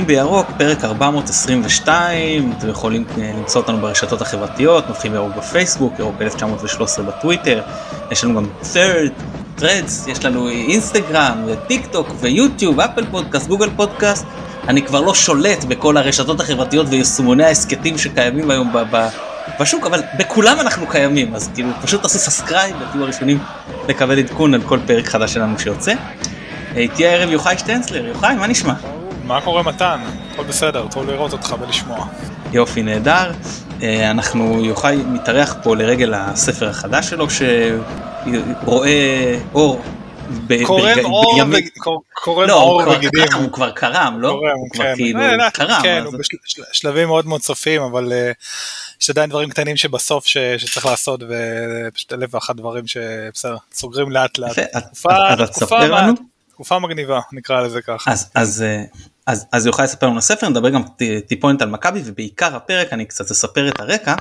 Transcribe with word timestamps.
נובחים 0.00 0.16
בירוק, 0.16 0.46
פרק 0.58 0.84
422, 0.84 2.52
אתם 2.58 2.68
יכולים 2.68 3.04
אה, 3.18 3.32
למצוא 3.38 3.60
אותנו 3.60 3.78
ברשתות 3.78 4.20
החברתיות, 4.22 4.88
נובחים 4.88 5.12
בירוק 5.12 5.36
בפייסבוק, 5.36 5.98
ירוק 5.98 6.14
1913 6.20 7.04
בטוויטר, 7.04 7.62
יש 8.10 8.24
לנו 8.24 8.34
גם 8.34 8.46
third, 8.62 9.10
threads, 9.60 10.10
יש 10.10 10.24
לנו 10.24 10.48
אינסטגרם, 10.48 11.44
וטיק 11.46 11.86
טוק, 11.86 12.08
ויוטיוב, 12.20 12.80
Apple 12.80 13.06
Podcast, 13.10 13.48
Google 13.48 13.70
Podcast, 13.76 14.26
אני 14.68 14.82
כבר 14.82 15.00
לא 15.00 15.14
שולט 15.14 15.64
בכל 15.64 15.96
הרשתות 15.96 16.40
החברתיות 16.40 16.86
ויישומוני 16.90 17.44
ההסכתים 17.44 17.98
שקיימים 17.98 18.50
היום 18.50 18.72
בשוק, 19.60 19.86
אבל 19.86 20.02
בכולם 20.18 20.60
אנחנו 20.60 20.86
קיימים, 20.86 21.34
אז 21.34 21.50
כאילו 21.54 21.68
פשוט 21.82 22.02
תעשו 22.02 22.18
subscribe 22.18 22.76
ותהיו 22.76 23.02
הראשונים 23.02 23.38
לקבל 23.88 24.18
עדכון 24.18 24.54
על 24.54 24.62
כל 24.62 24.78
פרק 24.86 25.06
חדש 25.06 25.34
שלנו 25.34 25.58
שיוצא. 25.58 25.94
איתי 26.76 27.06
הערב 27.06 27.30
יוחאי 27.30 27.58
שטנצלר, 27.58 28.06
יוחאי, 28.06 28.34
מה 28.34 28.46
נשמע? 28.46 28.74
מה 29.26 29.40
קורה 29.40 29.62
מתן? 29.62 30.00
הכל 30.32 30.44
בסדר, 30.44 30.86
טוב 30.90 31.10
לראות 31.10 31.32
אותך 31.32 31.54
ולשמוע. 31.60 32.06
יופי, 32.52 32.82
נהדר. 32.82 33.32
אה, 33.82 34.10
אנחנו, 34.10 34.64
יוחאי 34.64 34.96
מתארח 34.96 35.56
פה 35.62 35.76
לרגל 35.76 36.14
הספר 36.14 36.68
החדש 36.68 37.10
שלו, 37.10 37.26
שרואה 37.30 39.38
אור 39.54 39.82
קורם 40.66 40.98
אור 41.04 41.42
קורם 42.14 42.48
לא, 42.48 42.62
אור 42.62 42.88
וגידים. 42.88 43.32
הוא 43.34 43.52
כבר 43.52 43.70
קרם, 43.70 44.16
לא? 44.20 44.30
הוא 44.30 44.70
כבר 44.70 44.84
כן. 44.84 44.94
כאילו 44.96 45.20
אה, 45.20 45.50
קרם. 45.50 45.82
כן, 45.82 46.02
הוא 46.04 46.14
בשלבים 46.70 47.08
מאוד 47.08 47.26
מאוד 47.26 47.42
סופיים, 47.42 47.82
אבל 47.82 48.12
אה, 48.12 48.32
יש 49.02 49.10
עדיין 49.10 49.30
דברים 49.30 49.50
קטנים 49.50 49.76
שבסוף 49.76 50.26
שצריך 50.26 50.86
לעשות, 50.86 51.20
ופשוט 51.28 52.12
אלף 52.12 52.34
ואחת 52.34 52.56
דברים 52.56 52.86
שבסדר, 52.86 53.56
סוגרים 53.72 54.10
לאט 54.10 54.38
לאט. 54.38 54.58
אז 55.38 55.50
תספר 55.50 55.90
לנו. 55.90 56.35
תקופה 56.56 56.78
מגניבה, 56.78 57.20
נקרא 57.32 57.60
לזה 57.60 57.82
ככה. 57.82 58.12
אז, 58.12 58.30
אז, 58.34 58.64
אז, 59.26 59.46
אז 59.52 59.66
יוכל 59.66 59.82
לספר 59.82 60.06
לנו 60.06 60.22
ספר, 60.22 60.48
נדבר 60.48 60.70
גם 60.70 60.82
טיפונת 61.26 61.62
על 61.62 61.68
מכבי, 61.68 62.02
ובעיקר 62.04 62.56
הפרק 62.56 62.92
אני 62.92 63.04
קצת 63.04 63.30
אספר 63.30 63.68
את 63.68 63.80
הרקע. 63.80 64.14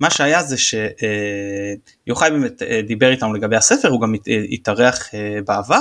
מה 0.00 0.10
שהיה 0.10 0.42
זה 0.42 0.56
שיוחאי 0.58 2.30
באמת 2.30 2.62
אה, 2.62 2.80
דיבר 2.86 3.10
איתנו 3.10 3.34
לגבי 3.34 3.56
הספר, 3.56 3.88
הוא 3.88 4.00
גם 4.00 4.14
התארח 4.50 5.14
אה, 5.14 5.38
בעבר, 5.46 5.80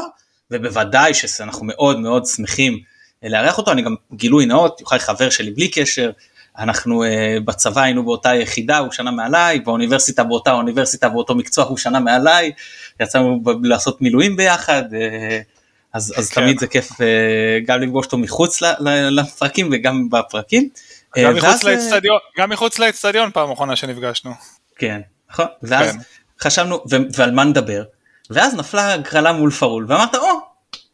ובוודאי 0.52 1.14
שאנחנו 1.14 1.66
מאוד 1.66 2.00
מאוד 2.00 2.25
שמחים 2.25 2.80
אה, 3.23 3.30
לארח 3.30 3.58
אותו, 3.58 3.72
אני 3.72 3.81
גם 3.81 3.95
גילוי 4.14 4.45
נאות, 4.45 4.81
יוחאי 4.81 5.00
חבר 5.00 5.30
שלי 5.30 5.52
בלי 5.52 5.67
קשר, 5.72 6.12
אנחנו 6.58 7.03
בצבא 7.45 7.81
היינו 7.81 8.06
באותה 8.06 8.36
יחידה, 8.36 8.78
הוא 8.78 8.92
שנה 8.92 9.12
מעליי, 9.12 9.59
באוניברסיטה 9.59 10.23
באותה 10.23 10.52
אוניברסיטה 10.52 11.09
באותו 11.09 11.36
מקצוע 11.36 11.66
הוא 11.66 11.78
שנה 11.78 12.00
מעליי, 12.00 12.52
יצאנו 13.00 13.42
לעשות 13.64 14.02
מילואים 14.02 14.36
ביחד, 14.36 14.84
אז, 15.94 16.14
אז 16.17 16.30
כן. 16.30 16.42
תמיד 16.42 16.59
זה 16.59 16.67
כיף 16.67 16.89
גם 17.66 17.81
לפגוש 17.81 18.06
אותו 18.06 18.17
מחוץ 18.17 18.61
לפרקים 19.11 19.70
וגם 19.72 20.09
בפרקים. 20.09 20.70
גם 21.17 21.25
אה, 21.25 21.31
מחוץ 21.31 21.66
אה, 21.66 21.72
לאצטדיון, 21.72 22.20
גם 22.38 22.50
מחוץ 22.50 22.80
לאצטדיון 22.80 23.31
פעם 23.31 23.52
אחרונה 23.52 23.75
שנפגשנו. 23.75 24.31
כן, 24.75 25.02
נכון, 25.31 25.45
ואז 25.64 25.92
כן. 25.92 25.97
חשבנו, 26.42 26.84
ועל 27.16 27.31
מה 27.31 27.44
נדבר, 27.44 27.84
ואז 28.30 28.56
נפלה 28.56 28.94
הגרלה 28.94 29.34
מול 29.34 29.52
פרול, 29.52 29.86
ואמרת, 29.88 30.16
או, 30.16 30.28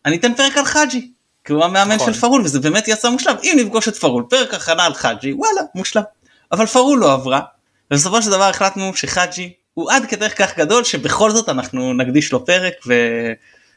אני 0.06 0.18
אתן 0.18 0.34
פרק 0.34 0.58
על 0.58 0.66
חאג'י, 0.66 1.12
כי 1.46 1.54
הוא 1.54 1.64
המאמן 1.64 1.96
נכון. 1.96 2.14
של 2.14 2.20
פרול, 2.20 2.42
וזה 2.42 2.60
באמת 2.60 2.88
יצא 2.88 3.10
מושלם, 3.10 3.36
אם 3.44 3.58
נפגוש 3.60 3.88
את 3.88 3.96
פרול, 3.96 4.24
פרק 4.30 4.54
הכנה 4.54 4.86
על 4.86 4.94
חאג'י, 4.94 5.34
וואלה, 5.34 5.62
מושלם. 5.76 6.04
אבל 6.52 6.66
פרול 6.66 7.00
לא 7.00 7.14
עברה, 7.14 7.42
ובסופו 7.92 8.22
של 8.22 8.30
דבר 8.30 8.50
החלטנו 8.50 8.96
שחאג'י 8.96 9.54
הוא 9.74 9.92
עד 9.92 10.06
כדי 10.06 10.30
כך 10.30 10.58
גדול, 10.58 10.84
שבכל 10.84 11.32
זאת 11.32 11.50
אנחנו 11.50 11.94
נקדיש 11.94 12.32
לו 12.32 12.46
פרק, 12.46 12.74
ו... 12.88 12.94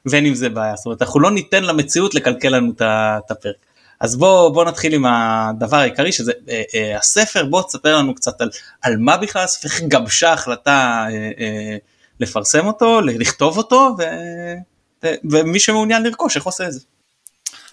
ואין 0.06 0.24
עם 0.24 0.34
זה 0.34 0.48
בעיה, 0.48 0.76
זאת 0.76 0.86
אומרת, 0.86 1.02
אנחנו 1.02 1.20
לא 1.20 1.30
ניתן 1.30 1.64
למציאות 1.64 2.14
לקלקל 2.14 2.48
לנו 2.48 2.72
את 2.78 3.30
הפרק. 3.30 3.56
אז 4.00 4.16
בוא, 4.16 4.48
בוא 4.50 4.64
נתחיל 4.64 4.94
עם 4.94 5.04
הדבר 5.06 5.76
העיקרי 5.76 6.12
שזה 6.12 6.32
אה, 6.48 6.62
אה, 6.74 6.98
הספר, 6.98 7.44
בוא 7.44 7.62
תספר 7.62 7.96
לנו 7.96 8.14
קצת 8.14 8.40
על, 8.40 8.50
על 8.82 8.96
מה 8.98 9.16
בכלל 9.16 9.44
הספר, 9.44 9.68
איך 9.68 9.80
גבשה 9.82 10.32
החלטה 10.32 11.06
אה, 11.10 11.30
אה, 11.38 11.76
לפרסם 12.20 12.66
אותו, 12.66 13.00
לכתוב 13.00 13.58
אותו, 13.58 13.96
ו, 13.98 14.02
ו, 15.04 15.08
ומי 15.30 15.60
שמעוניין 15.60 16.02
לרכוש, 16.02 16.36
איך 16.36 16.44
עושה 16.44 16.66
את 16.66 16.72
זה. 16.72 16.80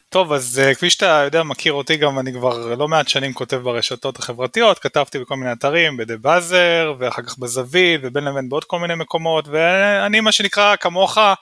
טוב, 0.09 0.34
אז 0.34 0.62
uh, 0.63 0.75
כפי 0.75 0.90
שאתה 0.90 1.22
יודע, 1.25 1.44
מכיר 1.44 1.74
אותי 1.74 1.97
גם, 1.97 2.19
אני 2.19 2.34
כבר 2.34 2.75
לא 2.75 2.88
מעט 2.88 3.07
שנים 3.07 3.34
כותב 3.34 3.57
ברשתות 3.57 4.19
החברתיות, 4.19 4.80
כתבתי 4.80 5.19
בכל 5.19 5.35
מיני 5.35 5.51
אתרים, 5.51 5.97
בדה 5.97 6.18
באזר, 6.18 6.94
ואחר 7.00 7.22
כך 7.22 7.38
בזווית, 7.38 8.01
ובין 8.03 8.24
לבין 8.24 8.50
בעוד 8.50 8.63
כל 8.63 8.80
מיני 8.80 8.96
מקומות, 8.96 9.47
ואני 9.47 10.19
מה 10.19 10.31
שנקרא 10.31 10.75
כמוך, 10.75 11.18
אה, 11.18 11.34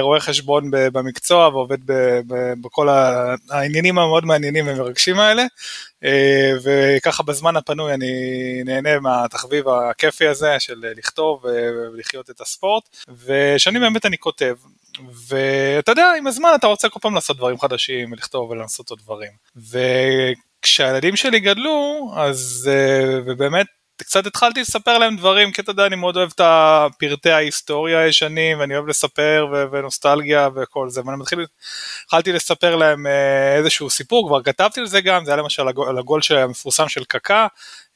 רואה 0.00 0.20
חשבון 0.20 0.70
במקצוע 0.70 1.48
ועובד 1.48 1.78
בכל 2.60 2.88
העניינים 3.50 3.98
המאוד 3.98 4.24
מעניינים 4.24 4.68
ומרגשים 4.68 5.18
האלה. 5.18 5.44
אה, 6.04 6.52
וככה 6.62 7.22
בזמן 7.22 7.56
הפנוי 7.56 7.94
אני 7.94 8.12
נהנה 8.64 9.00
מהתחביב 9.00 9.68
הכיפי 9.68 10.28
הזה 10.28 10.56
של 10.58 10.84
לכתוב 10.96 11.44
ולחיות 11.44 12.30
את 12.30 12.40
הספורט. 12.40 12.88
ושנים 13.24 13.82
באמת 13.82 14.06
אני 14.06 14.18
כותב. 14.18 14.54
ואתה 15.28 15.92
יודע 15.92 16.12
עם 16.18 16.26
הזמן 16.26 16.48
אתה 16.54 16.66
רוצה 16.66 16.88
כל 16.88 17.00
פעם 17.02 17.14
לעשות 17.14 17.36
דברים 17.36 17.60
חדשים 17.60 18.12
ולכתוב 18.12 18.50
ולנסות 18.50 18.90
עוד 18.90 18.98
דברים. 18.98 19.30
וכשהילדים 19.56 21.16
שלי 21.16 21.40
גדלו 21.40 22.10
אז 22.16 22.70
אה, 22.72 23.20
ובאמת 23.26 23.66
קצת 23.96 24.26
התחלתי 24.26 24.60
לספר 24.60 24.98
להם 24.98 25.16
דברים, 25.16 25.52
כי 25.52 25.62
אתה 25.62 25.70
יודע, 25.70 25.86
אני 25.86 25.96
מאוד 25.96 26.16
אוהב 26.16 26.30
את 26.34 26.40
הפרטי 26.44 27.30
ההיסטוריה 27.30 27.98
הישנים, 27.98 28.60
ואני 28.60 28.74
אוהב 28.74 28.88
לספר 28.88 29.46
ו- 29.52 29.64
ונוסטלגיה 29.72 30.48
וכל 30.54 30.88
זה, 30.88 31.00
ואני 31.06 31.16
מתחיל, 31.16 31.46
התחלתי 32.04 32.32
לספר 32.32 32.76
להם 32.76 33.06
אה, 33.06 33.56
איזשהו 33.56 33.90
סיפור, 33.90 34.28
כבר 34.28 34.42
כתבתי 34.42 34.80
על 34.80 34.86
זה 34.86 35.00
גם, 35.00 35.24
זה 35.24 35.30
היה 35.30 35.42
למשל 35.42 35.68
הגול, 35.68 35.98
הגול 35.98 36.20
המפורסם 36.30 36.88
של 36.88 37.04
קקה, 37.04 37.46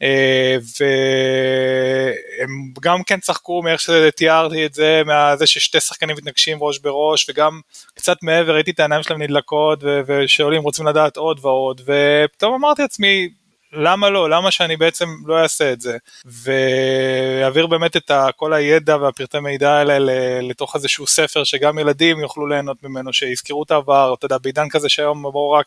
אה, 0.03 0.57
והם 0.79 2.51
גם 2.81 3.03
כן 3.03 3.21
צחקו 3.21 3.63
מאיך 3.63 3.81
שתיארתי 3.81 4.67
את 4.67 4.75
זה, 4.75 5.03
מזה 5.07 5.47
ששתי 5.47 5.81
שחקנים 5.81 6.17
מתנגשים 6.17 6.59
ראש 6.61 6.79
בראש, 6.79 7.31
וגם 7.31 7.61
קצת 7.95 8.17
מעבר 8.23 8.55
ראיתי 8.55 8.71
את 8.71 8.81
העיניים 8.81 9.03
שלהם 9.03 9.23
נדלקות, 9.23 9.79
ושואלים 10.07 10.63
רוצים 10.63 10.87
לדעת 10.87 11.17
עוד 11.17 11.39
ועוד, 11.43 11.81
ופתאום 11.87 12.55
אמרתי 12.55 12.83
לעצמי, 12.83 13.29
למה 13.73 14.11
לא? 14.11 14.31
למה 14.31 14.51
שאני 14.51 14.77
בעצם 14.77 15.09
לא 15.27 15.43
אעשה 15.43 15.73
את 15.73 15.81
זה? 15.81 15.97
ואעביר 16.25 17.67
באמת 17.67 17.97
את 17.97 18.11
כל 18.37 18.53
הידע 18.53 18.97
והפרטי 18.97 19.41
מידע 19.41 19.71
האלה 19.71 19.99
לתוך 20.43 20.77
איזשהו 20.77 21.07
ספר 21.07 21.45
שגם 21.45 21.79
ילדים 21.79 22.21
יוכלו 22.21 22.47
ליהנות 22.47 22.83
ממנו, 22.83 23.13
שיזכרו 23.13 23.63
את 23.63 23.71
העבר, 23.71 24.15
אתה 24.19 24.27
יודע, 24.27 24.39
בעידן 24.39 24.69
כזה 24.69 24.89
שהיום 24.89 25.23
בואו 25.23 25.51
רק... 25.51 25.67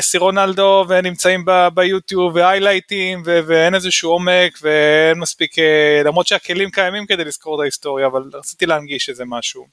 סי 0.00 0.16
אה, 0.16 0.22
רונלדו 0.22 0.84
ונמצאים 0.88 1.44
ביוטיוב 1.74 2.36
והיילייטים 2.36 3.22
ואין 3.24 3.74
איזשהו 3.74 4.10
עומק 4.10 4.58
ואין 4.62 5.18
מספיק, 5.18 5.58
אה, 5.58 6.02
למרות 6.04 6.26
שהכלים 6.26 6.70
קיימים 6.70 7.06
כדי 7.06 7.24
לזכור 7.24 7.54
את 7.54 7.60
ההיסטוריה, 7.60 8.06
אבל 8.06 8.22
רציתי 8.34 8.66
להנגיש 8.66 9.08
איזה 9.08 9.24
משהו. 9.26 9.66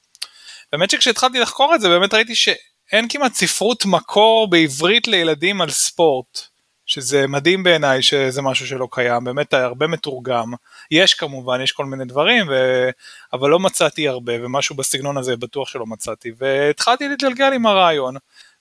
באמת 0.72 0.90
שכשהתחלתי 0.90 1.40
לחקור 1.40 1.74
את 1.74 1.80
זה 1.80 1.88
באמת 1.88 2.14
ראיתי 2.14 2.34
ש... 2.34 2.48
אין 2.92 3.06
כמעט 3.08 3.34
ספרות 3.34 3.86
מקור 3.86 4.50
בעברית 4.50 5.08
לילדים 5.08 5.60
על 5.60 5.70
ספורט, 5.70 6.40
שזה 6.86 7.26
מדהים 7.26 7.62
בעיניי 7.62 8.02
שזה 8.02 8.42
משהו 8.42 8.66
שלא 8.66 8.88
קיים, 8.90 9.24
באמת 9.24 9.54
הרבה 9.54 9.86
מתורגם. 9.86 10.52
יש 10.90 11.14
כמובן, 11.14 11.60
יש 11.60 11.72
כל 11.72 11.84
מיני 11.84 12.04
דברים, 12.04 12.48
ו... 12.48 12.54
אבל 13.32 13.50
לא 13.50 13.58
מצאתי 13.58 14.08
הרבה, 14.08 14.32
ומשהו 14.44 14.76
בסגנון 14.76 15.16
הזה 15.16 15.36
בטוח 15.36 15.68
שלא 15.68 15.86
מצאתי, 15.86 16.30
והתחלתי 16.38 17.08
להתגלגל 17.08 17.52
עם 17.52 17.66
הרעיון, 17.66 18.14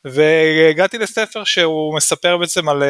והגעתי 0.05 0.97
לספר 0.97 1.43
שהוא 1.43 1.95
מספר 1.95 2.37
בעצם 2.37 2.69
על... 2.69 2.83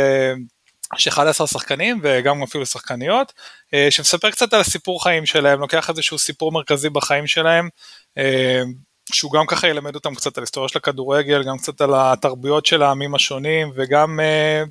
יש 0.98 1.08
11 1.08 1.48
שחקנים 1.48 2.00
וגם 2.04 2.44
אפילו 2.44 2.66
שחקניות, 2.66 3.34
אה, 3.74 3.88
שמספר 3.90 4.32
קצת 4.32 4.54
על 4.54 4.62
הסיפור 4.62 5.04
חיים 5.04 5.26
שלהם, 5.26 5.60
לוקח 5.60 5.90
איזשהו 5.90 6.18
סיפור 6.18 6.52
מרכזי 6.52 6.90
בחיים 6.90 7.28
שלהם, 7.28 7.70
אה, 8.18 8.62
שהוא 9.12 9.32
גם 9.32 9.46
ככה 9.48 9.68
ילמד 9.68 9.96
אותם 9.96 10.16
קצת 10.16 10.38
על 10.38 10.44
היסטוריה 10.44 10.70
של 10.70 10.78
הכדורגל, 10.78 11.44
גם 11.44 11.58
קצת 11.58 11.82
על 11.82 11.90
התרבויות 11.96 12.66
של 12.66 12.84
העמים 12.84 13.16
השונים, 13.16 13.72
וגם 13.76 14.20
אה, 14.20 14.64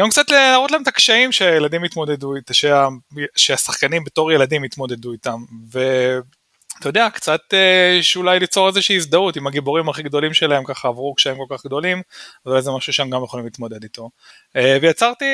גם 0.00 0.10
קצת 0.10 0.30
להראות 0.30 0.70
להם 0.70 0.82
את 0.82 0.88
הקשיים 0.88 1.32
שהילדים 1.32 1.84
התמודדו 1.84 2.36
איתם, 2.36 2.54
שה, 2.54 2.88
שהשחקנים 3.36 4.04
בתור 4.04 4.32
ילדים 4.32 4.64
התמודדו 4.64 5.12
איתם, 5.12 5.38
ואתה 5.70 6.88
יודע, 6.88 7.08
קצת 7.14 7.40
אה, 7.52 7.98
שאולי 8.02 8.38
ליצור 8.38 8.68
איזושהי 8.68 8.96
הזדהות 8.96 9.36
עם 9.36 9.46
הגיבורים 9.46 9.88
הכי 9.88 10.02
גדולים 10.02 10.34
שלהם, 10.34 10.64
ככה 10.64 10.88
עברו 10.88 11.14
קשיים 11.14 11.36
כל 11.36 11.56
כך 11.56 11.66
גדולים, 11.66 12.02
ואולי 12.46 12.62
זה 12.62 12.70
משהו 12.70 12.92
שהם 12.92 13.10
גם 13.10 13.24
יכולים 13.24 13.46
להתמודד 13.46 13.82
איתו. 13.82 14.10
אה, 14.56 14.78
ויצרתי, 14.82 15.24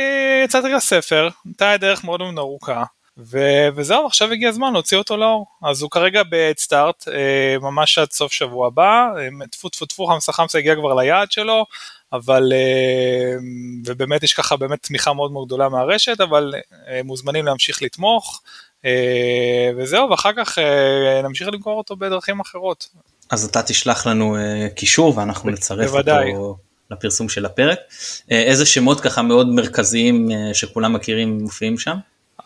יצרתי 0.44 0.68
לספר, 0.68 1.28
הייתה 1.44 1.76
דרך 1.76 2.04
מאוד 2.04 2.20
מאוד 2.20 2.38
ארוכה. 2.38 2.84
ו- 3.18 3.68
וזהו, 3.76 4.06
עכשיו 4.06 4.32
הגיע 4.32 4.48
הזמן 4.48 4.72
להוציא 4.72 4.98
אותו 4.98 5.16
לאור. 5.16 5.46
אז 5.64 5.82
הוא 5.82 5.90
כרגע 5.90 6.22
בהדסטארט, 6.22 7.08
אה, 7.08 7.58
ממש 7.60 7.98
עד 7.98 8.10
סוף 8.10 8.32
שבוע 8.32 8.66
הבא, 8.66 9.06
אה, 9.18 9.46
טפו 9.50 9.68
טפו 9.68 9.86
טפו 9.86 10.06
חמסה 10.06 10.32
חמסה 10.32 10.58
הגיע 10.58 10.74
כבר 10.74 10.94
ליעד 10.94 11.32
שלו, 11.32 11.66
אבל, 12.12 12.52
אה, 12.52 13.38
ובאמת 13.86 14.22
יש 14.22 14.32
ככה 14.32 14.56
באמת 14.56 14.82
תמיכה 14.82 15.12
מאוד 15.12 15.32
מאוד 15.32 15.46
גדולה 15.46 15.68
מהרשת, 15.68 16.20
אבל 16.20 16.54
מוזמנים 17.04 17.46
להמשיך 17.46 17.82
לתמוך, 17.82 18.42
וזהו, 19.76 20.10
ואחר 20.10 20.30
כך 20.36 20.58
נמשיך 21.24 21.48
למכור 21.48 21.78
אותו 21.78 21.96
בדרכים 21.96 22.40
אחרות. 22.40 22.88
אז 23.30 23.44
אתה 23.44 23.62
תשלח 23.62 24.06
לנו 24.06 24.36
קישור 24.74 25.18
ואנחנו 25.18 25.50
נצרף 25.50 25.90
בוודאי. 25.90 26.32
אותו 26.32 26.58
לפרסום 26.90 27.28
של 27.28 27.44
הפרק. 27.44 27.78
איזה 28.30 28.66
שמות 28.66 29.00
ככה 29.00 29.22
מאוד 29.22 29.48
מרכזיים 29.48 30.28
שכולם 30.52 30.92
מכירים 30.92 31.38
מופיעים 31.38 31.78
שם? 31.78 31.96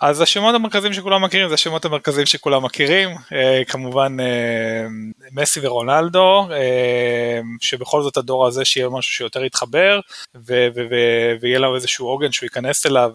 אז 0.02 0.20
השמות 0.20 0.54
המרכזיים 0.54 0.92
שכולם 0.92 1.24
מכירים 1.24 1.48
זה 1.48 1.54
השמות 1.54 1.84
המרכזיים 1.84 2.26
שכולם 2.26 2.64
מכירים, 2.64 3.08
אה, 3.32 3.62
כמובן 3.68 4.16
אה, 4.20 4.86
מסי 5.32 5.60
ורונלדו, 5.62 6.48
אה, 6.52 7.40
שבכל 7.60 8.02
זאת 8.02 8.16
הדור 8.16 8.46
הזה 8.46 8.64
שיהיה 8.64 8.88
משהו 8.88 9.12
שיותר 9.12 9.44
יתחבר, 9.44 10.00
ו- 10.34 10.68
ו- 10.74 10.86
ו- 10.90 11.34
ויהיה 11.40 11.58
לו 11.58 11.74
איזשהו 11.74 12.06
עוגן 12.06 12.32
שהוא 12.32 12.46
ייכנס 12.46 12.86
אליו, 12.86 13.10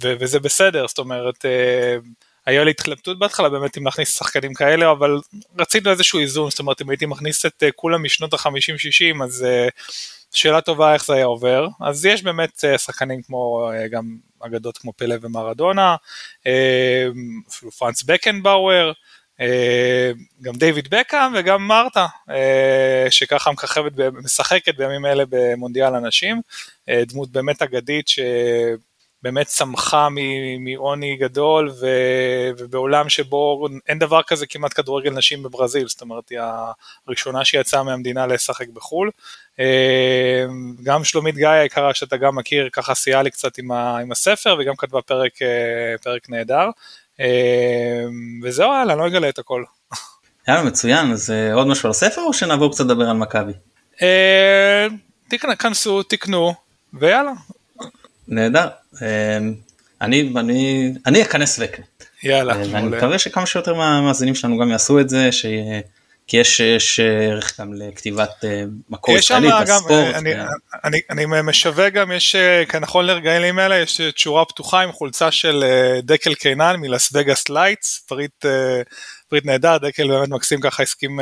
וזה 0.00 0.40
בסדר, 0.40 0.86
זאת 0.88 0.98
אומרת, 0.98 1.44
אה, 1.44 1.96
היה 2.46 2.64
לי 2.64 2.70
התחלפתות 2.70 3.18
בהתחלה 3.18 3.48
באמת 3.48 3.78
אם 3.78 3.84
להכניס 3.84 4.18
שחקנים 4.18 4.54
כאלה, 4.54 4.90
אבל 4.90 5.20
רצינו 5.58 5.90
איזשהו 5.90 6.18
איזון, 6.18 6.50
זאת 6.50 6.58
אומרת 6.58 6.82
אם 6.82 6.90
הייתי 6.90 7.06
מכניס 7.06 7.46
את 7.46 7.62
אה, 7.62 7.68
כולם 7.72 8.02
משנות 8.02 8.34
ה-50-60 8.34 9.24
אז 9.24 9.44
אה, 9.44 9.68
שאלה 10.34 10.60
טובה 10.60 10.94
איך 10.94 11.06
זה 11.06 11.14
היה 11.14 11.24
עובר, 11.24 11.68
אז 11.80 12.06
יש 12.06 12.22
באמת 12.22 12.64
אה, 12.64 12.78
שחקנים 12.78 13.22
כמו 13.22 13.70
אה, 13.72 13.88
גם 13.88 14.16
אגדות 14.40 14.78
כמו 14.78 14.92
פלא 14.92 15.14
ומרדונה, 15.20 15.96
אה, 16.46 17.06
אפילו 17.48 17.70
פרנץ 17.70 18.02
בקנבאואר, 18.02 18.92
גם 20.42 20.54
דיוויד 20.54 20.88
בקאם 20.90 21.32
וגם 21.36 21.66
מרתה, 21.66 22.06
שככה 23.10 23.52
מככבת, 23.52 23.92
משחקת 24.12 24.76
בימים 24.76 25.06
אלה 25.06 25.24
במונדיאל 25.28 25.94
הנשים, 25.94 26.40
דמות 26.90 27.30
באמת 27.30 27.62
אגדית 27.62 28.08
ש... 28.08 28.18
באמת 29.24 29.46
צמחה 29.46 30.08
מעוני 30.60 31.16
גדול 31.16 31.68
ו, 31.80 31.86
ובעולם 32.58 33.08
שבו 33.08 33.68
אין 33.88 33.98
דבר 33.98 34.22
כזה 34.22 34.46
כמעט 34.46 34.72
כדורגל 34.74 35.10
נשים 35.10 35.42
בברזיל, 35.42 35.88
זאת 35.88 36.00
אומרת 36.00 36.28
היא 36.28 36.38
הראשונה 37.06 37.44
שיצאה 37.44 37.82
מהמדינה 37.82 38.26
לשחק 38.26 38.68
בחו"ל. 38.68 39.10
אה, 39.60 40.44
גם 40.82 41.04
שלומית 41.04 41.34
גיא 41.34 41.48
היקרה 41.48 41.94
שאתה 41.94 42.16
גם 42.16 42.36
מכיר 42.36 42.68
ככה 42.72 42.94
סייעה 42.94 43.22
לי 43.22 43.30
קצת 43.30 43.58
עם, 43.58 43.72
ה, 43.72 43.98
עם 43.98 44.12
הספר 44.12 44.56
וגם 44.60 44.76
כתבה 44.76 45.02
פרק, 45.02 45.42
אה, 45.42 45.98
פרק 46.02 46.30
נהדר. 46.30 46.70
אה, 47.20 48.04
וזהו 48.42 48.72
יאללה, 48.72 48.92
אני 48.92 49.00
לא 49.00 49.06
אגלה 49.06 49.28
את 49.28 49.38
הכל. 49.38 49.64
יאללה 50.48 50.62
מצוין, 50.62 51.12
אז 51.12 51.34
עוד 51.52 51.66
משהו 51.66 51.86
על 51.86 51.90
הספר 51.90 52.20
או 52.20 52.32
שנעבור 52.32 52.72
קצת 52.72 52.84
לדבר 52.84 53.10
על 53.10 53.16
מכבי? 53.16 53.52
תיכנסו, 55.28 56.02
תקנו 56.02 56.54
ויאללה, 56.94 57.32
נהדר. 58.28 58.68
אמ, 59.02 59.54
אני, 60.00 60.32
אני, 60.36 60.92
אני 61.06 61.22
אכנס 61.22 61.58
ואקנה. 61.58 61.84
יאללה. 62.22 62.54
ואני 62.72 62.96
מקווה 62.96 63.18
שכמה 63.18 63.46
שיותר 63.46 63.74
מהמאזינים 63.74 64.34
שלנו 64.34 64.58
גם 64.58 64.70
יעשו 64.70 65.00
את 65.00 65.08
זה, 65.08 65.32
ש... 65.32 65.46
כי 66.26 66.36
יש, 66.36 66.60
יש 66.60 67.00
ערך 67.00 67.60
גם 67.60 67.74
לכתיבת 67.74 68.44
אה, 68.44 68.64
מקור 68.88 69.16
ישראלי 69.16 69.48
בספורט. 69.62 70.14
אני, 70.14 70.34
ו... 70.34 70.46
אני, 70.84 71.00
אני 71.10 71.24
משווק 71.42 71.92
גם, 71.92 72.12
יש, 72.12 72.34
אה, 72.34 72.80
נכון 72.80 73.06
לרגעים 73.06 73.58
האלה, 73.58 73.78
יש 73.78 74.00
תשורה 74.14 74.44
פתוחה 74.44 74.80
עם 74.80 74.92
חולצה 74.92 75.30
של 75.30 75.64
אה, 75.64 76.00
דקל 76.02 76.34
קינן 76.34 76.76
מלס 76.76 77.10
וגאס 77.12 77.48
Lights, 77.48 77.98
פריט, 78.08 78.44
פריט 79.28 79.44
נהדר, 79.44 79.78
דקל 79.78 80.08
באמת 80.08 80.28
מקסים 80.28 80.60
ככה 80.60 80.82
הסכים 80.82 81.20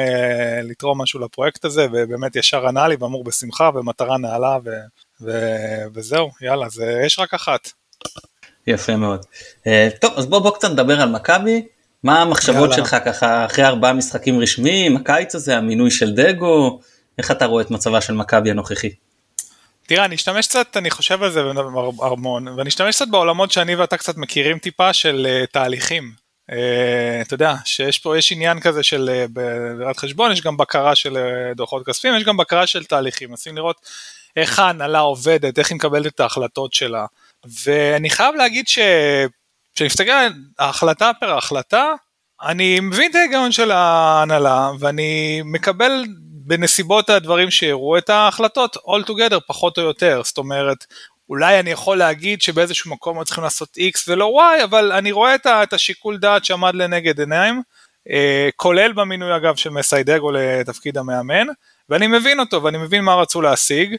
לתרום 0.62 1.02
משהו 1.02 1.20
לפרויקט 1.20 1.64
הזה, 1.64 1.86
ובאמת 1.92 2.36
ישר 2.36 2.66
ענה 2.66 2.88
לי 2.88 2.96
ואמור 3.00 3.24
בשמחה 3.24 3.70
ומטרה 3.74 4.18
נעלה. 4.18 4.58
ו... 4.64 4.70
ו- 5.24 5.84
וזהו, 5.94 6.30
יאללה, 6.40 6.68
זה 6.68 7.00
יש 7.06 7.18
רק 7.18 7.34
אחת. 7.34 7.70
יפה 8.66 8.96
מאוד. 8.96 9.26
טוב, 10.00 10.12
אז 10.16 10.26
בוא 10.26 10.38
בוא 10.38 10.54
קצת 10.54 10.70
נדבר 10.70 11.00
על 11.00 11.08
מכבי. 11.08 11.62
מה 12.04 12.22
המחשבות 12.22 12.70
יאללה. 12.70 12.74
שלך 12.76 12.96
ככה 13.04 13.46
אחרי 13.46 13.64
ארבעה 13.64 13.92
משחקים 13.92 14.40
רשמיים, 14.40 14.96
הקיץ 14.96 15.34
הזה, 15.34 15.56
המינוי 15.56 15.90
של 15.90 16.14
דגו, 16.14 16.80
איך 17.18 17.30
אתה 17.30 17.46
רואה 17.46 17.62
את 17.62 17.70
מצבה 17.70 18.00
של 18.00 18.12
מכבי 18.12 18.50
הנוכחי? 18.50 18.90
תראה, 19.86 20.04
אני 20.04 20.14
אשתמש 20.14 20.46
קצת, 20.46 20.76
אני 20.76 20.90
חושב 20.90 21.22
על 21.22 21.30
זה 21.30 21.40
המון, 22.02 22.48
ואני 22.48 22.68
אשתמש 22.68 22.96
קצת 22.96 23.08
בעולמות 23.08 23.52
שאני 23.52 23.74
ואתה 23.74 23.96
קצת 23.96 24.16
מכירים 24.16 24.58
טיפה 24.58 24.92
של 24.92 25.26
uh, 25.28 25.46
תהליכים. 25.46 26.12
Uh, 26.50 26.54
אתה 27.22 27.34
יודע, 27.34 27.54
שיש 27.64 27.98
פה, 27.98 28.18
יש 28.18 28.32
עניין 28.32 28.60
כזה 28.60 28.82
של 28.82 29.24
ברירת 29.30 29.96
חשבון, 29.96 30.32
יש 30.32 30.40
גם 30.40 30.56
בקרה 30.56 30.94
של 30.94 31.16
uh, 31.16 31.56
דוחות 31.56 31.86
כספיים, 31.86 32.14
יש 32.14 32.24
גם 32.24 32.36
בקרה 32.36 32.66
של 32.66 32.84
תהליכים, 32.84 33.30
מנסים 33.30 33.56
לראות 33.56 33.76
איך 34.36 34.58
ההנהלה 34.58 34.98
עובדת, 34.98 35.58
איך 35.58 35.70
היא 35.70 35.76
מקבלת 35.76 36.06
את 36.14 36.20
ההחלטות 36.20 36.74
שלה. 36.74 37.06
ואני 37.64 38.10
חייב 38.10 38.34
להגיד 38.34 38.68
כשאני 39.74 39.86
מסתכל 39.86 40.10
על 40.10 40.32
ההחלטה 40.58 41.10
פר 41.20 41.36
החלטה, 41.38 41.92
אני 42.42 42.80
מבין 42.80 43.10
את 43.10 43.16
ההיגיון 43.16 43.52
של 43.52 43.70
ההנהלה, 43.70 44.70
ואני 44.80 45.42
מקבל 45.44 46.04
בנסיבות 46.46 47.10
הדברים 47.10 47.50
שיראו 47.50 47.98
את 47.98 48.10
ההחלטות 48.10 48.76
all 48.76 49.10
together 49.10 49.40
פחות 49.46 49.78
או 49.78 49.82
יותר, 49.82 50.20
זאת 50.24 50.38
אומרת, 50.38 50.86
אולי 51.28 51.60
אני 51.60 51.70
יכול 51.70 51.98
להגיד 51.98 52.42
שבאיזשהו 52.42 52.90
מקום 52.90 53.18
הם 53.18 53.24
צריכים 53.24 53.44
לעשות 53.44 53.78
X 53.78 54.00
ולא 54.08 54.40
Y, 54.60 54.64
אבל 54.64 54.92
אני 54.92 55.12
רואה 55.12 55.34
את 55.34 55.72
השיקול 55.72 56.18
דעת 56.18 56.44
שעמד 56.44 56.74
לנגד 56.74 57.20
עיניים, 57.20 57.62
אה, 58.10 58.48
כולל 58.56 58.92
במינוי 58.92 59.36
אגב 59.36 59.56
של 59.56 59.70
מסיידגו 59.70 60.30
לתפקיד 60.32 60.98
המאמן, 60.98 61.46
ואני 61.88 62.06
מבין 62.06 62.40
אותו 62.40 62.62
ואני 62.62 62.78
מבין 62.78 63.04
מה 63.04 63.14
רצו 63.14 63.42
להשיג. 63.42 63.96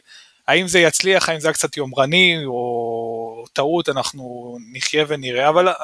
האם 0.48 0.68
זה 0.68 0.78
יצליח, 0.80 1.28
האם 1.28 1.40
זה 1.40 1.48
היה 1.48 1.54
קצת 1.54 1.76
יומרני 1.76 2.42
או 2.46 3.13
טעות, 3.52 3.88
אנחנו 3.88 4.56
נחיה 4.72 5.04
ונראה, 5.08 5.48
אבל 5.48 5.68
אה, 5.68 5.74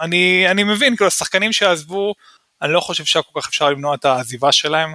אני, 0.00 0.50
אני 0.50 0.64
מבין, 0.64 0.96
כאילו 0.96 1.08
השחקנים 1.08 1.52
שעזבו, 1.52 2.14
אני 2.62 2.72
לא 2.72 2.80
חושב 2.80 3.04
שהיה 3.04 3.22
כל 3.22 3.40
כך 3.40 3.48
אפשר 3.48 3.70
למנוע 3.70 3.94
את 3.94 4.04
העזיבה 4.04 4.52
שלהם, 4.52 4.94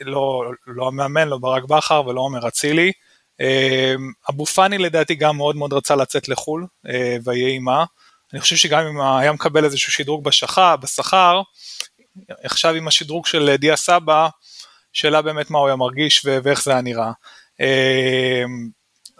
לא, 0.00 0.42
לא 0.66 0.88
המאמן, 0.88 1.28
לא 1.28 1.38
ברק 1.38 1.64
בכר 1.64 2.06
ולא 2.06 2.20
עומר 2.20 2.48
אצילי. 2.48 2.92
אה, 3.40 3.94
אבו 4.30 4.46
פאני 4.46 4.78
לדעתי 4.78 5.14
גם 5.14 5.36
מאוד 5.36 5.56
מאוד 5.56 5.72
רצה 5.72 5.96
לצאת 5.96 6.28
לחו"ל, 6.28 6.66
אה, 6.88 7.16
ויהי 7.24 7.50
עימה. 7.50 7.84
אני 8.32 8.40
חושב 8.40 8.56
שגם 8.56 8.86
אם 8.86 9.00
היה 9.00 9.32
מקבל 9.32 9.64
איזשהו 9.64 9.92
שדרוג 9.92 10.24
בשכר, 10.24 11.42
עכשיו 12.44 12.74
עם 12.74 12.88
השדרוג 12.88 13.26
של 13.26 13.56
דיה 13.58 13.76
סבא, 13.76 14.28
שאלה 14.92 15.22
באמת 15.22 15.50
מה 15.50 15.58
הוא 15.58 15.66
היה 15.66 15.76
מרגיש 15.76 16.24
ואיך 16.24 16.62
זה 16.62 16.70
היה 16.70 16.80
נראה. 16.80 17.12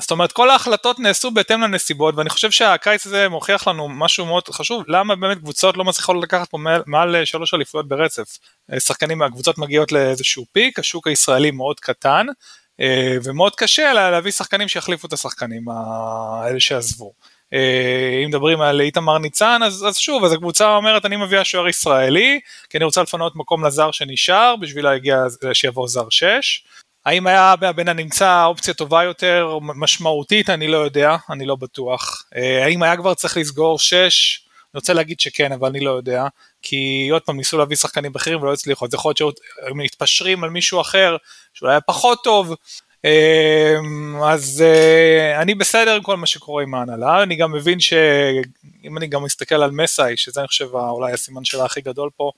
זאת 0.00 0.11
אומרת 0.11 0.32
כל 0.32 0.50
ההחלטות 0.50 0.99
נעשו 0.99 1.31
בהתאם 1.31 1.61
לנסיבות 1.61 2.14
ואני 2.17 2.31
חושב 2.31 2.50
שהקיץ 2.50 3.06
הזה 3.06 3.29
מוכיח 3.29 3.69
לנו 3.69 3.88
משהו 3.88 4.26
מאוד 4.26 4.49
חשוב 4.49 4.85
למה 4.88 5.16
באמת 5.16 5.38
קבוצות 5.38 5.76
לא 5.76 5.85
מצליחות 5.85 6.16
לקחת 6.23 6.50
פה 6.50 6.59
מעל, 6.59 6.83
מעל 6.87 7.25
שלוש 7.25 7.54
אליפויות 7.54 7.88
ברצף. 7.88 8.38
שחקנים 8.78 9.19
מהקבוצות 9.19 9.59
מגיעות 9.59 9.92
לאיזשהו 9.92 10.47
פיק 10.52 10.78
השוק 10.78 11.07
הישראלי 11.07 11.50
מאוד 11.50 11.80
קטן 11.80 12.26
אה, 12.80 13.16
ומאוד 13.25 13.54
קשה 13.54 13.92
להביא 13.92 14.33
שחקנים 14.33 14.69
שיחליפו 14.69 15.07
את 15.07 15.12
השחקנים 15.12 15.64
האלה 15.69 16.61
שעזבו. 16.61 17.12
אה, 17.52 18.21
אם 18.25 18.28
מדברים 18.28 18.61
על 18.61 18.80
איתמר 18.80 19.19
ניצן 19.19 19.61
אז, 19.64 19.85
אז 19.88 19.97
שוב 19.97 20.25
אז 20.25 20.33
הקבוצה 20.33 20.76
אומרת 20.76 21.07
אני 21.07 21.16
מביאה 21.16 21.45
שוער 21.45 21.69
ישראלי 21.69 22.40
כי 22.71 22.78
אני 22.78 22.85
רוצה 22.85 23.02
לפנות 23.02 23.37
מקום 23.37 23.64
לזר 23.64 23.90
שנשאר 23.90 24.54
בשביל 24.57 24.85
להגיע 24.85 25.25
שיבוא 25.52 25.88
זר 25.88 26.07
6. 26.11 26.64
האם 27.07 27.26
היה 27.26 27.54
בין 27.76 27.88
הנמצא 27.88 28.45
אופציה 28.45 28.75
טובה 28.75 29.04
יותר 29.04 29.59
משמעותית? 29.62 30.50
אני 30.50 30.69
לא 30.69 30.76
יודע 30.76 31.16
אני 31.30 31.47
לא 31.47 31.57
בטוח. 31.57 32.25
אה, 32.37 32.64
האם 32.64 32.83
היה 32.83 32.97
כבר 32.97 33.14
צריך 33.14 33.37
לסגור 33.37 33.78
6 33.78 34.40
אני 34.75 34.78
רוצה 34.78 34.92
להגיד 34.92 35.21
שכן 35.21 35.52
אבל 35.52 35.69
אני 35.69 35.80
לא 35.80 35.90
יודע 35.90 36.25
כי 36.62 37.09
עוד 37.12 37.23
פעם 37.23 37.37
ניסו 37.37 37.59
להביא 37.59 37.76
שחקנים 37.76 38.12
בכירים 38.12 38.42
ולא 38.42 38.52
הצליחו 38.52 38.87
אז 38.87 38.95
יכול 38.95 39.14
להיות 39.21 39.38
שהם 39.66 39.78
מתפשרים 39.78 40.45
על 40.45 40.50
מישהו 40.50 40.80
אחר 40.80 41.16
שאולי 41.54 41.73
היה 41.73 41.80
פחות 41.80 42.19
טוב 42.25 42.54
אז 44.25 44.64
אה, 44.66 45.42
אני 45.42 45.54
בסדר 45.54 45.95
עם 45.95 46.02
כל 46.02 46.16
מה 46.16 46.26
שקורה 46.26 46.62
עם 46.62 46.75
ההנהלה, 46.75 47.23
אני 47.23 47.37
גם 47.37 47.52
מבין 47.52 47.80
שאם 47.80 48.99
אני 48.99 49.07
גם 49.07 49.23
מסתכל 49.23 49.54
על 49.54 49.71
מסאי, 49.71 50.16
שזה 50.16 50.40
אני 50.40 50.49
חושב 50.49 50.75
אולי 50.75 51.12
הסימן 51.12 51.45
שלה 51.45 51.64
הכי 51.64 51.80
גדול 51.80 52.11
פה, 52.16 52.30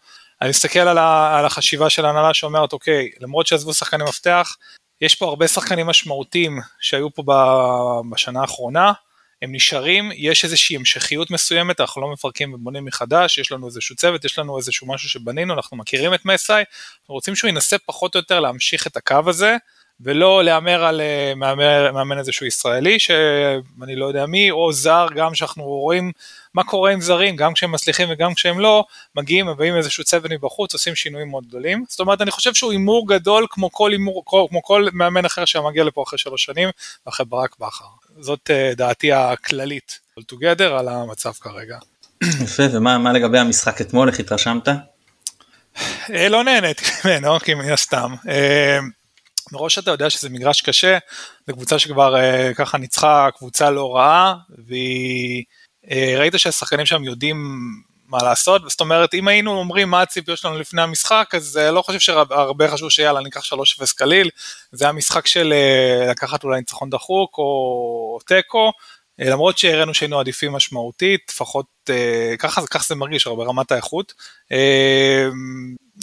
אני 0.42 0.50
מסתכל 0.50 0.78
על, 0.78 0.98
החשיבה 1.46 1.90
של 1.90 2.04
ההנהלה 2.04 2.34
שאומרת 2.34 2.72
אוקיי, 2.72 3.10
למרות 3.20 3.46
שעזבו 3.46 3.74
שחקני 3.74 4.04
מפתח, 4.04 4.56
יש 5.00 5.14
פה 5.14 5.26
הרבה 5.26 5.48
שחקנים 5.48 5.86
משמעותיים 5.86 6.58
שהיו 6.80 7.14
פה 7.14 7.22
בשנה 8.10 8.40
האחרונה, 8.40 8.92
הם 9.42 9.54
נשארים, 9.54 10.10
יש 10.14 10.44
איזושהי 10.44 10.76
המשכיות 10.76 11.30
מסוימת, 11.30 11.80
אנחנו 11.80 12.02
לא 12.02 12.12
מפרקים 12.12 12.54
ובונים 12.54 12.84
מחדש, 12.84 13.38
יש 13.38 13.52
לנו 13.52 13.66
איזשהו 13.66 13.96
צוות, 13.96 14.24
יש 14.24 14.38
לנו 14.38 14.58
איזשהו 14.58 14.86
משהו 14.86 15.08
שבנינו, 15.08 15.54
אנחנו 15.54 15.76
מכירים 15.76 16.14
את 16.14 16.24
מסאי, 16.24 16.64
אנחנו 17.00 17.14
רוצים 17.14 17.36
שהוא 17.36 17.48
ינסה 17.48 17.76
פחות 17.78 18.14
או 18.14 18.20
יותר 18.20 18.40
להמשיך 18.40 18.86
את 18.86 18.96
הקו 18.96 19.20
הזה, 19.26 19.56
ולא 20.02 20.44
להמר 20.44 20.84
על 20.84 21.00
אה, 21.00 21.32
מאמן, 21.36 21.94
מאמן 21.94 22.18
איזשהו 22.18 22.46
ישראלי 22.46 22.98
שאני 22.98 23.96
לא 23.96 24.06
יודע 24.06 24.26
מי, 24.26 24.50
או 24.50 24.72
זר 24.72 25.06
גם 25.14 25.34
שאנחנו 25.34 25.64
רואים 25.64 26.12
מה 26.54 26.64
קורה 26.64 26.90
עם 26.90 27.00
זרים, 27.00 27.36
גם 27.36 27.54
כשהם 27.54 27.72
מצליחים 27.72 28.08
וגם 28.10 28.34
כשהם 28.34 28.60
לא, 28.60 28.84
מגיעים, 29.16 29.46
מביאים 29.46 29.76
איזשהו 29.76 30.04
צוות 30.04 30.30
מבחוץ, 30.30 30.72
עושים 30.72 30.94
שינויים 30.94 31.30
מאוד 31.30 31.46
גדולים. 31.46 31.84
זאת 31.88 32.00
אומרת, 32.00 32.20
אני 32.20 32.30
חושב 32.30 32.54
שהוא 32.54 32.72
הימור 32.72 33.08
גדול 33.08 33.46
כמו 33.50 33.72
כל 33.72 33.92
הימור, 33.92 34.24
כמו 34.26 34.62
כל 34.62 34.86
מאמן 34.92 35.24
אחר 35.24 35.44
שמגיע 35.44 35.84
לפה 35.84 36.02
אחרי 36.02 36.18
שלוש 36.18 36.44
שנים, 36.44 36.68
ואחרי 37.06 37.26
ברק 37.26 37.56
בכר. 37.60 37.84
זאת 38.20 38.50
uh, 38.50 38.76
דעתי 38.76 39.12
הכללית, 39.12 39.98
all 40.20 40.22
together, 40.32 40.62
על 40.78 40.88
המצב 40.88 41.32
כרגע. 41.32 41.78
יפה, 42.22 42.62
ומה 42.72 43.12
לגבי 43.12 43.38
המשחק 43.38 43.80
אתמול, 43.80 44.08
איך 44.08 44.20
התרשמת? 44.20 44.68
לא 46.08 46.44
נהניתי 46.44 46.84
ממנו, 47.04 47.40
כי 47.40 47.54
מן 47.54 47.72
הסתם. 47.72 48.14
מראש 49.52 49.78
אתה 49.78 49.90
יודע 49.90 50.10
שזה 50.10 50.30
מגרש 50.30 50.60
קשה, 50.60 50.98
זו 51.46 51.52
קבוצה 51.52 51.78
שכבר 51.78 52.14
uh, 52.16 52.54
ככה 52.54 52.78
ניצחה 52.78 53.28
קבוצה 53.36 53.70
לא 53.70 53.96
רעה, 53.96 54.34
והיא, 54.66 55.44
uh, 55.86 55.88
ראית 56.18 56.34
שהשחקנים 56.36 56.86
שם 56.86 57.04
יודעים 57.04 57.60
מה 58.06 58.18
לעשות, 58.22 58.62
זאת 58.70 58.80
אומרת 58.80 59.14
אם 59.14 59.28
היינו 59.28 59.58
אומרים 59.58 59.90
מה 59.90 60.02
הציפיות 60.02 60.38
שלנו 60.38 60.58
לפני 60.58 60.82
המשחק, 60.82 61.30
אז 61.36 61.60
uh, 61.62 61.72
לא 61.72 61.82
חושב 61.82 61.98
שהרבה 61.98 62.70
חשוב 62.70 62.90
שיאללה 62.90 63.20
ניקח 63.20 63.44
3-0 63.44 63.54
קליל, 63.96 64.30
זה 64.72 64.84
היה 64.84 64.92
משחק 64.92 65.26
של 65.26 65.54
uh, 66.06 66.10
לקחת 66.10 66.44
אולי 66.44 66.58
ניצחון 66.58 66.90
דחוק 66.90 67.38
או 67.38 68.18
תיקו, 68.26 68.72
למרות 69.18 69.58
שהראינו 69.58 69.94
שהיינו 69.94 70.20
עדיפים 70.20 70.52
משמעותית, 70.52 71.20
לפחות 71.30 71.66
uh, 71.90 72.36
ככה, 72.38 72.66
ככה 72.66 72.84
זה 72.88 72.94
מרגיש 72.94 73.26
ברמת 73.26 73.72
האיכות. 73.72 74.12
Uh, 74.52 74.56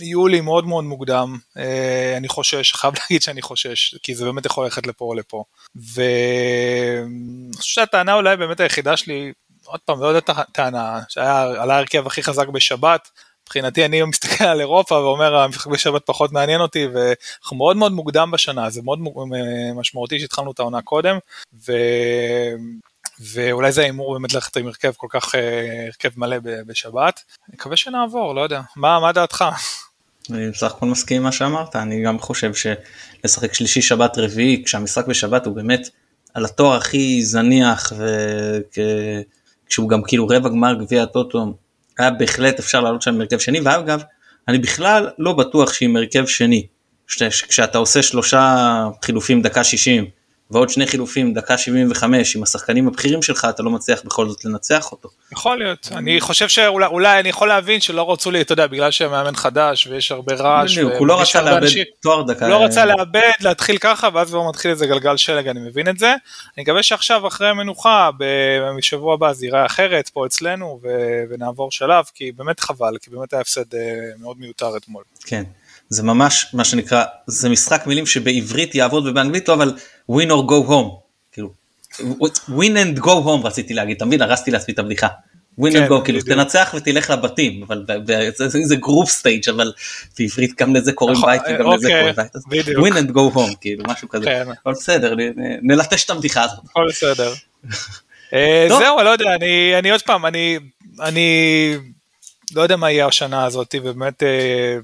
יולי 0.01 0.41
מאוד 0.41 0.67
מאוד 0.67 0.83
מוקדם, 0.83 1.37
אה, 1.57 2.13
אני 2.17 2.27
חושש, 2.27 2.73
חייב 2.73 2.93
להגיד 2.99 3.21
שאני 3.21 3.41
חושש, 3.41 3.95
כי 4.03 4.15
זה 4.15 4.25
באמת 4.25 4.45
יכול 4.45 4.63
ללכת 4.63 4.87
לפה 4.87 5.05
או 5.05 5.13
לפה. 5.13 5.43
ואני 5.75 7.57
חושב 7.57 7.73
שהטענה 7.73 8.13
אולי 8.13 8.37
באמת 8.37 8.59
היחידה 8.59 8.97
שלי, 8.97 9.31
עוד 9.65 9.79
פעם, 9.85 10.01
לא 10.01 10.07
יודע 10.07 10.19
את 10.19 10.29
הטענה, 10.29 10.99
שהיה 11.09 11.41
על 11.41 11.71
ההרכב 11.71 12.07
הכי 12.07 12.23
חזק 12.23 12.47
בשבת, 12.47 13.09
מבחינתי 13.43 13.85
אני 13.85 14.03
מסתכל 14.03 14.43
על 14.43 14.59
אירופה 14.59 14.95
ואומר 14.95 15.35
המשחק 15.35 15.67
בשבת 15.67 16.05
פחות 16.05 16.31
מעניין 16.31 16.61
אותי 16.61 16.87
ואנחנו 16.93 17.57
מאוד 17.57 17.77
מאוד 17.77 17.91
מוקדם 17.91 18.31
בשנה 18.31 18.69
זה 18.69 18.81
מאוד 18.81 18.99
משמעותי 19.75 20.19
שהתחלנו 20.19 20.51
את 20.51 20.59
העונה 20.59 20.81
קודם. 20.81 21.17
ואולי 23.19 23.71
זה 23.71 23.81
ההימור 23.81 24.13
באמת 24.13 24.33
ללכת 24.33 24.57
עם 24.57 24.67
הרכב 24.67 24.91
כל 24.97 25.07
כך 25.09 25.35
אה, 25.35 25.85
הרכב 25.85 26.09
מלא 26.17 26.37
בשבת. 26.65 27.23
אני 27.49 27.55
מקווה 27.55 27.77
שנעבור, 27.77 28.35
לא 28.35 28.41
יודע. 28.41 28.61
מה, 28.75 28.99
מה 28.99 29.11
דעתך? 29.11 29.45
אני 30.31 30.49
בסך 30.49 30.71
הכל 30.71 30.85
מסכים 30.85 31.17
עם 31.17 31.23
מה 31.23 31.31
שאמרת, 31.31 31.75
אני 31.75 32.03
גם 32.03 32.19
חושב 32.19 32.51
שלשחק 32.53 33.53
שלישי 33.53 33.81
שבת 33.81 34.17
רביעי 34.17 34.63
כשהמשחק 34.65 35.07
בשבת 35.07 35.45
הוא 35.45 35.55
באמת 35.55 35.89
על 36.33 36.45
התואר 36.45 36.77
הכי 36.77 37.23
זניח 37.23 37.93
וכשהוא 39.67 39.89
גם 39.89 40.01
כאילו 40.03 40.27
רבע 40.27 40.49
גמר 40.49 40.73
גביע 40.73 41.03
הטוטו 41.03 41.53
היה 41.97 42.11
בהחלט 42.11 42.59
אפשר 42.59 42.81
לעלות 42.81 43.01
שם 43.01 43.13
עם 43.13 43.21
הרכב 43.21 43.39
שני 43.39 43.59
ואגב 43.61 44.01
אני 44.47 44.57
בכלל 44.57 45.09
לא 45.17 45.33
בטוח 45.33 45.73
שעם 45.73 45.95
הרכב 45.95 46.27
שני 46.27 46.67
כשאתה 47.47 47.77
עושה 47.77 48.03
שלושה 48.03 48.83
חילופים 49.05 49.41
דקה 49.41 49.63
60 49.63 50.05
ועוד 50.51 50.69
שני 50.69 50.87
חילופים 50.87 51.33
דקה 51.33 51.57
75 51.57 52.35
עם 52.35 52.43
השחקנים 52.43 52.87
הבכירים 52.87 53.21
שלך 53.21 53.47
אתה 53.49 53.63
לא 53.63 53.71
מצליח 53.71 54.01
בכל 54.05 54.29
זאת 54.29 54.45
לנצח 54.45 54.91
אותו. 54.91 55.09
יכול 55.31 55.57
להיות 55.57 55.89
אני 55.91 56.21
חושב 56.21 56.47
שאולי 56.47 57.19
אני 57.19 57.29
יכול 57.29 57.47
להבין 57.47 57.81
שלא 57.81 58.11
רצו 58.11 58.31
לי 58.31 58.41
אתה 58.41 58.53
יודע 58.53 58.67
בגלל 58.67 58.91
שמאמן 58.91 59.35
חדש 59.35 59.87
ויש 59.87 60.11
הרבה 60.11 60.35
רעש. 60.35 60.77
הוא 60.77 61.07
לא 61.07 61.21
רצה 61.21 61.41
לאבד 61.41 61.67
תואר 62.01 62.21
דקה. 62.21 62.47
לא 62.47 62.63
רצה 62.63 62.85
לאבד 62.85 63.31
להתחיל 63.41 63.77
ככה 63.77 64.09
ואז 64.13 64.29
כבר 64.29 64.49
מתחיל 64.49 64.71
איזה 64.71 64.87
גלגל 64.87 65.17
שלג 65.17 65.47
אני 65.47 65.59
מבין 65.59 65.87
את 65.87 65.99
זה. 65.99 66.09
אני 66.57 66.63
מקווה 66.63 66.83
שעכשיו 66.83 67.27
אחרי 67.27 67.49
המנוחה 67.49 68.09
בשבוע 68.77 69.13
הבא 69.13 69.33
זה 69.33 69.45
ייראה 69.45 69.65
אחרת 69.65 70.09
פה 70.09 70.25
אצלנו 70.25 70.79
ונעבור 71.29 71.71
שלב 71.71 72.05
כי 72.13 72.31
באמת 72.31 72.59
חבל 72.59 72.97
כי 73.01 73.09
באמת 73.09 73.33
היה 73.33 73.41
הפסד 73.41 73.75
אה, 73.75 73.79
מאוד 74.19 74.39
מיותר 74.39 74.77
אתמול. 74.77 75.03
כן. 75.25 75.43
זה 75.89 76.03
ממש 76.03 76.45
מה 76.53 76.63
שנקרא 76.63 77.03
זה 77.27 77.49
משחק 77.49 77.83
מילים 77.87 78.05
שבעברית 78.05 78.75
יעבוד 78.75 79.07
ובאנגלית 79.07 79.47
לא 79.47 79.53
אבל 79.53 79.73
win 80.11 80.27
or 80.29 80.49
go 80.49 80.69
home 80.69 80.89
כאילו 81.31 81.53
win 82.49 82.75
and 82.75 82.99
go 82.99 83.05
home 83.07 83.43
רציתי 83.43 83.73
להגיד 83.73 83.95
אתה 83.95 84.05
מבין 84.05 84.21
הרסתי 84.21 84.51
לעצמי 84.51 84.73
את 84.73 84.79
הבדיחה. 84.79 85.07
win 85.59 85.71
כן, 85.71 85.87
and 85.87 85.89
go 85.89 86.03
כאילו 86.03 86.21
תנצח 86.21 86.73
ותלך 86.77 87.09
לבתים 87.09 87.63
אבל 87.63 87.85
זה 88.63 88.75
group 88.75 89.09
stage 89.09 89.49
אבל 89.49 89.71
בעברית 90.19 90.61
גם 90.61 90.75
לזה 90.75 90.93
קוראים 90.93 91.17
נכון, 91.17 91.29
בית 91.29 91.41
וגם 91.41 91.71
לזה 91.71 91.87
אוקיי, 91.87 92.13
קוראים 92.49 92.65
בית. 92.65 92.65
win 92.65 93.07
and 93.07 93.11
go 93.13 93.35
home 93.35 93.55
כאילו 93.61 93.83
משהו 93.87 94.09
כזה 94.09 94.25
כן. 94.25 94.47
אבל 94.65 94.73
בסדר 94.73 95.15
נלטש 95.61 96.05
את 96.05 96.09
הבדיחה 96.09 96.43
הזאת. 96.43 96.59
הכל 96.69 96.85
בסדר. 96.89 97.33
אה, 98.33 98.67
זהו 98.69 99.03
לא 99.03 99.09
יודע 99.09 99.35
אני 99.79 99.91
עוד 99.91 100.01
פעם 100.01 100.25
אני 100.25 100.59
אני 101.01 101.75
לא 102.55 102.61
יודע 102.61 102.75
מה 102.75 102.91
יהיה 102.91 103.07
השנה 103.07 103.45
הזאת 103.45 103.75
ובאמת 103.83 104.23
אה, 104.23 104.77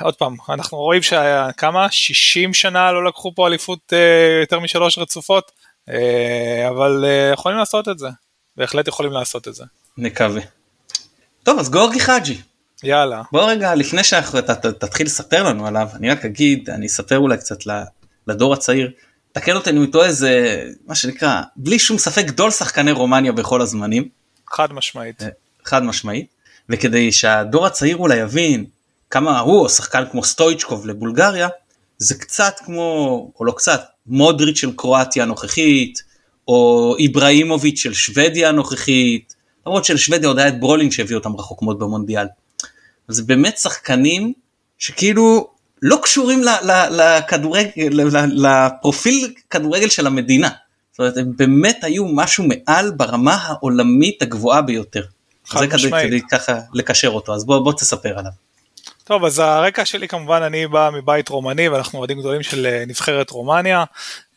עוד 0.00 0.14
פעם, 0.14 0.36
אנחנו 0.48 0.78
רואים 0.78 1.02
שכמה? 1.02 1.86
60 1.90 2.54
שנה 2.54 2.92
לא 2.92 3.04
לקחו 3.04 3.32
פה 3.34 3.46
אליפות 3.46 3.92
אה, 3.92 4.40
יותר 4.40 4.60
משלוש 4.60 4.98
רצופות, 4.98 5.52
אה, 5.88 6.68
אבל 6.68 7.04
אה, 7.04 7.30
יכולים 7.32 7.58
לעשות 7.58 7.88
את 7.88 7.98
זה, 7.98 8.08
בהחלט 8.56 8.88
יכולים 8.88 9.12
לעשות 9.12 9.48
את 9.48 9.54
זה. 9.54 9.64
נקווה. 9.98 10.40
טוב, 11.42 11.58
אז 11.58 11.70
גורגי 11.70 12.00
חאג'י. 12.00 12.38
יאללה. 12.82 13.22
בוא 13.32 13.50
רגע, 13.50 13.74
לפני 13.74 14.04
שאתה 14.04 14.72
תתחיל 14.72 15.06
לספר 15.06 15.42
לנו 15.42 15.66
עליו, 15.66 15.88
אני 15.94 16.10
רק 16.10 16.24
אגיד, 16.24 16.70
אני 16.70 16.86
אספר 16.86 17.18
אולי 17.18 17.36
קצת 17.36 17.58
לדור 18.26 18.54
הצעיר, 18.54 18.90
תקן 19.32 19.56
אותי 19.56 19.70
אם 19.70 19.76
הוא 19.76 19.86
טועה, 19.92 20.12
זה 20.12 20.62
מה 20.86 20.94
שנקרא, 20.94 21.42
בלי 21.56 21.78
שום 21.78 21.98
ספק 21.98 22.24
גדול 22.24 22.50
שחקני 22.50 22.92
רומניה 22.92 23.32
בכל 23.32 23.60
הזמנים. 23.60 24.08
חד 24.48 24.72
משמעית. 24.72 25.22
חד 25.64 25.82
משמעית. 25.82 26.26
וכדי 26.68 27.12
שהדור 27.12 27.66
הצעיר 27.66 27.96
אולי 27.96 28.16
יבין 28.16 28.64
כמה 29.10 29.40
הוא 29.40 29.60
או 29.60 29.68
שחקן 29.68 30.04
כמו 30.10 30.24
סטויצ'קוב 30.24 30.86
לבולגריה 30.86 31.48
זה 31.98 32.14
קצת 32.14 32.54
כמו 32.64 33.30
או 33.40 33.44
לא 33.44 33.52
קצת 33.52 33.84
מודריץ' 34.06 34.56
של 34.56 34.72
קרואטיה 34.76 35.22
הנוכחית 35.22 36.02
או 36.48 36.94
איבראימוביץ' 36.98 37.78
של 37.78 37.94
שוודיה 37.94 38.48
הנוכחית 38.48 39.34
למרות 39.66 39.84
שלשוודיה 39.84 40.28
עוד 40.28 40.38
היה 40.38 40.48
את 40.48 40.60
ברולינג 40.60 40.92
שהביא 40.92 41.16
אותם 41.16 41.36
רחוק 41.36 41.62
מאוד 41.62 41.78
במונדיאל. 41.78 42.26
זה 43.08 43.22
באמת 43.22 43.58
שחקנים 43.58 44.32
שכאילו 44.78 45.50
לא 45.82 45.98
קשורים 46.02 46.42
לכדורגל 46.90 47.68
לפרופיל 48.28 49.34
כדורגל 49.50 49.88
של 49.88 50.06
המדינה. 50.06 50.48
זאת 50.92 50.98
אומרת 50.98 51.16
הם 51.16 51.32
באמת 51.36 51.84
היו 51.84 52.04
משהו 52.08 52.44
מעל 52.48 52.90
ברמה 52.90 53.34
העולמית 53.34 54.22
הגבוהה 54.22 54.62
ביותר. 54.62 55.02
זה 55.52 55.66
כדי, 55.66 55.90
כדי 56.02 56.20
ככה 56.30 56.60
לקשר 56.74 57.08
אותו 57.08 57.34
אז 57.34 57.44
בוא, 57.44 57.58
בוא 57.58 57.72
תספר 57.72 58.18
עליו. 58.18 58.32
טוב 59.08 59.24
אז 59.24 59.38
הרקע 59.38 59.84
שלי 59.84 60.08
כמובן 60.08 60.42
אני 60.42 60.66
בא 60.66 60.90
מבית 60.92 61.28
רומני 61.28 61.68
ואנחנו 61.68 61.98
אוהדים 61.98 62.18
גדולים 62.18 62.42
של 62.42 62.66
אה, 62.66 62.84
נבחרת 62.86 63.30
רומניה 63.30 63.84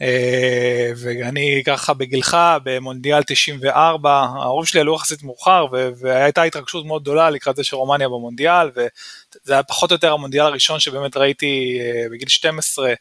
אה, 0.01 0.91
ואני 0.95 1.63
ככה 1.65 1.93
בגילך 1.93 2.37
במונדיאל 2.63 3.23
94 3.23 4.11
ההורים 4.11 4.65
שלי 4.65 4.79
עלו 4.79 4.95
יחסית 4.95 5.23
מאוחר 5.23 5.65
והייתה 5.99 6.43
התרגשות 6.43 6.85
מאוד 6.85 7.01
גדולה 7.01 7.29
לקראת 7.29 7.55
זה 7.55 7.63
של 7.63 7.75
רומניה 7.75 8.07
במונדיאל 8.07 8.71
וזה 8.75 9.53
היה 9.53 9.63
פחות 9.63 9.91
או 9.91 9.95
יותר 9.95 10.13
המונדיאל 10.13 10.45
הראשון 10.45 10.79
שבאמת 10.79 11.17
ראיתי 11.17 11.79
אה, 11.81 12.09
בגיל 12.11 12.29
12 12.29 12.93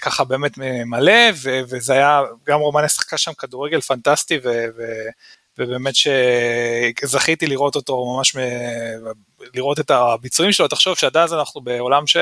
ככה 0.00 0.24
באמת 0.24 0.58
מלא 0.86 1.30
וזה 1.42 1.92
היה 1.92 2.22
גם 2.46 2.60
רומניה 2.60 2.88
שחקה 2.88 3.18
שם 3.18 3.32
כדורגל 3.34 3.80
פנטסטי 3.80 4.38
ובאמת 5.58 5.94
שזכיתי 5.94 7.46
לראות 7.46 7.76
אותו 7.76 8.14
ממש, 8.16 8.36
לראות 9.54 9.80
את 9.80 9.90
הביצועים 9.90 10.52
שלו, 10.52 10.68
תחשוב 10.68 10.96
שעד 10.96 11.16
אז 11.16 11.34
אנחנו 11.34 11.60
בעולם 11.60 12.06
ש... 12.06 12.16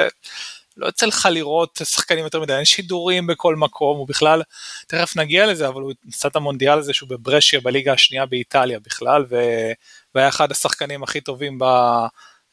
לא 0.76 0.86
יוצא 0.86 1.06
לך 1.06 1.28
לראות 1.30 1.80
שחקנים 1.84 2.24
יותר 2.24 2.40
מדי, 2.40 2.56
אין 2.56 2.64
שידורים 2.64 3.26
בכל 3.26 3.56
מקום, 3.56 3.98
הוא 3.98 4.08
בכלל, 4.08 4.42
תכף 4.86 5.16
נגיע 5.16 5.46
לזה, 5.46 5.68
אבל 5.68 5.82
הוא 5.82 5.92
עשה 6.12 6.28
את 6.28 6.36
המונדיאל 6.36 6.78
הזה 6.78 6.92
שהוא 6.92 7.08
בברשיה 7.08 7.60
בליגה 7.60 7.92
השנייה 7.92 8.26
באיטליה 8.26 8.78
בכלל, 8.78 9.24
והיה 10.14 10.28
אחד 10.28 10.50
השחקנים 10.50 11.02
הכי 11.02 11.20
טובים 11.20 11.58
ב... 11.58 11.64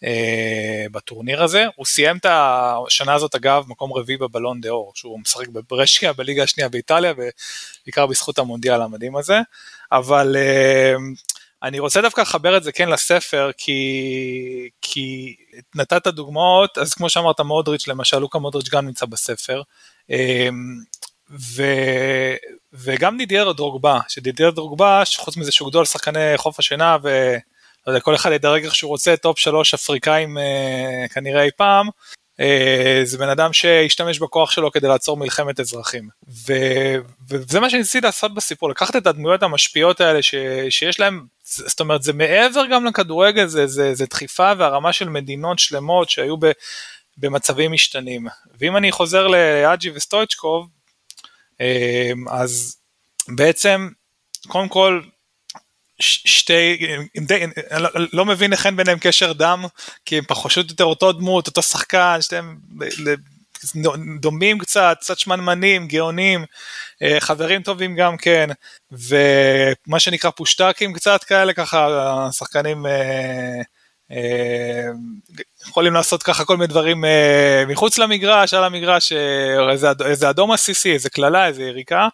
אה, 0.04 0.86
בטורניר 0.92 1.44
הזה. 1.44 1.66
הוא 1.76 1.86
סיים 1.86 2.18
את 2.18 2.26
השנה 2.30 3.14
הזאת 3.14 3.36
אגב 3.36 3.66
מקום 3.68 3.94
רביעי 3.94 4.18
בבלון 4.18 4.62
דה 4.62 4.70
אור, 4.70 4.92
שהוא 4.96 5.20
משחק 5.20 5.48
בברשיה 5.48 6.14
בליגה 6.14 6.44
השנייה 6.44 6.70
באיטליה, 6.70 7.14
ובעיקר 7.14 8.06
בזכות 8.06 8.40
המונדיאל 8.40 8.82
המדהים 8.82 9.16
הזה. 9.16 9.40
אבל 9.92 10.36
אה, 10.38 10.96
אני 11.64 11.80
רוצה 11.80 12.02
דווקא 12.02 12.22
לחבר 12.22 12.58
את 12.58 12.64
זה 12.64 12.72
כן 12.72 12.90
לספר, 12.90 13.52
כי, 13.58 14.70
כי 14.82 15.36
נתת 15.76 16.08
דוגמאות, 16.08 16.78
אז 16.78 16.94
כמו 16.94 17.10
שאמרת 17.10 17.40
מודריץ', 17.40 17.88
למשל 17.88 18.18
לוקה 18.18 18.40
מודריץ' 18.40 18.70
גם 18.70 18.86
נמצא 18.86 19.06
בספר. 19.06 19.62
אה, 20.12 20.50
ו, 21.40 21.64
וגם 22.74 23.18
דידיאר 23.18 23.52
דרוגבה, 23.52 24.00
שדידיאר 24.08 24.50
דרוגבה, 24.50 25.04
חוץ 25.18 25.38
מזה 25.38 25.52
שהוא 25.52 25.70
גדול 25.70 25.86
שחקני 25.86 26.38
חוף 26.38 26.60
השנהב 26.60 26.98
ו... 27.04 27.36
לא 27.88 27.92
יודע, 27.92 28.00
כל 28.00 28.16
אחד 28.16 28.32
ידרג 28.32 28.64
איך 28.64 28.76
שהוא 28.76 28.90
רוצה, 28.90 29.18
top 29.18 29.40
שלוש 29.40 29.74
אפריקאים 29.74 30.38
אה, 30.38 31.06
כנראה 31.14 31.44
אי 31.44 31.50
פעם, 31.58 31.88
אה, 32.40 33.02
זה 33.04 33.18
בן 33.18 33.30
אדם 33.30 33.54
שהשתמש 33.54 34.20
בכוח 34.20 34.52
שלו 34.52 34.72
כדי 34.72 34.88
לעצור 34.88 35.18
מלחמת 35.18 35.60
אזרחים. 35.60 36.10
ו, 36.48 36.54
וזה 37.30 37.60
מה 37.60 37.70
שניסיתי 37.70 38.06
לעשות 38.06 38.34
בסיפור, 38.34 38.70
לקחת 38.70 38.96
את 38.96 39.08
הדמויות 39.08 39.44
המשפיעות 39.44 40.02
האלה 40.02 40.22
ש, 40.22 40.36
שיש 40.70 41.00
להם, 41.00 41.26
זאת 41.44 41.80
אומרת 41.80 42.04
זה 42.04 42.14
מעבר 42.14 42.66
גם 42.72 42.86
לכדורגל, 42.86 43.48
זה, 43.48 43.68
זה, 43.68 43.94
זה 43.96 44.06
דחיפה 44.06 44.52
והרמה 44.58 44.94
של 44.94 45.10
מדינות 45.10 45.60
שלמות 45.60 46.10
שהיו 46.10 46.38
ב, 46.38 46.52
במצבים 47.18 47.72
משתנים. 47.72 48.28
ואם 48.60 48.78
אני 48.78 48.92
חוזר 48.92 49.28
לאג'י 49.28 49.92
וסטויצ'קוב, 49.96 50.68
אה, 51.62 52.12
אז 52.30 52.78
בעצם 53.28 53.90
קודם 54.48 54.68
כל 54.68 55.02
שתי, 56.02 56.88
די, 57.18 57.44
אני 57.72 57.84
לא, 57.84 57.90
לא 58.14 58.26
מבין 58.26 58.54
איך 58.54 58.66
אין 58.66 58.76
ביניהם 58.76 58.98
קשר 59.02 59.34
דם, 59.34 59.66
כי 60.06 60.18
הם 60.18 60.24
פשוט 60.28 60.70
יותר 60.70 60.84
אותו 60.84 61.12
דמות, 61.12 61.48
אותו 61.48 61.62
שחקן, 61.62 62.18
שתיהם 62.22 62.58
דומים 64.20 64.60
קצת, 64.60 64.98
קצת 65.02 65.20
שמנמנים, 65.20 65.88
גאונים, 65.88 66.46
אה, 67.02 67.20
חברים 67.20 67.62
טובים 67.62 67.96
גם 67.96 68.18
כן, 68.18 68.50
ומה 68.92 70.00
שנקרא 70.00 70.30
פושטקים 70.30 70.94
קצת 70.94 71.24
כאלה, 71.24 71.54
ככה 71.54 71.88
שחקנים 72.32 72.86
אה, 72.86 73.62
אה, 74.12 74.88
יכולים 75.68 75.94
לעשות 75.94 76.24
ככה 76.24 76.46
כל 76.46 76.58
מיני 76.58 76.68
דברים 76.68 77.04
מחוץ 77.68 77.98
למגרש, 77.98 78.54
על 78.54 78.64
המגרש, 78.64 79.14
איזה, 79.72 79.88
איזה 80.06 80.30
אדום 80.30 80.52
עסיסי, 80.52 80.94
איזה 80.94 81.10
קללה, 81.10 81.48
איזה 81.48 81.64
יריקה. 81.64 82.08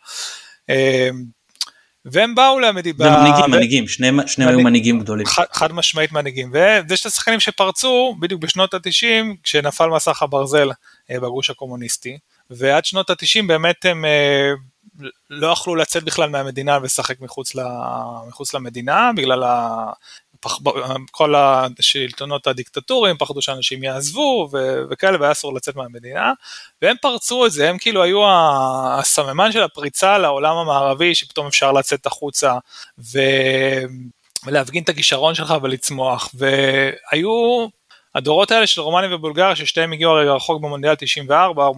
והם 2.11 2.35
באו 2.35 2.59
למדינה. 2.59 3.17
ומנהיגים, 3.17 3.45
ו... 3.45 3.47
מנהיגים, 3.47 3.87
שניהם 3.87 4.27
שני 4.27 4.45
היו 4.45 4.59
מנהיגים 4.59 4.99
גדולים. 4.99 5.25
חד, 5.25 5.45
חד 5.51 5.71
משמעית 5.71 6.11
מנהיגים, 6.11 6.51
ויש 6.89 7.01
את 7.01 7.05
השחקנים 7.05 7.39
שפרצו 7.39 8.15
בדיוק 8.19 8.41
בשנות 8.41 8.73
ה-90 8.73 9.35
כשנפל 9.43 9.87
מסך 9.87 10.21
הברזל 10.21 10.71
אה, 11.11 11.19
בגוש 11.19 11.49
הקומוניסטי, 11.49 12.17
ועד 12.49 12.85
שנות 12.85 13.09
ה-90 13.09 13.47
באמת 13.47 13.85
הם 13.85 14.05
אה, 14.05 14.51
לא 15.29 15.47
יכלו 15.47 15.75
לצאת 15.75 16.03
בכלל 16.03 16.29
מהמדינה 16.29 16.77
ולשחק 16.81 17.21
מחוץ, 17.21 17.55
מחוץ 18.27 18.53
למדינה 18.53 19.11
בגלל. 19.15 19.43
כל 21.11 21.35
השלטונות 21.37 22.47
הדיקטטוריים 22.47 23.17
פחדו 23.17 23.41
שאנשים 23.41 23.83
יעזבו 23.83 24.49
ו- 24.53 24.81
וכאלה 24.89 25.17
והיה 25.19 25.31
אסור 25.31 25.53
לצאת 25.53 25.75
מהמדינה. 25.75 26.33
והם 26.81 26.95
פרצו 27.01 27.45
את 27.45 27.51
זה 27.51 27.69
הם 27.69 27.77
כאילו 27.77 28.03
היו 28.03 28.21
הסממן 28.99 29.51
של 29.51 29.63
הפריצה 29.63 30.17
לעולם 30.17 30.55
המערבי 30.55 31.15
שפתאום 31.15 31.47
אפשר 31.47 31.71
לצאת 31.71 32.05
החוצה 32.05 32.53
ו- 32.99 33.85
ולהפגין 34.45 34.83
את 34.83 34.89
הכישרון 34.89 35.35
שלך 35.35 35.53
ולצמוח. 35.61 36.29
והיו 36.33 37.67
הדורות 38.17 38.51
האלה 38.51 38.67
של 38.67 38.81
רומניה 38.81 39.15
ובולגריה 39.15 39.55
ששתיהם 39.55 39.93
הגיעו 39.93 40.11
הרגע 40.11 40.31
רחוק 40.31 40.61
במונדיאל 40.61 40.95
94 40.95 41.69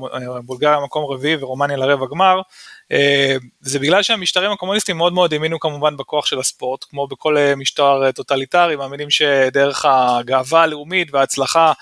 בולגריה 0.43 0.79
מקום 0.79 1.05
רביעי 1.05 1.36
ורומניה 1.36 1.77
לרבע 1.77 2.05
גמר 2.12 2.41
אה, 2.91 3.36
זה 3.62 3.79
בגלל 3.79 4.03
שהמשטרים 4.03 4.51
הקומוניסטיים 4.51 4.98
מאוד 4.98 5.13
מאוד 5.13 5.34
האמינו 5.34 5.60
כמובן 5.60 5.98
בכוח 5.98 6.25
של 6.25 6.39
הספורט, 6.39 6.86
כמו 6.89 7.08
בכל 7.08 7.38
אה, 7.38 7.55
משטר 7.55 8.05
אה, 8.05 8.12
טוטליטרי, 8.12 8.75
מאמינים 8.75 9.10
שדרך 9.10 9.86
הגאווה 9.86 10.62
הלאומית 10.62 11.13
וההצלחה 11.13 11.74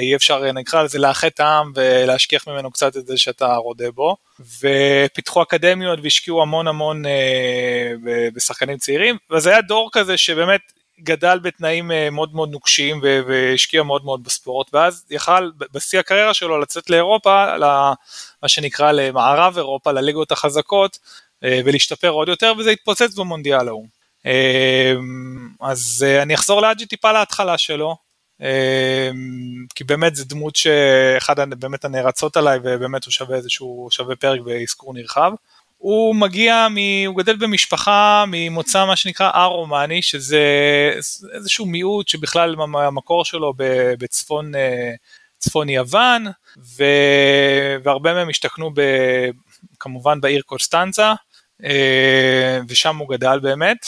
אי 0.00 0.14
אפשר 0.14 0.52
נקרא 0.52 0.82
לזה 0.82 0.98
לאחד 0.98 1.26
את 1.26 1.40
העם 1.40 1.72
ולהשכיח 1.74 2.48
ממנו 2.48 2.70
קצת 2.70 2.96
את 2.96 3.06
זה 3.06 3.18
שאתה 3.18 3.54
רודה 3.56 3.90
בו. 3.90 4.16
ופיתחו 4.60 5.42
אקדמיות 5.42 5.98
והשקיעו 6.02 6.42
המון 6.42 6.68
המון 6.68 7.02
בשחקנים 8.34 8.78
צעירים 8.78 9.16
וזה 9.30 9.50
היה 9.50 9.60
דור 9.60 9.88
כזה 9.92 10.16
שבאמת 10.16 10.60
גדל 11.00 11.38
בתנאים 11.38 11.90
מאוד 12.12 12.34
מאוד 12.34 12.50
נוקשים 12.50 13.00
והשקיע 13.02 13.82
מאוד 13.82 14.04
מאוד 14.04 14.24
בספורט 14.24 14.74
ואז 14.74 15.04
יכל 15.10 15.50
בשיא 15.72 15.98
הקריירה 15.98 16.34
שלו 16.34 16.58
לצאת 16.58 16.90
לאירופה 16.90 17.44
מה 18.42 18.48
שנקרא 18.48 18.92
למערב 18.92 19.56
אירופה, 19.56 19.92
לליגות 19.92 20.32
החזקות, 20.32 20.98
אה, 21.44 21.60
ולהשתפר 21.64 22.08
עוד 22.08 22.28
יותר, 22.28 22.52
וזה 22.58 22.70
התפוצץ 22.70 23.14
במונדיאל 23.14 23.68
ההוא. 23.68 23.86
אה, 24.26 24.94
אז 25.60 26.04
אה, 26.06 26.22
אני 26.22 26.34
אחזור 26.34 26.62
לאג'י 26.62 26.86
טיפה 26.86 27.12
להתחלה 27.12 27.58
שלו, 27.58 27.96
כי 29.74 29.84
באמת 29.84 30.16
זה 30.16 30.24
דמות 30.24 30.56
שאחד 30.56 31.34
באמת 31.60 31.84
הנערצות 31.84 32.36
עליי, 32.36 32.58
ובאמת 32.62 33.04
הוא 33.04 33.12
שווה 33.12 33.36
איזשהו, 33.36 33.88
שווה 33.90 34.16
פרק 34.16 34.40
ואזכור 34.44 34.94
נרחב. 34.94 35.32
הוא 35.84 36.16
מגיע, 36.16 36.68
מ, 36.70 36.76
הוא 37.06 37.16
גדל 37.16 37.36
במשפחה 37.36 38.24
ממוצא 38.28 38.86
מה 38.86 38.96
שנקרא 38.96 39.30
א-רומני, 39.34 40.02
שזה 40.02 40.42
איזשהו 41.34 41.66
מיעוט 41.66 42.08
שבכלל 42.08 42.56
המקור 42.74 43.24
שלו 43.24 43.52
בצפון 43.98 44.52
צפון 45.38 45.68
יוון, 45.68 46.26
ו... 46.76 46.84
והרבה 47.82 48.14
מהם 48.14 48.28
השתכנו 48.28 48.70
ב... 48.74 48.80
כמובן 49.80 50.20
בעיר 50.20 50.42
קוסטנצה, 50.46 51.14
אה, 51.64 52.58
ושם 52.68 52.96
הוא 52.96 53.08
גדל 53.08 53.38
באמת, 53.42 53.86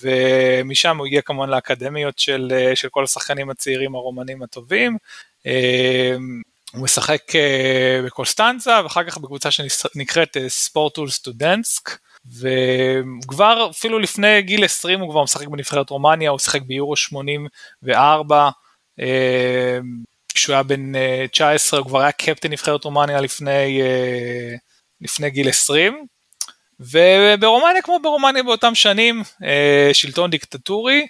ומשם 0.00 0.98
הוא 0.98 1.06
הגיע 1.06 1.22
כמובן 1.22 1.48
לאקדמיות 1.48 2.18
של, 2.18 2.52
של 2.74 2.88
כל 2.88 3.04
השחקנים 3.04 3.50
הצעירים 3.50 3.94
הרומנים 3.94 4.42
הטובים. 4.42 4.96
אה, 6.74 6.78
הוא 6.78 6.84
משחק 6.84 7.22
אה, 7.34 8.00
בקוסטנצה 8.04 8.80
ואחר 8.84 9.04
כך 9.04 9.18
בקבוצה 9.18 9.50
שנקראת 9.50 10.36
ספורטול 10.48 11.10
סטודנטסק 11.10 11.98
וכבר 12.40 13.68
אפילו 13.70 13.98
לפני 13.98 14.42
גיל 14.42 14.64
20 14.64 15.00
הוא 15.00 15.10
כבר 15.10 15.22
משחק 15.22 15.48
בנבחרת 15.48 15.90
רומניה, 15.90 16.30
הוא 16.30 16.38
שיחק 16.38 16.62
ביורו 16.62 16.96
84, 16.96 18.50
כשהוא 20.34 20.54
היה 20.54 20.62
בן 20.62 20.92
19 21.30 21.78
אה, 21.78 21.82
הוא 21.82 21.88
כבר 21.88 22.00
היה 22.00 22.12
קפטן 22.12 22.50
נבחרת 22.50 22.84
רומניה 22.84 23.20
לפני, 23.20 23.82
אה, 23.82 24.54
לפני 25.00 25.30
גיל 25.30 25.48
20. 25.48 26.06
וברומניה 26.80 27.82
כמו 27.82 27.98
ברומניה 28.02 28.42
באותם 28.42 28.74
שנים 28.74 29.22
אה, 29.44 29.90
שלטון 29.92 30.30
דיקטטורי 30.30 31.06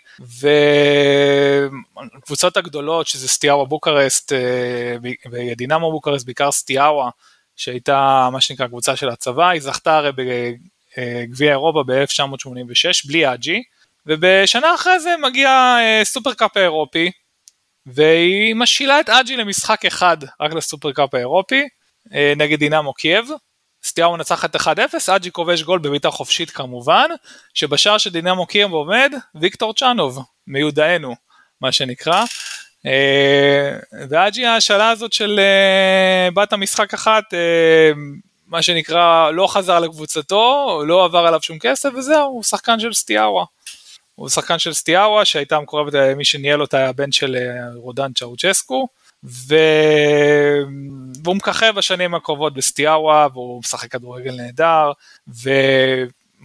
והקבוצות 2.14 2.56
הגדולות 2.56 3.06
שזה 3.06 3.28
סטיאבה 3.28 3.64
בוקרסט 3.64 4.32
ודינמו 5.32 5.92
בוקרסט 5.92 6.26
בעיקר 6.26 6.50
סטיאבה 6.50 7.08
שהייתה 7.56 8.28
מה 8.32 8.40
שנקרא 8.40 8.66
קבוצה 8.66 8.96
של 8.96 9.08
הצבא 9.08 9.48
היא 9.48 9.60
זכתה 9.60 9.96
הרי 9.96 10.10
בגביע 10.12 11.50
אירופה 11.50 11.82
ב-1986 11.86 13.08
בלי 13.08 13.32
חאג'י 13.34 13.62
ובשנה 14.06 14.74
אחרי 14.74 15.00
זה 15.00 15.14
מגיע 15.22 15.76
סופר 16.04 16.34
קאפ 16.34 16.56
האירופי 16.56 17.10
והיא 17.86 18.54
משאילה 18.54 19.00
את 19.00 19.08
חאג'י 19.08 19.36
למשחק 19.36 19.84
אחד 19.84 20.16
רק 20.40 20.52
לסופרקאפ 20.52 21.14
האירופי 21.14 21.62
אה, 22.14 22.32
נגד 22.36 22.58
דינמו 22.58 22.94
קייב. 22.94 23.28
סטיאווה 23.84 24.12
מנצחת 24.12 24.56
1-0, 24.56 24.68
חאג'י 25.08 25.32
כובש 25.32 25.62
גול 25.62 25.78
בבעיטה 25.78 26.10
חופשית 26.10 26.50
כמובן, 26.50 27.08
שבשער 27.54 27.98
של 27.98 28.10
דינמו 28.10 28.46
קייב 28.46 28.72
עומד 28.72 29.12
ויקטור 29.34 29.74
צ'אנוב, 29.74 30.18
מיודענו, 30.46 31.14
מה 31.60 31.72
שנקרא. 31.72 32.24
אה, 32.86 33.78
וחאג'י 34.10 34.46
ההשאלה 34.46 34.90
הזאת 34.90 35.12
של 35.12 35.40
אה, 35.40 36.28
בת 36.34 36.52
המשחק 36.52 36.94
אחת, 36.94 37.24
מה 38.46 38.62
שנקרא, 38.62 39.30
לא 39.30 39.46
חזר 39.46 39.80
לקבוצתו, 39.80 40.82
לא 40.86 41.04
עבר 41.04 41.26
עליו 41.26 41.42
שום 41.42 41.58
כסף 41.58 41.88
וזהו, 41.96 42.26
הוא 42.26 42.42
שחקן 42.42 42.80
של 42.80 42.92
סטיאווה. 42.92 43.44
הוא 44.14 44.28
שחקן 44.28 44.58
של 44.58 44.72
סטיארה 44.72 45.24
שהייתה 45.24 45.60
מקורבת, 45.60 45.94
אה, 45.94 46.14
מי 46.14 46.24
שניהל 46.24 46.60
אותה 46.60 46.88
הבן 46.88 47.12
של 47.12 47.36
אה, 47.36 47.74
רודן 47.74 48.12
צ'אוצ'סקו. 48.12 48.88
ו... 49.24 49.54
והוא 51.24 51.36
מככב 51.36 51.72
בשנים 51.76 52.14
הקרובות 52.14 52.54
בסטיארה 52.54 53.28
והוא 53.32 53.60
משחק 53.60 53.90
כדורגל 53.90 54.34
נהדר 54.34 54.92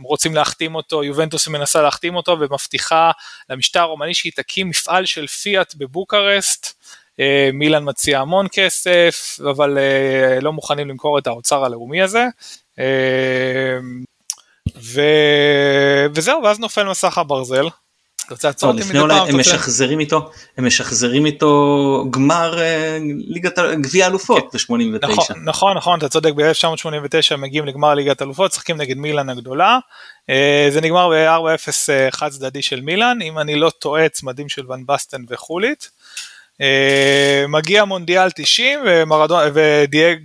ורוצים 0.04 0.36
להחתים 0.36 0.76
אותו, 0.76 1.04
יובנטוס 1.04 1.48
מנסה 1.48 1.82
להחתים 1.82 2.16
אותו 2.16 2.38
ומבטיחה 2.40 3.12
למשטר 3.50 3.80
הרומני 3.80 4.14
שהיא 4.14 4.32
תקים 4.36 4.70
מפעל 4.70 5.06
של 5.06 5.28
פיאט 5.28 5.76
בבוקרסט, 5.76 6.84
אה, 7.20 7.50
מילאן 7.54 7.90
מציע 7.90 8.20
המון 8.20 8.48
כסף 8.52 9.40
אבל 9.50 9.78
לא 10.42 10.54
מוכנים 10.54 10.90
למכור 10.90 11.18
את 11.18 11.28
האוצר 11.28 11.66
הלאומי 11.66 12.02
הזה 12.02 12.26
ו... 14.76 15.02
וזהו, 16.16 16.44
ואז 16.44 16.60
נופל 16.60 16.84
מסך 16.84 17.18
הברזל. 17.18 17.66
לפני 18.76 19.00
אולי 19.00 19.20
הם 19.20 19.40
משחזרים 19.40 20.00
איתו 20.00 20.32
הם 20.58 20.66
משחזרים 20.66 21.26
איתו 21.26 22.06
גמר 22.12 22.60
אה, 22.60 22.98
ליגת 23.28 23.60
גביע 23.60 24.08
אלופות 24.08 24.56
ב-89. 24.56 25.08
נכון 25.08 25.36
נכון 25.44 25.78
נכון 25.78 26.00
אתה 26.00 26.10
צודק 26.10 26.32
ב-1989 26.36 27.36
מגיעים 27.38 27.66
לגמר 27.66 27.94
ליגת 27.94 28.22
אלופות 28.22 28.52
משחקים 28.52 28.78
נגד 28.78 28.98
מילאן 28.98 29.30
הגדולה 29.30 29.80
אה, 30.30 30.68
זה 30.72 30.82
נגמר 30.82 31.10
ב-4-0 31.10 31.70
אה, 31.90 32.08
חד 32.12 32.30
צדדי 32.30 32.62
של 32.62 32.82
מילאן 32.82 33.22
אם 33.22 33.40
אני 33.40 33.56
לא 33.56 33.70
טועה 33.70 34.10
צמדים 34.10 34.50
של 34.50 34.72
ון 34.72 34.86
בסטן 34.86 35.22
וחולית. 35.30 35.90
מגיע 37.48 37.86
מונדיאל 37.86 38.30
90 38.32 38.80
ודייג 39.54 40.20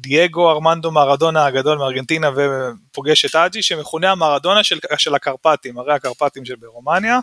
דייגו 0.00 0.50
ארמנדו 0.50 0.90
מרדונה 0.90 1.46
הגדול 1.46 1.78
מארגנטינה 1.78 2.30
ופוגש 2.36 3.24
את 3.24 3.34
אג'י 3.34 3.62
שמכונה 3.62 4.10
המרדונה 4.10 4.64
של, 4.64 4.78
של 4.98 5.14
הקרפטים, 5.14 5.78
הרי 5.78 5.94
הקרפטים 5.94 6.44
של 6.44 6.54
ברומניה, 6.56 7.18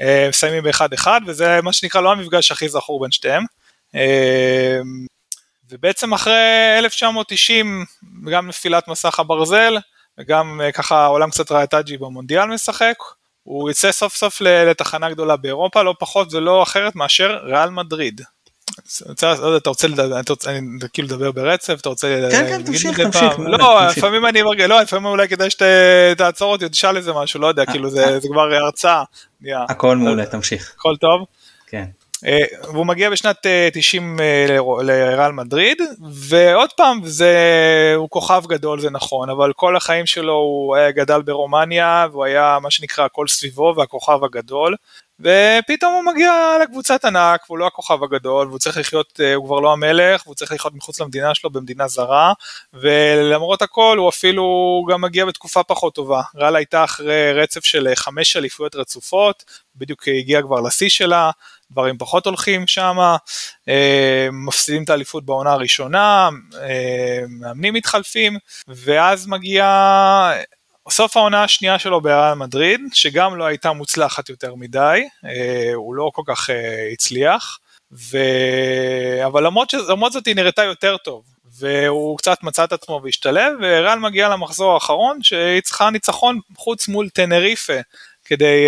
אה, 0.00 0.26
מסיימים 0.28 0.62
באחד 0.62 0.92
אחד 0.92 1.20
וזה 1.26 1.60
מה 1.62 1.72
שנקרא 1.72 2.00
לא 2.00 2.12
המפגש 2.12 2.52
הכי 2.52 2.68
זכור 2.68 3.00
בין 3.00 3.10
שתיהם. 3.10 3.44
אה, 3.94 4.80
ובעצם 5.70 6.12
אחרי 6.12 6.78
1990 6.78 7.84
גם 8.30 8.48
נפילת 8.48 8.88
מסך 8.88 9.20
הברזל 9.20 9.76
וגם 10.18 10.60
אה, 10.64 10.72
ככה 10.72 11.04
העולם 11.04 11.30
קצת 11.30 11.52
ראה 11.52 11.64
את 11.64 11.74
אג'י 11.74 11.96
במונדיאל 11.96 12.46
משחק, 12.46 12.96
הוא 13.42 13.70
יצא 13.70 13.92
סוף 13.92 14.16
סוף 14.16 14.40
לתחנה 14.40 15.10
גדולה 15.10 15.36
באירופה 15.36 15.82
לא 15.82 15.94
פחות 15.98 16.34
ולא 16.34 16.62
אחרת 16.62 16.96
מאשר 16.96 17.38
ריאל 17.42 17.70
מדריד. 17.70 18.20
אתה 19.12 19.70
רוצה 19.70 19.88
כאילו 20.92 21.08
לדבר 21.08 21.32
ברצף 21.32 21.78
אתה 21.80 21.88
רוצה 21.88 22.28
כן 22.30 22.46
כן 22.48 22.62
תמשיך 22.62 23.00
תמשיך 23.00 23.38
לא 23.38 23.86
לפעמים 23.86 24.26
אני 24.26 24.42
מרגיש 24.42 24.66
לא 24.66 24.80
לפעמים 24.80 25.06
אולי 25.06 25.28
כדאי 25.28 25.48
שתעצור 25.50 26.52
אותי 26.52 26.68
תשאל 26.68 26.96
איזה 26.96 27.12
משהו 27.12 27.40
לא 27.40 27.46
יודע 27.46 27.66
כאילו 27.66 27.90
זה 27.90 28.18
כבר 28.22 28.54
הרצאה. 28.54 29.02
הכל 29.68 29.96
מעולה 29.96 30.26
תמשיך. 30.26 30.72
הכל 30.76 30.96
טוב. 30.96 31.24
כן. 31.66 31.84
והוא 32.62 32.86
מגיע 32.86 33.10
בשנת 33.10 33.46
90 33.72 34.18
לריאל 34.82 35.32
מדריד, 35.32 35.78
ועוד 36.12 36.72
פעם, 36.76 37.00
זה, 37.04 37.34
הוא 37.96 38.10
כוכב 38.10 38.42
גדול 38.48 38.80
זה 38.80 38.90
נכון, 38.90 39.30
אבל 39.30 39.52
כל 39.52 39.76
החיים 39.76 40.06
שלו 40.06 40.32
הוא 40.32 40.76
גדל 40.90 41.22
ברומניה, 41.22 42.06
והוא 42.10 42.24
היה 42.24 42.58
מה 42.62 42.70
שנקרא 42.70 43.04
הכל 43.04 43.28
סביבו 43.28 43.74
והכוכב 43.76 44.24
הגדול, 44.24 44.74
ופתאום 45.20 45.92
הוא 45.94 46.12
מגיע 46.12 46.32
לקבוצת 46.62 47.04
ענק, 47.04 47.40
והוא 47.48 47.58
לא 47.58 47.66
הכוכב 47.66 48.04
הגדול, 48.04 48.46
והוא 48.46 48.58
צריך 48.58 48.76
לחיות, 48.76 49.20
הוא 49.34 49.46
כבר 49.46 49.60
לא 49.60 49.72
המלך, 49.72 50.26
והוא 50.26 50.34
צריך 50.34 50.52
לחיות 50.52 50.74
מחוץ 50.74 51.00
למדינה 51.00 51.34
שלו 51.34 51.50
במדינה 51.50 51.88
זרה, 51.88 52.32
ולמרות 52.74 53.62
הכל 53.62 53.98
הוא 53.98 54.08
אפילו 54.08 54.44
גם 54.90 55.00
מגיע 55.00 55.24
בתקופה 55.24 55.62
פחות 55.62 55.94
טובה. 55.94 56.22
ריאל 56.36 56.56
הייתה 56.56 56.84
אחרי 56.84 57.32
רצף 57.32 57.64
של 57.64 57.88
חמש 57.94 58.36
אליפויות 58.36 58.76
רצופות, 58.76 59.44
בדיוק 59.76 60.08
הגיע 60.08 60.42
כבר 60.42 60.60
לשיא 60.60 60.88
שלה, 60.88 61.30
דברים 61.70 61.98
פחות 61.98 62.26
הולכים 62.26 62.66
שם, 62.66 62.96
אה, 63.68 64.28
מפסידים 64.32 64.82
את 64.82 64.90
האליפות 64.90 65.24
בעונה 65.24 65.52
הראשונה, 65.52 66.28
אה, 66.62 67.20
מאמנים 67.28 67.74
מתחלפים, 67.74 68.38
ואז 68.68 69.26
מגיע 69.26 69.64
סוף 70.90 71.16
העונה 71.16 71.44
השנייה 71.44 71.78
שלו 71.78 72.00
בריאל 72.00 72.34
מדריד, 72.34 72.80
שגם 72.92 73.36
לא 73.36 73.44
הייתה 73.44 73.72
מוצלחת 73.72 74.28
יותר 74.28 74.54
מדי, 74.54 75.02
אה, 75.24 75.70
הוא 75.74 75.94
לא 75.94 76.10
כל 76.14 76.22
כך 76.26 76.50
הצליח, 76.92 77.58
ו... 77.92 78.18
אבל 79.26 79.46
למרות, 79.46 79.70
ש... 79.70 79.74
למרות 79.74 80.12
זאת 80.12 80.26
היא 80.26 80.36
נראתה 80.36 80.64
יותר 80.64 80.96
טוב, 80.96 81.24
והוא 81.58 82.18
קצת 82.18 82.42
מצא 82.42 82.64
את 82.64 82.72
עצמו 82.72 83.00
והשתלב, 83.04 83.52
וריאל 83.60 83.98
מגיע 83.98 84.28
למחזור 84.28 84.74
האחרון 84.74 85.22
שהיא 85.22 85.60
צריכה 85.60 85.90
ניצחון 85.90 86.40
חוץ 86.56 86.88
מול 86.88 87.08
טנריפה 87.08 87.80
כדי 88.24 88.66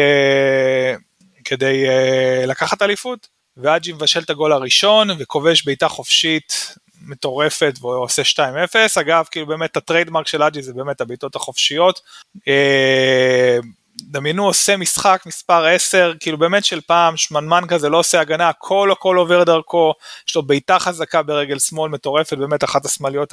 כדי 1.45 1.85
uh, 1.87 2.47
לקחת 2.47 2.83
אליפות, 2.83 3.29
ואג'י 3.57 3.93
מבשל 3.93 4.21
את 4.21 4.31
הגול 4.31 4.53
הראשון 4.53 5.09
וכובש 5.19 5.65
בעיטה 5.65 5.89
חופשית 5.89 6.75
מטורפת 7.07 7.75
ועושה 7.81 8.23
2-0, 8.23 9.01
אגב 9.01 9.25
כאילו 9.31 9.47
באמת 9.47 9.77
הטריידמרק 9.77 10.27
של 10.27 10.43
אג'י 10.43 10.63
זה 10.63 10.73
באמת 10.73 11.01
הבעיטות 11.01 11.37
החופשיות. 11.37 12.01
Uh, 12.37 12.43
דמיינו 14.01 14.47
עושה 14.47 14.77
משחק 14.77 15.23
מספר 15.27 15.67
10, 15.67 16.13
כאילו 16.21 16.39
באמת 16.39 16.65
של 16.65 16.81
פעם, 16.81 17.17
שמנמן 17.17 17.63
כזה, 17.69 17.89
לא 17.89 17.99
עושה 17.99 18.21
הגנה, 18.21 18.49
הכל 18.49 18.93
הכל 18.93 19.17
עובר 19.17 19.45
דרכו, 19.45 19.95
יש 20.29 20.37
לו 20.37 20.43
בעיטה 20.43 20.79
חזקה 20.79 21.23
ברגל 21.23 21.59
שמאל 21.59 21.91
מטורפת, 21.91 22.39
באמת 22.39 22.65
אחת 22.65 22.85
השמאליות 22.85 23.33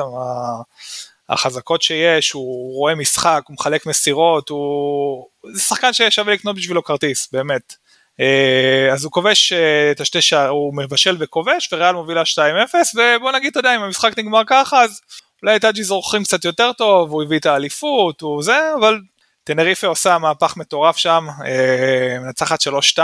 החזקות 1.30 1.82
שיש, 1.82 2.32
הוא 2.32 2.76
רואה 2.76 2.96
משחק, 2.96 3.42
הוא 3.48 3.54
מחלק 3.54 3.86
מסירות, 3.86 4.50
הוא... 4.50 5.28
זה 5.54 5.62
שחקן 5.62 5.94
ששווה 5.94 6.34
לקנות 6.34 6.56
בשבילו 6.56 6.84
כרטיס, 6.84 7.30
באמת. 7.32 7.74
אה, 8.20 8.94
אז 8.94 9.04
הוא 9.04 9.12
כובש 9.12 9.54
אה, 9.54 9.92
את 9.92 10.02
השתי 10.02 10.22
שער, 10.22 10.50
הוא 10.50 10.76
מבשל 10.76 11.18
וכובש 11.20 11.70
וריאל 11.74 11.96
מובילה 11.96 12.22
2-0 12.22 12.76
ובוא 12.96 13.32
נגיד 13.32 13.52
אתה 13.52 13.60
יודע 13.60 13.76
אם 13.76 13.82
המשחק 13.82 14.20
נגמר 14.20 14.42
ככה 14.48 14.84
אז 14.84 15.02
אולי 15.44 15.56
את 15.56 15.66
אג'י 15.66 15.84
זורחים 15.84 16.24
קצת 16.24 16.46
יותר 16.46 16.74
טוב, 16.74 17.12
הוא 17.12 17.24
הביא 17.24 17.40
את 17.40 17.46
האליפות, 17.46 18.22
הוא 18.22 18.44
זה, 18.44 18.60
אבל 18.80 19.00
טנריפה 19.44 19.88
עושה 19.88 20.18
מהפך 20.18 20.58
מטורף 20.58 20.98
שם, 20.98 21.28
אה, 21.46 22.20
מנצחת 22.20 22.60
3-2 22.62 23.00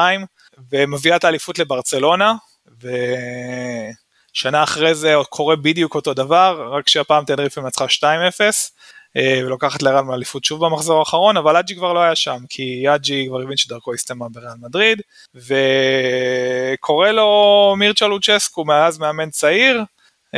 ומביאה 0.71 1.15
את 1.15 1.23
האליפות 1.23 1.59
לברצלונה 1.59 2.33
ושנה 4.31 4.63
אחרי 4.63 4.95
זה 4.95 5.13
קורה 5.29 5.55
בדיוק 5.55 5.95
אותו 5.95 6.13
דבר, 6.13 6.69
רק 6.71 6.87
שהפעם 6.87 7.25
טנריפה 7.25 7.61
מנצחה 7.61 7.85
2-0 7.89 8.03
אה, 8.05 8.49
ולוקחת 9.17 9.83
לריאל 9.83 10.01
מאליפות 10.01 10.43
שוב 10.43 10.65
במחזור 10.65 10.99
האחרון, 10.99 11.37
אבל 11.37 11.57
אג'י 11.57 11.75
כבר 11.75 11.93
לא 11.93 11.99
היה 11.99 12.15
שם, 12.15 12.37
כי 12.49 12.83
אג'י 12.95 13.25
כבר 13.29 13.41
הבין 13.41 13.57
שדרכו 13.57 13.93
הסתיימה 13.93 14.29
בריאל 14.29 14.53
מדריד, 14.61 15.01
וקורא 15.35 17.11
לו 17.11 17.75
מירצ'ה 17.77 18.07
לוצ'סקו, 18.07 18.65
מאז 18.65 18.97
מאמן 18.97 19.29
צעיר, 19.29 19.77
אה, 19.79 19.83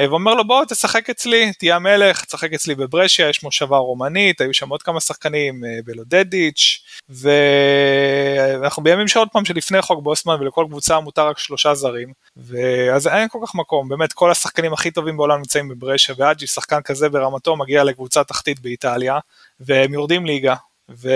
ואומר 0.05 0.33
לו 0.33 0.47
בוא 0.47 0.65
תשחק 0.65 1.10
אצלי, 1.10 1.53
תהיה 1.53 1.75
המלך, 1.75 2.25
תשחק 2.25 2.53
אצלי 2.53 2.75
בברשיה, 2.75 3.29
יש 3.29 3.43
מושבה 3.43 3.77
רומנית, 3.77 4.41
היו 4.41 4.53
שם 4.53 4.69
עוד 4.69 4.83
כמה 4.83 4.99
שחקנים, 4.99 5.65
אה, 5.65 5.79
בלודדיץ', 5.86 6.83
ואנחנו 7.10 8.83
בימים 8.83 9.07
שעוד 9.07 9.27
פעם 9.31 9.45
שלפני 9.45 9.81
חוק 9.81 10.03
בוסמן 10.03 10.36
ולכל 10.41 10.65
קבוצה 10.69 10.99
מותר 10.99 11.27
רק 11.27 11.39
שלושה 11.39 11.75
זרים, 11.75 12.13
ואז 12.38 13.07
אין 13.07 13.27
כל 13.29 13.39
כך 13.47 13.55
מקום, 13.55 13.89
באמת 13.89 14.13
כל 14.13 14.31
השחקנים 14.31 14.73
הכי 14.73 14.91
טובים 14.91 15.17
בעולם 15.17 15.38
נמצאים 15.38 15.67
בברשיה, 15.67 16.15
ואג'י 16.17 16.47
שחקן 16.47 16.81
כזה 16.81 17.10
ברמתו 17.10 17.55
מגיע 17.55 17.83
לקבוצה 17.83 18.23
תחתית 18.23 18.60
באיטליה, 18.60 19.19
והם 19.60 19.93
יורדים 19.93 20.25
ליגה, 20.25 20.55
ו... 20.89 21.10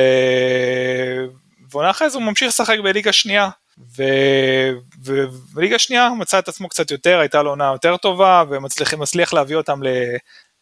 ועונה 1.71 1.89
אחרי 1.89 2.09
זה 2.09 2.17
הוא 2.17 2.25
ממשיך 2.25 2.47
לשחק 2.47 2.77
בליגה 2.83 3.13
שנייה, 3.13 3.49
ובליגה 5.03 5.79
שנייה 5.79 6.09
מצא 6.19 6.39
את 6.39 6.47
עצמו 6.47 6.69
קצת 6.69 6.91
יותר, 6.91 7.19
הייתה 7.19 7.41
לו 7.41 7.49
עונה 7.49 7.71
יותר 7.73 7.97
טובה, 7.97 8.43
ומצליח 8.49 9.33
להביא 9.33 9.55
אותם 9.55 9.83
ל, 9.83 9.87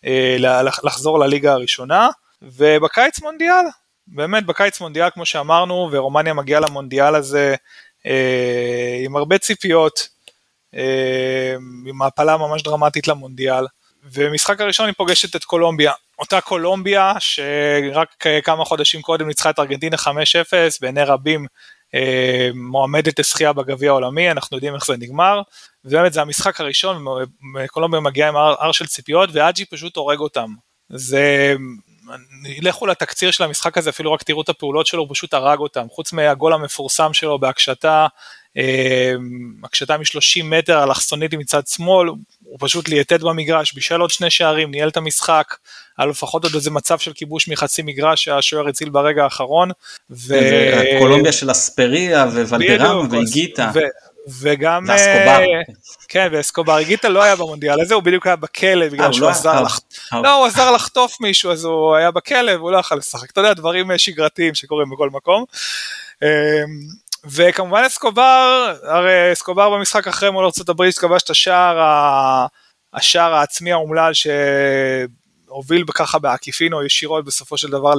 אה, 0.05 0.61
לחזור 0.83 1.19
לליגה 1.19 1.53
הראשונה, 1.53 2.09
ובקיץ 2.41 3.21
מונדיאל, 3.21 3.65
באמת 4.07 4.45
בקיץ 4.45 4.81
מונדיאל 4.81 5.09
כמו 5.09 5.25
שאמרנו, 5.25 5.89
ורומניה 5.91 6.33
מגיעה 6.33 6.59
למונדיאל 6.59 7.15
הזה 7.15 7.55
אה, 8.05 9.01
עם 9.05 9.15
הרבה 9.15 9.37
ציפיות, 9.37 10.07
אה, 10.75 11.55
עם 11.87 12.01
העפלה 12.01 12.37
ממש 12.37 12.63
דרמטית 12.63 13.07
למונדיאל, 13.07 13.65
ובמשחק 14.03 14.61
הראשון 14.61 14.85
היא 14.85 14.95
פוגשת 14.97 15.35
את 15.35 15.43
קולומביה, 15.43 15.91
אותה 16.19 16.41
קולומביה 16.41 17.13
שרק 17.19 18.25
כמה 18.43 18.65
חודשים 18.65 19.01
קודם 19.01 19.27
ניצחה 19.27 19.49
את 19.49 19.59
ארגנטינה 19.59 19.97
5-0 19.97 20.07
בעיני 20.81 21.03
רבים 21.03 21.45
מועמדת 22.53 23.19
לזכייה 23.19 23.53
בגביע 23.53 23.89
העולמי, 23.89 24.31
אנחנו 24.31 24.57
יודעים 24.57 24.75
איך 24.75 24.85
זה 24.85 24.93
נגמר, 24.97 25.41
ובאמת 25.85 26.13
זה 26.13 26.21
המשחק 26.21 26.61
הראשון, 26.61 27.05
קולומביה 27.67 27.99
מגיעה 27.99 28.29
עם 28.29 28.35
הר 28.35 28.71
של 28.71 28.87
ציפיות 28.87 29.29
ואג'י 29.33 29.65
פשוט 29.65 29.95
הורג 29.95 30.19
אותם. 30.19 30.53
זה, 30.89 31.55
לכו 32.61 32.87
לתקציר 32.87 33.31
של 33.31 33.43
המשחק 33.43 33.77
הזה, 33.77 33.89
אפילו 33.89 34.13
רק 34.13 34.23
תראו 34.23 34.41
את 34.41 34.49
הפעולות 34.49 34.87
שלו, 34.87 35.01
הוא 35.01 35.07
פשוט 35.11 35.33
הרג 35.33 35.59
אותם, 35.59 35.87
חוץ 35.89 36.13
מהגול 36.13 36.53
המפורסם 36.53 37.13
שלו 37.13 37.39
בהקשתה, 37.39 38.01
אה, 38.01 38.07
הקשתה 39.63 39.97
מ-30 39.97 40.43
מטר, 40.43 40.83
אלכסונית 40.83 41.33
מצד 41.33 41.67
שמאל, 41.67 42.07
הוא 42.43 42.57
פשוט 42.59 42.89
ליטט 42.89 43.21
במגרש, 43.21 43.73
בישל 43.73 44.01
עוד 44.01 44.09
שני 44.09 44.29
שערים, 44.29 44.71
ניהל 44.71 44.89
את 44.89 44.97
המשחק, 44.97 45.55
היה 45.97 46.07
לפחות 46.07 46.43
עוד 46.43 46.55
איזה 46.55 46.71
מצב 46.71 46.99
של 46.99 47.13
כיבוש 47.13 47.47
מחצי 47.47 47.81
מגרש 47.81 48.23
שהשוער 48.23 48.67
הציל 48.67 48.89
ברגע 48.89 49.23
האחרון. 49.23 49.71
ו... 50.11 50.33
קולומביה 50.99 51.31
של 51.31 51.51
אספריה 51.51 52.23
וולדרם 52.23 53.07
והגיטה. 53.11 53.71
וגם, 54.41 54.85
ואסקובר. 54.87 55.39
כן, 56.07 56.27
ואסקובר, 56.31 56.73
הגיטה 56.73 57.09
לא 57.09 57.23
היה 57.23 57.35
במונדיאל 57.35 57.81
הזה, 57.81 57.93
הוא 57.93 58.03
בדיוק 58.03 58.27
היה 58.27 58.35
בכלא, 58.35 58.89
בגלל 58.89 59.05
אה, 59.05 59.13
שהוא 59.13 59.25
לא 59.25 59.29
עזר 59.29 59.63
לח... 59.63 59.79
לא, 60.13 60.33
הוא 60.33 60.45
עזר 60.45 60.71
לחטוף 60.71 61.21
מישהו, 61.21 61.51
אז 61.51 61.65
הוא 61.65 61.95
היה 61.95 62.11
בכלא 62.11 62.51
והוא 62.51 62.71
לא 62.71 62.77
יכול 62.77 62.97
לשחק, 62.97 63.31
אתה 63.31 63.41
יודע, 63.41 63.53
דברים 63.53 63.97
שגרתיים 63.97 64.55
שקורים 64.55 64.89
בכל 64.89 65.09
מקום. 65.09 65.45
וכמובן 67.31 67.83
אסקובר, 67.87 68.75
הרי 68.83 69.33
אסקובר 69.33 69.69
במשחק 69.69 70.07
אחרי 70.07 70.29
מול 70.29 70.45
ארה"ב 70.45 70.91
כבש 70.91 71.23
את 71.23 71.29
השער, 71.29 71.77
השער 72.93 73.33
העצמי 73.33 73.71
האומלל 73.71 74.11
שהוביל 74.13 75.83
ככה 75.95 76.19
בעקיפין 76.19 76.73
או 76.73 76.83
ישירות 76.83 77.25
בסופו 77.25 77.57
של 77.57 77.69
דבר 77.69 77.93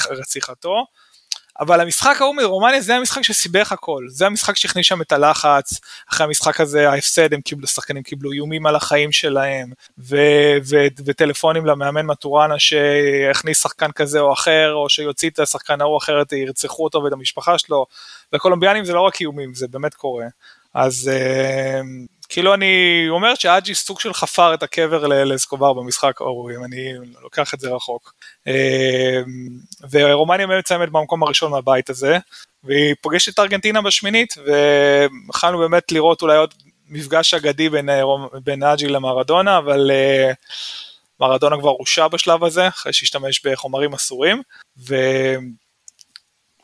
לרציחתו. 0.00 0.84
אבל 1.60 1.80
המשחק 1.80 2.16
ההוא 2.20 2.34
מרומניה 2.34 2.80
זה 2.80 2.96
המשחק 2.96 3.22
שסיבך 3.22 3.72
הכל, 3.72 4.04
זה 4.08 4.26
המשחק 4.26 4.56
שהכניס 4.56 4.86
שם 4.86 5.02
את 5.02 5.12
הלחץ, 5.12 5.80
אחרי 6.10 6.26
המשחק 6.26 6.60
הזה 6.60 6.90
ההפסד 6.90 7.34
הם 7.34 7.40
קיבלו, 7.40 7.66
שחקנים 7.66 8.02
קיבלו 8.02 8.32
איומים 8.32 8.66
על 8.66 8.76
החיים 8.76 9.12
שלהם, 9.12 9.72
ו- 9.98 10.56
ו- 10.68 10.86
וטלפונים 11.06 11.66
למאמן 11.66 12.06
מטורנה 12.06 12.58
שהכניס 12.58 13.62
שחקן 13.62 13.92
כזה 13.92 14.20
או 14.20 14.32
אחר, 14.32 14.72
או 14.74 14.88
שיוציא 14.88 15.30
את 15.30 15.38
השחקן 15.38 15.80
ההוא 15.80 15.98
אחרת, 15.98 16.32
ירצחו 16.32 16.84
אותו 16.84 17.02
ואת 17.02 17.12
המשפחה 17.12 17.58
שלו, 17.58 17.86
וקולומביאנים 18.32 18.84
זה 18.84 18.92
לא 18.92 19.00
רק 19.00 19.20
איומים, 19.20 19.54
זה 19.54 19.68
באמת 19.68 19.94
קורה. 19.94 20.26
אז 20.74 21.10
אה, 21.12 21.80
כאילו 22.28 22.54
אני 22.54 23.04
אומר 23.08 23.34
שאג'י 23.34 23.74
סוג 23.74 24.00
של 24.00 24.14
חפר 24.14 24.54
את 24.54 24.62
הקבר 24.62 25.06
לאסקובר 25.06 25.72
במשחק 25.72 26.20
אם 26.56 26.64
אני 26.64 26.92
לוקח 27.22 27.54
את 27.54 27.60
זה 27.60 27.70
רחוק. 27.70 28.14
אה, 28.48 29.20
ורומניה 29.90 30.46
באמת 30.46 30.64
מסיימת 30.64 30.88
במקום 30.88 31.22
הראשון 31.22 31.50
מהבית 31.50 31.90
הזה, 31.90 32.18
והיא 32.64 32.94
פוגשת 33.00 33.34
את 33.34 33.38
ארגנטינה 33.38 33.82
בשמינית, 33.82 34.34
ויכולנו 34.38 35.58
באמת 35.58 35.92
לראות 35.92 36.22
אולי 36.22 36.36
עוד 36.36 36.54
מפגש 36.88 37.34
אגדי 37.34 37.68
בין, 37.68 37.88
אה, 37.88 38.02
בין 38.44 38.62
אג'י 38.62 38.88
למרדונה, 38.88 39.58
אבל 39.58 39.90
מרדונה 41.20 41.56
כבר 41.58 41.70
הורשע 41.70 42.08
בשלב 42.08 42.44
הזה, 42.44 42.68
אחרי 42.68 42.92
שהשתמש 42.92 43.46
בחומרים 43.46 43.94
אסורים, 43.94 44.42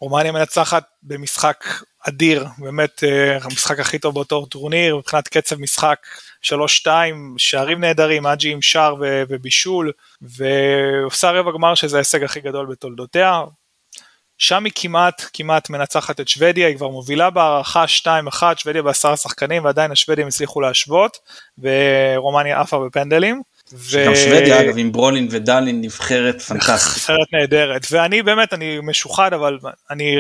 ורומניה 0.01 0.33
מנצחת 0.33 0.85
במשחק 1.03 1.65
אדיר, 2.09 2.47
באמת 2.59 3.05
אה, 3.05 3.39
המשחק 3.43 3.81
הכי 3.81 3.99
טוב 3.99 4.15
באותו 4.15 4.47
טורניר, 4.47 4.97
מבחינת 4.97 5.29
קצב 5.29 5.61
משחק 5.61 5.99
3-2, 6.45 6.87
שערים 7.37 7.81
נהדרים, 7.81 8.27
אג'י 8.27 8.53
עם 8.53 8.63
שער 8.63 8.95
ובישול, 9.01 9.93
ועושה 10.23 11.31
רבע 11.31 11.53
גמר 11.53 11.75
שזה 11.75 11.97
ההישג 11.97 12.25
הכי 12.25 12.41
גדול 12.41 12.67
בתולדותיה. 12.67 13.41
שם 14.39 14.65
היא 14.65 14.73
כמעט 14.77 15.23
כמעט 15.33 15.71
מנצחת 15.71 16.21
את 16.21 16.29
שוודיה, 16.29 16.69
היא 16.69 16.77
כבר 16.77 16.89
מובילה 16.89 17.31
בהערכה 17.31 17.85
2-1, 18.33 18.43
שוודיה 18.57 18.83
בעשרה 18.83 19.17
שחקנים 19.17 19.65
ועדיין 19.65 19.91
השוודים 19.91 20.27
הצליחו 20.27 20.61
להשוות, 20.61 21.19
ורומניה 21.59 22.61
עפה 22.61 22.87
בפנדלים. 22.87 23.43
ו... 23.73 24.05
גם 24.07 24.15
שוודיה 24.15 24.61
אגב 24.61 24.79
עם 24.79 24.93
ברולין 24.93 25.29
ודלין 25.31 25.81
נבחרת 25.81 26.41
פנטסטית. 26.43 26.97
נבחרת 26.97 27.27
נהדרת, 27.33 27.87
ואני 27.91 28.23
באמת, 28.23 28.53
אני 28.55 28.79
משוחד, 28.83 29.33
אבל 29.33 29.59
אני 29.91 30.17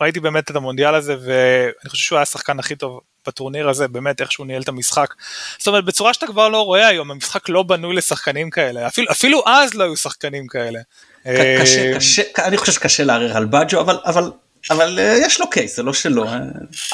ראיתי 0.00 0.20
באמת 0.20 0.50
את 0.50 0.56
המונדיאל 0.56 0.94
הזה, 0.94 1.16
ואני 1.24 1.90
חושב 1.90 2.04
שהוא 2.04 2.16
היה 2.16 2.22
השחקן 2.22 2.58
הכי 2.58 2.76
טוב 2.76 3.00
בטורניר 3.26 3.68
הזה, 3.68 3.88
באמת 3.88 4.20
איך 4.20 4.32
שהוא 4.32 4.46
ניהל 4.46 4.62
את 4.62 4.68
המשחק. 4.68 5.14
זאת 5.58 5.68
אומרת, 5.68 5.84
בצורה 5.84 6.14
שאתה 6.14 6.26
כבר 6.26 6.48
לא 6.48 6.62
רואה 6.62 6.86
היום, 6.86 7.10
המשחק 7.10 7.48
לא 7.48 7.62
בנוי 7.62 7.96
לשחקנים 7.96 8.50
כאלה, 8.50 8.86
אפילו, 8.86 9.10
אפילו 9.10 9.42
אז 9.46 9.74
לא 9.74 9.84
היו 9.84 9.96
שחקנים 9.96 10.46
כאלה. 10.46 10.80
קשה, 11.22 11.92
אה, 11.92 11.96
קשה, 11.96 12.22
אני 12.38 12.56
חושב 12.56 12.72
שקשה 12.72 13.04
לערער 13.04 13.36
על 13.36 13.44
בג'ו, 13.44 13.80
אבל, 13.80 13.98
אבל 14.04 14.30
אבל 14.70 14.98
uh, 14.98 15.26
יש 15.26 15.40
לו 15.40 15.50
קייס, 15.50 15.76
זה 15.76 15.82
לא 15.82 15.92
שלא. 15.92 16.24
אה. 16.24 16.36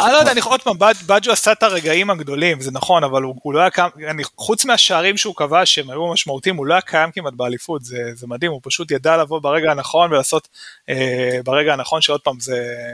אני 0.04 0.12
לא 0.12 0.16
יודע, 0.16 0.32
אני 0.32 0.40
עוד 0.40 0.62
פעם, 0.62 0.76
בג'ו 1.06 1.32
עשה 1.32 1.52
את 1.52 1.62
הרגעים 1.62 2.10
הגדולים, 2.10 2.60
זה 2.60 2.70
נכון, 2.70 3.04
אבל 3.04 3.22
הוא, 3.22 3.54
לא 3.54 3.60
היה 3.60 3.70
קיים, 3.70 3.90
חוץ 4.36 4.64
מהשערים 4.64 5.16
שהוא 5.16 5.34
קבע 5.36 5.66
שהם 5.66 5.90
היו 5.90 6.12
משמעותיים, 6.12 6.56
הוא 6.56 6.66
לא 6.66 6.74
היה 6.74 6.80
קיים 6.80 7.10
כמעט 7.10 7.32
באליפות, 7.32 7.84
זה, 7.84 8.26
מדהים, 8.26 8.52
הוא 8.52 8.60
פשוט 8.62 8.90
ידע 8.90 9.16
לבוא 9.16 9.38
ברגע 9.38 9.70
הנכון 9.70 10.12
ולעשות 10.12 10.48
אה, 10.88 11.38
ברגע 11.44 11.72
הנכון, 11.72 12.00
שעוד 12.00 12.20
פעם, 12.20 12.36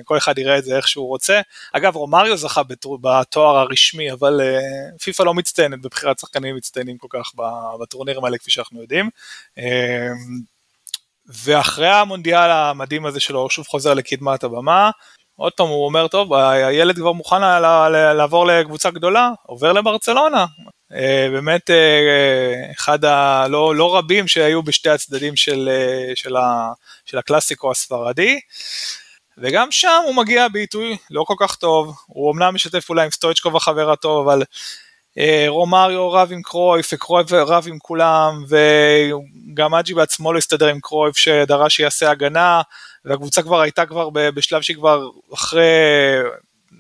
כל 0.05 0.19
אחד 0.19 0.39
יראה 0.39 0.59
את 0.59 0.65
זה 0.65 0.77
איך 0.77 0.89
שהוא 0.89 1.09
רוצה. 1.09 1.41
אגב, 1.73 1.97
רומריו 1.97 2.37
זכה 2.37 2.62
בתואר 3.01 3.57
הרשמי, 3.57 4.12
אבל 4.12 4.41
אה, 4.41 4.99
פיפ"א 5.03 5.23
לא 5.23 5.35
מצטיינת 5.35 5.83
בבחירת 5.83 6.19
שחקנים 6.19 6.57
מצטיינים 6.57 6.99
כל 6.99 7.09
כך 7.11 7.33
בטורנירים 7.81 8.25
האלה, 8.25 8.39
כפי 8.39 8.51
שאנחנו 8.51 8.81
יודעים. 8.81 9.11
ואחרי 11.29 11.89
המונדיאל 11.89 12.51
המדהים 12.51 13.07
הזה 13.07 13.21
שלו, 13.21 13.41
הוא 13.41 13.51
שוב 13.51 13.67
חוזר 13.67 13.95
לקדמת 13.95 14.45
הבמה, 14.45 14.91
עוד 15.37 15.53
פעם 15.53 15.69
הוא 15.69 15.85
אומר, 15.85 16.09
טוב, 16.09 16.35
הילד 16.35 16.97
כבר 16.97 17.12
מוכן 17.12 17.41
לעבור 18.17 18.47
לקבוצה 18.47 18.91
גדולה, 18.91 19.31
עובר 19.43 19.73
לברצלונה. 19.73 20.47
אה, 20.93 21.29
באמת 21.33 21.71
אה, 21.71 22.71
אחד 22.73 23.05
הלא 23.05 23.77
לא 23.77 23.97
רבים 23.97 24.29
שהיו 24.29 24.62
בשתי 24.62 24.89
הצדדים 24.89 25.37
של, 25.37 25.69
אה, 25.73 26.12
של, 26.15 26.37
ה, 26.37 26.73
של 27.05 27.19
הקלאסיקו 27.19 27.71
הספרדי. 27.71 28.41
וגם 29.39 29.71
שם 29.71 30.03
הוא 30.07 30.15
מגיע 30.15 30.49
בעיתוי 30.49 30.97
לא 31.11 31.25
כל 31.27 31.35
כך 31.39 31.57
טוב, 31.57 31.97
הוא 32.07 32.33
אמנם 32.33 32.55
משתף 32.55 32.91
אולי 32.91 33.05
עם 33.05 33.11
סטויצ'קוב 33.11 33.57
החבר 33.57 33.91
הטוב, 33.91 34.29
אבל 34.29 34.43
אה, 35.18 35.44
רומריו 35.48 36.11
רב 36.11 36.33
עם 36.33 36.42
קרויף 36.42 36.90
וקרויף 36.92 37.33
רב 37.33 37.64
עם 37.68 37.79
כולם 37.79 38.44
וגם 38.48 39.74
אג'י 39.74 39.94
בעצמו 39.94 40.33
לא 40.33 40.38
הסתדר 40.38 40.66
עם 40.66 40.81
קרויף 40.81 41.16
שדרש 41.16 41.76
שיעשה 41.76 42.11
הגנה 42.11 42.62
והקבוצה 43.05 43.42
כבר 43.42 43.61
הייתה 43.61 43.87
כבר 43.87 44.11
בשלב 44.11 44.62
שהיא 44.62 44.76
כבר 44.76 45.09
אחרי 45.35 45.62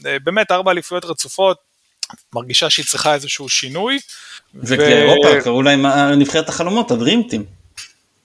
אה, 0.06 0.18
באמת 0.24 0.50
ארבע 0.50 0.70
אליפויות 0.70 1.04
רצופות 1.04 1.56
מרגישה 2.34 2.70
שהיא 2.70 2.86
צריכה 2.86 3.14
איזשהו 3.14 3.48
שינוי. 3.48 3.98
וגביע 4.54 4.98
אירופה 4.98 5.40
קראו 5.40 5.62
להם 5.62 5.86
נבחרת 6.18 6.48
החלומות 6.48 6.90
הדרימטים. 6.90 7.44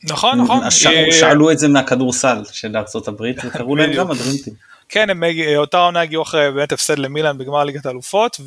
נכון 0.04 0.42
נכון. 0.42 0.72
שאלו 1.12 1.52
את 1.52 1.60
זה 1.60 1.68
מהכדורסל 1.68 2.42
של 2.52 2.78
ארצות 2.78 3.08
הברית 3.08 3.38
וקראו 3.46 3.76
להם 3.76 3.94
גם 3.94 4.12
הדרימטים. 4.12 4.54
כן, 4.90 5.10
הם, 5.10 5.24
אותה 5.56 5.78
עונה 5.78 6.02
הגיעו 6.02 6.24
אחרי 6.24 6.52
באמת 6.52 6.72
הפסד 6.72 7.00
למילאן 7.00 7.38
בגמר 7.38 7.64
ליגת 7.64 7.86
האלופות, 7.86 8.40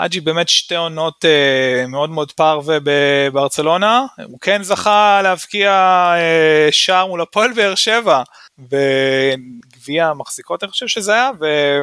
אג'י 0.00 0.20
באמת 0.20 0.48
שתי 0.48 0.76
עונות 0.76 1.24
אה, 1.24 1.86
מאוד 1.86 2.10
מאוד 2.10 2.32
פרווה 2.32 2.78
בברצלונה, 2.82 4.06
הוא 4.24 4.38
כן 4.40 4.62
זכה 4.62 5.20
להבקיע 5.22 5.70
אה, 6.16 6.68
שער 6.70 7.06
מול 7.06 7.20
הפועל 7.20 7.52
באר 7.52 7.74
שבע 7.74 8.22
בגביע 8.58 10.06
המחזיקות 10.06 10.64
אני 10.64 10.70
חושב 10.70 10.86
שזה 10.86 11.12
היה, 11.12 11.30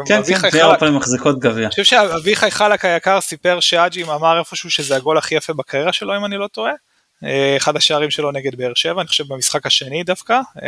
כן, 0.05 0.21
כן, 0.23 0.47
גביע 0.47 0.65
הפועל 0.65 0.91
מחזיקות 0.91 1.39
גביע. 1.39 1.63
אני 1.63 1.69
חושב 1.69 1.83
שאביחי 1.83 2.51
חלק 2.51 2.85
היקר 2.85 3.21
סיפר 3.21 3.59
שאג'י 3.59 4.03
אמר 4.03 4.39
איפשהו 4.39 4.71
שזה 4.71 4.95
הגול 4.95 5.17
הכי 5.17 5.35
יפה 5.35 5.53
בקריירה 5.53 5.93
שלו 5.93 6.17
אם 6.17 6.25
אני 6.25 6.37
לא 6.37 6.47
טועה. 6.47 6.71
אה, 7.23 7.53
אחד 7.57 7.75
השערים 7.75 8.11
שלו 8.11 8.31
נגד 8.31 8.55
באר 8.55 8.71
שבע, 8.75 9.01
אני 9.01 9.07
חושב 9.07 9.23
במשחק 9.27 9.65
השני 9.65 10.03
דווקא, 10.03 10.39
12-0 10.57 10.61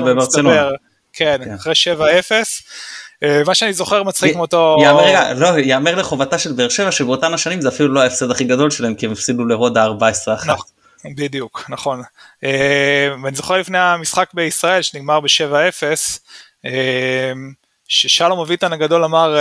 במצטבר, 0.00 0.70
כן, 1.12 1.40
כן, 1.44 1.54
אחרי 1.54 1.72
7-0. 1.72 2.32
אה, 3.22 3.42
מה 3.46 3.54
שאני 3.54 3.72
זוכר 3.72 4.02
מצחיק 4.02 4.36
מאותו... 4.36 4.76
יאמר, 4.82 5.04
רגע, 5.04 5.34
לא, 5.34 5.58
יאמר 5.58 5.94
לחובתה 5.94 6.38
של 6.38 6.52
באר 6.52 6.68
שבע 6.68 6.92
שבאותן 6.92 7.34
השנים 7.34 7.60
זה 7.60 7.68
אפילו 7.68 7.88
לא 7.88 8.00
ההפסד 8.00 8.30
הכי 8.30 8.44
גדול 8.44 8.70
שלהם 8.70 8.94
כי 8.94 9.06
הם 9.06 9.12
הפסידו 9.12 9.44
לרודה 9.44 9.86
14-1. 9.86 9.90
נכון, 10.46 10.66
בדיוק, 11.04 11.64
נכון. 11.68 12.02
אה, 12.44 13.08
ואני 13.22 13.36
זוכר 13.36 13.58
לפני 13.58 13.78
המשחק 13.78 14.30
בישראל 14.34 14.82
שנגמר 14.82 15.20
ב-7-0, 15.20 15.82
אה, 16.64 17.32
ששלום 17.88 18.40
אביטן 18.40 18.72
הגדול 18.72 19.04
אמר, 19.04 19.36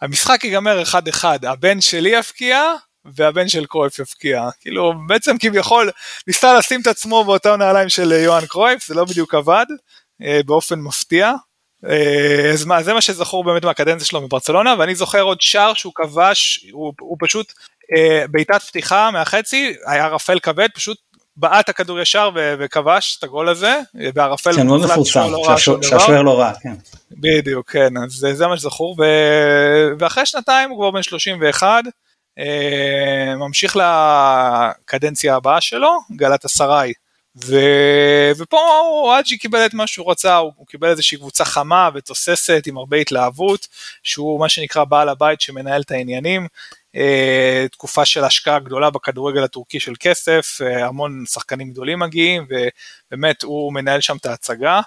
המשחק 0.00 0.44
ייגמר 0.44 0.82
1-1, 0.82 1.24
הבן 1.42 1.80
שלי 1.80 2.08
יפקיע 2.08 2.62
והבן 3.04 3.48
של 3.48 3.66
קרויף 3.66 3.98
יפקיע. 3.98 4.48
כאילו, 4.60 4.92
בעצם 5.06 5.36
כביכול 5.38 5.90
ניסה 6.26 6.54
לשים 6.54 6.80
את 6.80 6.86
עצמו 6.86 7.24
באותם 7.24 7.54
נעליים 7.58 7.88
של 7.88 8.12
יוהאן 8.12 8.46
קרויף, 8.46 8.86
זה 8.86 8.94
לא 8.94 9.04
בדיוק 9.04 9.34
עבד, 9.34 9.66
באופן 10.46 10.78
מפתיע. 10.78 11.32
אה, 11.88 12.50
אז 12.52 12.64
מה, 12.64 12.82
זה 12.82 12.94
מה 12.94 13.00
שזכור 13.00 13.44
באמת 13.44 13.64
מהקדנציה 13.64 14.06
שלו 14.06 14.20
מברצלונה, 14.20 14.74
ואני 14.78 14.94
זוכר 14.94 15.22
עוד 15.22 15.40
שער 15.40 15.74
שהוא 15.74 15.92
כבש, 15.94 16.66
הוא, 16.72 16.92
הוא 17.00 17.16
פשוט 17.20 17.52
אה, 17.96 18.24
בעיטת 18.30 18.62
פתיחה 18.62 19.10
מהחצי, 19.10 19.74
היה 19.86 20.06
רפל 20.06 20.38
כבד, 20.38 20.68
פשוט 20.74 20.98
בעט 21.36 21.68
הכדור 21.68 22.00
ישר 22.00 22.30
ו- 22.34 22.54
וכבש 22.58 23.16
את 23.18 23.24
הגול 23.24 23.48
הזה, 23.48 23.80
והרפל 24.14 24.52
כן, 24.52 24.66
מאוד 24.66 24.80
מפורסם, 24.84 25.32
שהשוער 25.82 26.22
לא 26.22 26.38
רע, 26.38 26.52
כן. 26.62 26.74
בדיוק, 27.10 27.70
כן, 27.70 27.96
אז 28.04 28.12
זה, 28.12 28.34
זה 28.34 28.46
מה 28.46 28.56
שזכור, 28.56 28.96
ו- 29.00 29.88
ואחרי 29.98 30.26
שנתיים 30.26 30.70
הוא 30.70 30.78
כבר 30.78 30.90
בן 30.90 31.02
31, 31.02 31.84
אה, 32.38 33.34
ממשיך 33.36 33.76
לקדנציה 33.76 35.36
הבאה 35.36 35.60
שלו, 35.60 35.98
גלת 36.16 36.44
אסריי. 36.44 36.92
ו... 37.44 37.56
ופה 38.38 39.16
אג'י 39.18 39.38
קיבל 39.38 39.66
את 39.66 39.74
מה 39.74 39.86
שהוא 39.86 40.10
רצה, 40.10 40.36
הוא, 40.36 40.66
קיבל 40.66 40.88
איזושהי 40.88 41.18
קבוצה 41.18 41.44
חמה 41.44 41.88
ותוססת 41.94 42.62
עם 42.66 42.76
הרבה 42.76 42.96
התלהבות, 42.96 43.66
שהוא 44.02 44.40
מה 44.40 44.48
שנקרא 44.48 44.84
בעל 44.84 45.08
הבית 45.08 45.40
שמנהל 45.40 45.80
את 45.80 45.90
העניינים, 45.90 46.46
אה, 46.96 47.66
תקופה 47.72 48.04
של 48.04 48.24
השקעה 48.24 48.58
גדולה 48.58 48.90
בכדורגל 48.90 49.44
הטורקי 49.44 49.80
של 49.80 49.92
כסף, 50.00 50.58
אה, 50.62 50.86
המון 50.86 51.24
שחקנים 51.26 51.70
גדולים 51.70 51.98
מגיעים, 51.98 52.46
ובאמת 52.48 53.42
הוא 53.42 53.72
מנהל 53.72 54.00
שם 54.00 54.16
את 54.16 54.26
ההצגה. 54.26 54.80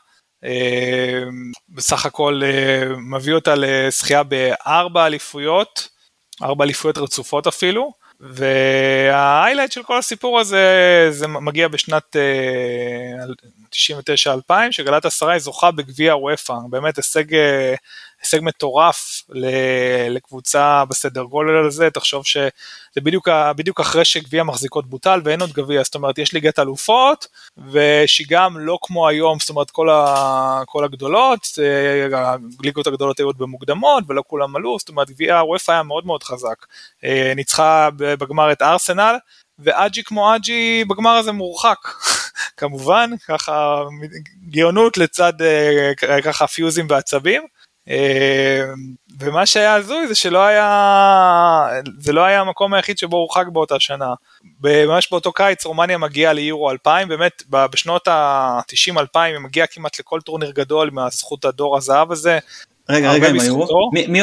אה, 0.44 1.24
בסך 1.70 2.06
הכל 2.06 2.42
אה, 2.44 2.84
מביא 2.98 3.34
אותה 3.34 3.54
לזכייה 3.58 4.24
בארבע 4.24 5.06
אליפויות, 5.06 5.90
ארבע 6.42 6.64
אליפויות 6.64 6.98
רצופות 6.98 7.48
אפילו. 7.48 8.03
וההיילייט 8.20 9.72
של 9.72 9.84
כל 9.84 9.98
הסיפור 9.98 10.40
הזה 10.40 11.08
זה 11.10 11.28
מגיע 11.28 11.68
בשנת 11.68 12.16
99-2000 13.72 14.52
אה, 14.52 14.72
שגלת 14.72 15.06
אסריי 15.06 15.40
זוכה 15.40 15.72
בגביע 15.72 16.16
וופא 16.16 16.54
באמת 16.70 16.98
הישג 16.98 17.36
אה, 17.36 17.76
הישג 18.24 18.40
מטורף 18.42 19.22
לקבוצה 20.10 20.84
בסדר 20.90 21.24
גודל 21.24 21.66
הזה, 21.68 21.90
תחשוב 21.90 22.26
שזה 22.26 22.50
בדיוק, 22.98 23.28
בדיוק 23.56 23.80
אחרי 23.80 24.06
שגביע 24.06 24.44
מחזיקות 24.44 24.90
בוטל 24.90 25.22
ואין 25.24 25.42
עוד 25.42 25.52
גביע, 25.52 25.84
זאת 25.84 25.96
אומרת 25.96 26.18
יש 26.18 26.34
ליגת 26.34 26.60
אלופות, 26.60 27.28
ושהיא 27.72 28.28
גם 28.30 28.60
לא 28.60 28.78
כמו 28.82 29.08
היום, 29.08 29.40
זאת 29.40 29.50
אומרת 29.50 29.72
כל, 29.72 29.90
ה, 29.90 30.62
כל 30.66 30.84
הגדולות, 30.84 31.48
אה, 31.60 32.20
הליגות 32.60 32.88
הגדולות 32.88 33.20
היו 33.20 33.26
עוד 33.26 33.38
במוקדמות 33.38 34.04
ולא 34.08 34.24
כולם 34.28 34.56
עלו, 34.56 34.80
זאת 34.80 34.90
אומרת 34.90 35.10
גביע 35.10 35.40
הוופא 35.40 35.72
היה 35.72 35.84
מאוד 35.84 36.06
מאוד 36.06 36.24
חזק, 36.24 36.66
אה, 37.04 37.34
ניצחה 37.36 37.90
בגמר 37.98 38.52
את 38.52 38.62
ארסנל, 38.62 39.16
ואג'י 39.60 40.04
כמו 40.04 40.36
אג'י 40.36 40.84
בגמר 40.90 41.12
הזה 41.12 41.32
מורחק, 41.32 41.78
כמובן, 42.58 43.10
ככה 43.28 43.84
גאונות 44.50 44.98
לצד 44.98 45.42
אה, 45.42 46.22
ככה 46.22 46.48
פיוזים 46.48 46.88
ועצבים. 46.90 47.44
אה, 47.90 48.62
ומה 49.20 49.46
שהיה 49.46 49.74
הזוי 49.74 50.08
זה 50.08 50.16
שלא 50.16 50.40
היה, 50.40 51.68
זה 52.00 52.14
לא 52.14 52.22
היה 52.22 52.42
המקום 52.42 52.74
היחיד 52.74 52.98
שבו 52.98 53.18
הוא 53.18 53.30
חגג 53.34 53.46
באותה 53.54 53.80
שנה. 53.80 54.14
ממש 54.64 55.08
באותו 55.12 55.32
קיץ 55.32 55.66
רומניה 55.66 55.98
מגיעה 55.98 56.34
ליורו 56.34 56.72
2000, 56.72 57.08
באמת 57.08 57.44
בשנות 57.50 58.08
ה-90-2000 58.08 59.20
היא 59.20 59.38
מגיעה 59.40 59.68
כמעט 59.68 60.00
לכל 60.00 60.22
טורניר 60.22 60.52
גדול 60.52 60.90
בזכות 60.94 61.46
הדור 61.46 61.78
הזהב 61.78 62.12
הזה. 62.12 62.40
רגע, 62.90 63.12
רגע, 63.12 63.30
עם 63.30 63.40
היורו? 63.40 63.92
מי, 63.94 64.08
מי, 64.08 64.22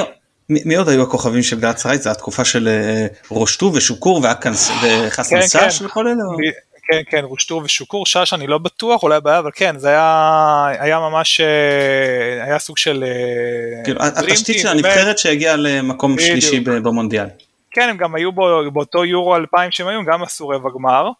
מי, 0.48 0.74
עוד 0.74 0.88
היו 0.88 1.02
הכוכבים 1.02 1.42
של 1.42 1.60
גלאטסריי? 1.60 2.02
זה 2.02 2.10
התקופה 2.10 2.44
של 2.44 2.68
אה, 2.68 3.06
רושטו 3.28 3.70
ושוקור 3.74 4.22
וחסן 4.24 5.40
כן, 5.40 5.46
סאש 5.46 5.78
כן. 5.78 5.86
וכל 5.86 6.06
אלה? 6.08 6.22
כן, 6.90 7.00
כן, 7.10 7.24
רושטור 7.24 7.62
ושוקור, 7.64 8.06
שש 8.06 8.32
אני 8.32 8.46
לא 8.46 8.58
בטוח, 8.58 9.02
אולי 9.02 9.20
בעיה, 9.20 9.38
אבל 9.38 9.50
כן, 9.54 9.78
זה 9.78 9.88
היה, 9.88 10.66
היה 10.80 10.98
ממש, 10.98 11.40
אה, 11.40 12.44
היה 12.44 12.58
סוג 12.58 12.78
של... 12.78 13.04
אה, 13.06 13.84
כאילו, 13.84 14.02
התשתית 14.02 14.58
של 14.58 14.68
הנבחרת 14.68 15.18
שהגיעה 15.18 15.56
למקום 15.56 16.18
שלישי 16.18 16.60
במונדיאל. 16.60 17.26
כן, 17.70 17.88
הם 17.88 17.96
גם 17.96 18.14
היו 18.14 18.32
בו, 18.32 18.70
באותו 18.72 19.04
יורו 19.04 19.36
2000 19.36 19.70
שהם 19.70 19.86
היו, 19.88 20.04
גם 20.04 20.22
עשו 20.22 20.48
רבע 20.48 20.70
גמר, 20.74 21.10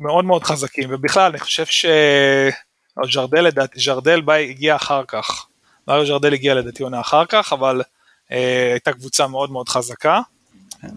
ומאוד 0.00 0.24
מאוד 0.24 0.44
חזקים, 0.44 0.88
ובכלל, 0.92 1.30
אני 1.30 1.38
חושב 1.38 1.66
ש... 1.66 1.86
או 2.96 3.12
ז'רדל 3.12 3.40
לדעתי, 3.40 3.80
ז'רדל 3.80 4.20
ביי 4.20 4.50
הגיע 4.50 4.76
אחר 4.76 5.02
כך. 5.08 5.46
מריו 5.88 6.06
ז'רדל 6.06 6.32
הגיע 6.32 6.54
לדעתי 6.54 6.82
עונה 6.82 7.00
אחר 7.00 7.24
כך, 7.26 7.52
אבל 7.52 7.82
אה, 8.32 8.70
הייתה 8.72 8.92
קבוצה 8.92 9.26
מאוד 9.26 9.50
מאוד 9.50 9.68
חזקה. 9.68 10.20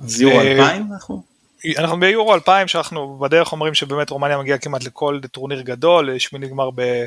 אז 0.04 0.22
יורו 0.22 0.42
2000 0.42 0.88
אנחנו? 0.94 1.35
אנחנו 1.78 2.00
ביורו 2.00 2.36
2000 2.36 2.68
שאנחנו 2.68 3.20
בדרך 3.20 3.52
אומרים 3.52 3.74
שבאמת 3.74 4.10
רומניה 4.10 4.38
מגיעה 4.38 4.58
כמעט 4.58 4.84
לכל 4.84 5.20
טורניר 5.32 5.62
גדול, 5.62 6.20
שמיני 6.20 6.48
גמר 6.48 6.70
ב, 6.76 7.06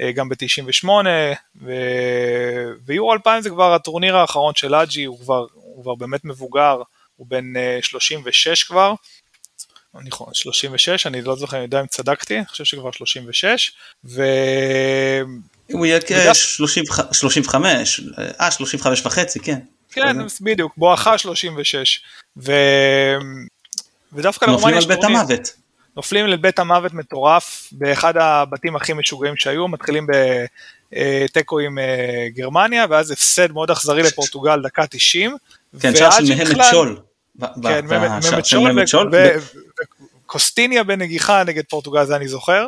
אה, 0.00 0.12
גם 0.12 0.28
ב-98, 0.28 0.88
ו... 1.62 1.72
ויורו 2.86 3.12
2000 3.12 3.42
זה 3.42 3.50
כבר 3.50 3.74
הטורניר 3.74 4.16
האחרון 4.16 4.54
של 4.54 4.74
אג'י, 4.74 5.04
הוא 5.04 5.18
כבר, 5.20 5.46
הוא 5.52 5.82
כבר 5.82 5.94
באמת 5.94 6.24
מבוגר, 6.24 6.82
הוא 7.16 7.26
בן 7.30 7.44
36 7.82 8.62
כבר, 8.62 8.94
נכון, 9.94 10.34
36, 10.34 11.06
אני 11.06 11.22
לא 11.22 11.36
זוכר, 11.36 11.56
אני 11.56 11.64
יודע 11.64 11.80
אם 11.80 11.86
צדקתי, 11.86 12.36
אני 12.36 12.46
חושב 12.46 12.64
שכבר 12.64 12.90
36, 12.90 13.72
ו... 14.04 14.22
הוא 15.72 15.86
יהיה 15.86 16.00
כ-35, 16.00 17.54
אה 18.40 18.50
35 18.50 19.06
וחצי, 19.06 19.40
כן. 19.40 19.58
כן, 19.92 20.16
בדיוק, 20.40 20.72
בואכה 20.76 21.18
36. 21.18 22.00
ו... 22.36 22.52
ודווקא 24.12 24.44
לרומניה 24.44 24.78
יש 24.78 24.86
נופלים 24.86 25.06
על 25.08 25.16
בית 25.16 25.28
המוות. 25.28 25.52
נופלים 25.96 26.26
לבית 26.26 26.58
המוות 26.58 26.94
מטורף, 26.94 27.68
באחד 27.72 28.16
הבתים 28.16 28.76
הכי 28.76 28.92
משוגעים 28.92 29.36
שהיו, 29.36 29.68
מתחילים 29.68 30.06
בתיקו 30.90 31.58
עם 31.58 31.78
אה, 31.78 32.26
גרמניה, 32.34 32.86
ואז 32.90 33.10
הפסד 33.10 33.52
מאוד 33.52 33.70
אכזרי 33.70 34.02
לפורטוגל, 34.02 34.62
דקה 34.62 34.86
90. 34.86 35.36
כן, 35.80 35.96
שער 35.96 36.10
של 36.10 36.34
מהמת 36.34 36.64
שול. 36.70 37.00
כן, 37.62 37.86
מהמת 37.86 38.88
שול, 38.88 39.10
וקוסטיניה 40.26 40.84
בנגיחה 40.84 41.44
נגד 41.44 41.64
פורטוגל, 41.68 42.04
זה 42.04 42.16
אני 42.16 42.28
זוכר. 42.28 42.66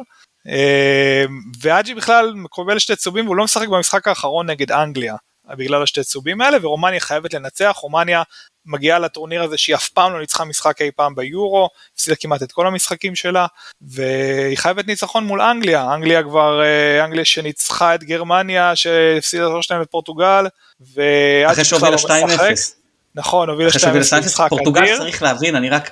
אה, 0.48 1.24
ואג'י 1.62 1.94
בכלל 1.94 2.32
מקבל 2.34 2.78
שתי 2.78 2.96
צהובים 2.96 3.26
והוא 3.26 3.36
לא 3.36 3.44
משחק 3.44 3.68
במשחק 3.68 4.08
האחרון 4.08 4.50
נגד 4.50 4.72
אנגליה 4.72 5.16
בגלל 5.50 5.82
השתי 5.82 6.04
צהובים 6.04 6.40
האלה 6.40 6.58
ורומניה 6.62 7.00
חייבת 7.00 7.34
לנצח, 7.34 7.76
רומניה 7.80 8.22
מגיעה 8.66 8.98
לטורניר 8.98 9.42
הזה 9.42 9.58
שהיא 9.58 9.76
אף 9.76 9.88
פעם 9.88 10.12
לא 10.12 10.20
ניצחה 10.20 10.44
משחק 10.44 10.82
אי 10.82 10.90
פעם 10.96 11.14
ביורו, 11.14 11.68
הפסידה 11.94 12.16
כמעט 12.16 12.42
את 12.42 12.52
כל 12.52 12.66
המשחקים 12.66 13.14
שלה 13.14 13.46
והיא 13.82 14.58
חייבת 14.58 14.86
ניצחון 14.86 15.24
מול 15.24 15.40
אנגליה, 15.40 15.94
אנגליה 15.94 16.22
כבר, 16.22 16.62
אה, 16.62 17.04
אנגליה 17.04 17.24
שניצחה 17.24 17.94
את 17.94 18.04
גרמניה 18.04 18.76
שהפסידה 18.76 19.46
3-2 19.46 19.82
את 19.82 19.90
פורטוגל 19.90 20.46
אחרי 21.46 21.64
שהובילה 21.64 21.96
2-0 21.98 22.08
לא 22.08 22.44
נכון, 23.14 23.48
הובילה 23.48 23.70
2-0 23.70 24.18
משחק 24.26 24.48
פורטוגל 24.48 24.96
צריך 24.98 25.22
להבין, 25.22 25.56
אני 25.56 25.70
רק, 25.70 25.90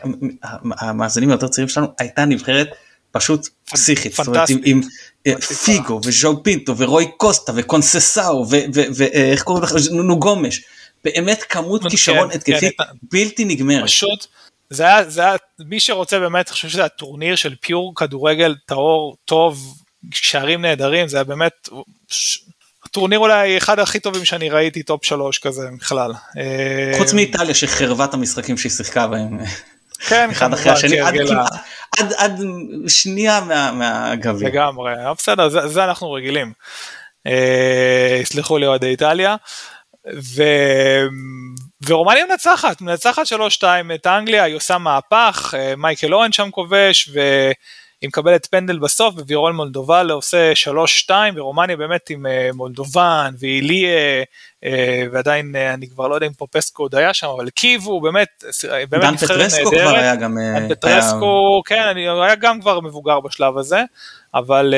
המאזינים 0.81 1.31
היותר 1.31 1.49
צעירים 1.49 1.69
שלנו, 1.69 1.87
הייתה 1.99 2.25
נבחרת 2.25 2.69
פשוט 3.13 3.49
פסיכית, 3.71 4.19
אומרת 4.27 4.49
עם 4.65 4.81
פיגו 5.65 6.01
וז'ואאו 6.05 6.43
פינטו 6.43 6.77
ורוי 6.77 7.11
קוסטה 7.17 7.53
וקונסייסאו 7.57 8.47
ואיך 8.95 9.43
קוראים 9.43 9.65
לך, 9.65 9.73
נונו 9.91 10.19
גומש, 10.19 10.63
באמת 11.05 11.43
כמות 11.43 11.83
כן, 11.83 11.89
כישרון 11.89 12.31
כן, 12.31 12.37
התקפי 12.37 12.71
בלתי 13.03 13.45
נגמרת. 13.45 13.85
פשוט 13.85 14.27
זה 14.71 14.85
היה, 14.85 15.11
זה 15.11 15.21
היה, 15.21 15.37
מי 15.59 15.81
שרוצה 15.81 16.19
באמת, 16.19 16.49
אני 16.49 16.53
חושב 16.53 16.69
שזה 16.69 16.85
הטורניר 16.85 17.37
של 17.37 17.55
pure 17.61 17.93
כדורגל 17.97 18.57
טהור, 18.67 19.17
טוב, 19.25 19.75
שערים 20.15 20.63
נהדרים, 20.63 21.09
זה 21.09 21.17
היה 21.17 21.25
באמת, 21.25 21.69
הטורניר 22.85 23.19
אולי 23.19 23.59
אחד 23.59 23.79
הכי 23.79 24.01
טובים 24.01 24.25
שאני 24.25 24.51
ראיתי, 24.51 24.83
top 24.83 25.05
שלוש 25.05 25.39
כזה 25.39 25.69
בכלל. 25.79 26.13
חוץ 26.99 27.13
מאיטליה 27.13 27.55
שחרבה 27.55 28.05
את 28.05 28.15
המשחקים 28.15 28.59
שהיא 28.59 28.73
שיחקה 28.73 29.07
בהם. 29.07 29.39
כן, 30.09 30.31
אחד 30.31 30.53
אחרי 30.53 30.73
השני, 30.73 31.01
עד, 31.01 31.15
עד, 31.99 32.13
עד 32.17 32.41
שנייה 32.89 33.41
מה, 33.41 33.73
מהגביע. 33.73 34.49
לגמרי, 34.49 34.93
בסדר, 35.19 35.49
זה, 35.49 35.69
זה 35.69 35.85
אנחנו 35.85 36.13
רגילים. 36.13 36.53
יסלחו 38.23 38.59
לי 38.59 38.67
אוהדי 38.67 38.87
איטליה. 38.87 39.37
ו... 40.07 40.43
ורומניה 41.87 42.27
מנצחת, 42.27 42.81
מנצחת 42.81 43.23
3-2 43.63 43.65
את 43.95 44.07
אנגליה, 44.07 44.45
היא 44.45 44.57
עושה 44.57 44.79
מהפך, 44.79 45.55
מייקל 45.77 46.15
אורן 46.15 46.33
שם 46.33 46.51
כובש, 46.51 47.11
והיא 48.03 48.09
מקבלת 48.09 48.47
פנדל 48.47 48.79
בסוף, 48.79 49.15
ווירול 49.15 49.53
מולדובל 49.53 50.11
עושה 50.11 50.53
3-2, 51.09 51.11
ורומניה 51.35 51.77
באמת 51.77 52.11
עם 52.11 52.27
מולדובן, 52.55 53.35
ואיליה, 53.39 54.25
ועדיין 55.13 55.57
אני 55.57 55.89
כבר 55.89 56.09
לא 56.09 56.15
יודע 56.15 56.27
אם 56.27 56.33
פופסקו 56.33 56.83
עוד 56.83 56.95
היה 56.95 57.15
שם, 57.15 57.27
אבל 57.27 57.51
קיבו, 57.51 58.01
באמת, 58.01 58.45
באמת 58.89 59.05
דן 59.05 59.17
פטרסקו 59.17 59.71
כבר 59.71 59.95
היה 59.95 60.17
גם... 60.17 60.39
דן 60.57 60.69
פטרסקו, 60.69 61.63
כן, 61.67 61.83
אני, 61.83 62.09
היה 62.09 62.35
גם 62.35 62.61
כבר 62.61 62.81
מבוגר 62.81 63.21
בשלב 63.21 63.59
הזה. 63.59 63.83
אבל 64.35 64.75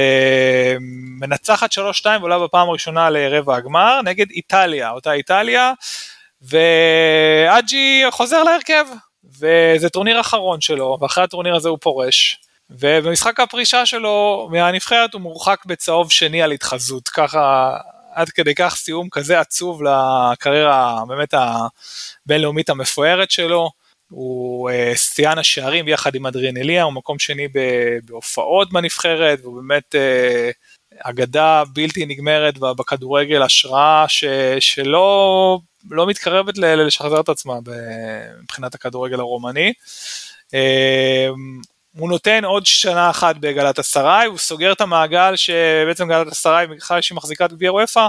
מנצחת 1.21 1.73
3-2 1.73 1.77
ועולה 2.21 2.39
בפעם 2.39 2.69
הראשונה 2.69 3.11
לרבע 3.11 3.57
הגמר 3.57 4.01
נגד 4.05 4.31
איטליה, 4.31 4.91
אותה 4.91 5.13
איטליה, 5.13 5.73
ואג'י 6.43 8.05
חוזר 8.11 8.43
להרכב, 8.43 8.85
וזה 9.39 9.89
טורניר 9.89 10.21
אחרון 10.21 10.61
שלו, 10.61 10.99
ואחרי 11.01 11.25
הטורניר 11.25 11.57
הזה 11.57 11.69
הוא 11.69 11.79
פורש, 11.81 12.41
ובמשחק 12.79 13.41
הפרישה 13.41 13.87
שלו 13.87 14.49
מהנבחרת 14.53 15.15
הוא 15.15 15.21
מורחק 15.21 15.65
בצהוב 15.67 16.11
שני 16.11 16.43
על 16.43 16.53
התחזות, 16.53 17.09
ככה 17.09 17.77
עד 18.13 18.29
כדי 18.31 18.55
כך 18.55 18.77
סיום 18.77 19.09
כזה 19.11 19.41
עצוב 19.41 19.83
לקריירה 19.83 21.03
באמת 21.09 21.35
הבינלאומית 21.35 22.71
המפוארת 22.71 23.31
שלו. 23.31 23.71
הוא 24.09 24.71
אה, 24.71 24.93
שיאן 24.97 25.39
השערים 25.39 25.89
יחד 25.89 26.15
עם 26.15 26.27
אדריאנליה, 26.27 26.83
הוא 26.83 26.93
מקום 26.93 27.19
שני 27.19 27.49
בהופעות 28.05 28.73
בנבחרת, 28.73 29.39
והוא 29.43 29.63
באמת 29.63 29.95
אה, 29.95 30.51
אגדה 30.99 31.63
בלתי 31.73 32.07
נגמרת 32.07 32.59
בכדורגל, 32.59 33.43
השראה 33.43 34.05
ש, 34.09 34.25
שלא 34.61 35.59
לא 35.91 36.07
מתקרבת 36.07 36.59
לשחזר 36.59 37.21
את 37.21 37.29
עצמה 37.29 37.55
מבחינת 38.43 38.75
הכדורגל 38.75 39.21
הרומני. 39.21 39.73
אה, 41.97 42.01
הוא 42.01 42.09
נותן 42.09 42.45
עוד 42.45 42.67
שנה 42.67 43.11
אחת 43.11 43.37
בגלאטסריי, 43.37 44.27
הוא 44.27 44.39
סוגר 44.39 44.73
את 44.73 44.81
המעגל 44.81 45.37
שבעצם 45.37 46.09
גלאטסריי, 46.09 46.67
בכלל 46.67 47.01
שהיא 47.01 47.17
מחזיקת 47.17 47.53
גביע 47.53 47.73
אופ"א, 47.73 48.09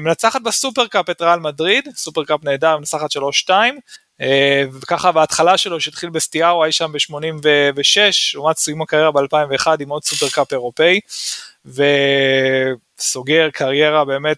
מנצחת 0.00 0.40
בסופרקאפ 0.40 1.10
את 1.10 1.22
ריאל 1.22 1.38
מדריד, 1.38 1.88
סופרקאפ 1.94 2.44
נהדר, 2.44 2.78
מנצחת 2.78 3.10
3-2, 3.48 3.50
אה, 4.20 4.64
וככה 4.72 5.12
בהתחלה 5.12 5.58
שלו 5.58 5.80
שהתחיל 5.80 6.10
בסטיאווה 6.10 6.48
הוא 6.48 6.64
היה 6.64 6.72
שם 6.72 6.92
ב-86, 6.92 8.34
לעומת 8.34 8.58
סיום 8.58 8.82
הקריירה 8.82 9.10
ב-2001 9.10 9.66
עם 9.80 9.88
עוד 9.88 10.04
סופרקאפ 10.04 10.52
אירופאי, 10.52 11.00
וסוגר 11.66 13.50
קריירה 13.50 14.04
באמת 14.04 14.36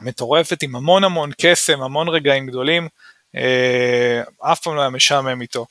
מטורפת 0.00 0.62
עם 0.62 0.76
המון 0.76 1.04
המון 1.04 1.30
קסם, 1.40 1.82
המון 1.82 2.08
רגעים 2.08 2.46
גדולים, 2.46 2.88
אה, 3.36 4.22
אף 4.52 4.60
פעם 4.60 4.76
לא 4.76 4.80
היה 4.80 4.90
משעמם 4.90 5.42
איתו. 5.42 5.66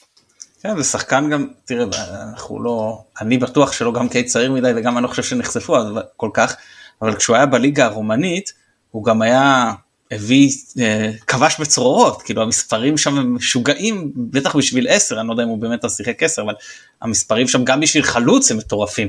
כן, 0.64 0.78
זה 0.78 0.84
שחקן 0.84 1.30
גם, 1.30 1.48
תראה, 1.66 1.86
אנחנו 2.30 2.64
לא, 2.64 3.04
אני 3.22 3.38
בטוח 3.38 3.72
שלא 3.72 3.94
גם 3.94 4.10
קיי 4.10 4.24
צעיר 4.24 4.52
מדי 4.52 4.72
וגם 4.76 4.98
אני 4.98 5.04
לא 5.04 5.08
חושב 5.08 5.24
שנחשפו 5.24 5.76
כל 6.18 6.30
כך, 6.34 6.56
אבל 7.02 7.16
כשהוא 7.16 7.36
היה 7.36 7.46
בליגה 7.46 7.86
הרומנית, 7.86 8.54
הוא 8.92 9.04
גם 9.04 9.22
היה 9.22 9.74
הביא, 10.12 10.50
אה, 10.80 11.12
כבש 11.28 11.60
בצרורות, 11.60 12.22
כאילו 12.22 12.42
המספרים 12.42 12.98
שם 12.98 13.18
הם 13.18 13.36
משוגעים, 13.36 14.12
בטח 14.16 14.56
בשביל 14.56 14.88
10, 14.90 15.20
אני 15.20 15.28
לא 15.28 15.34
יודע 15.34 15.44
אם 15.44 15.48
הוא 15.48 15.58
באמת 15.58 15.90
שיחק 15.90 16.24
10, 16.24 16.42
אבל 16.42 16.54
המספרים 17.02 17.48
שם 17.48 17.64
גם 17.66 17.80
בשביל 17.80 18.04
חלוץ 18.04 18.52
הם 18.52 18.58
מטורפים. 18.58 19.08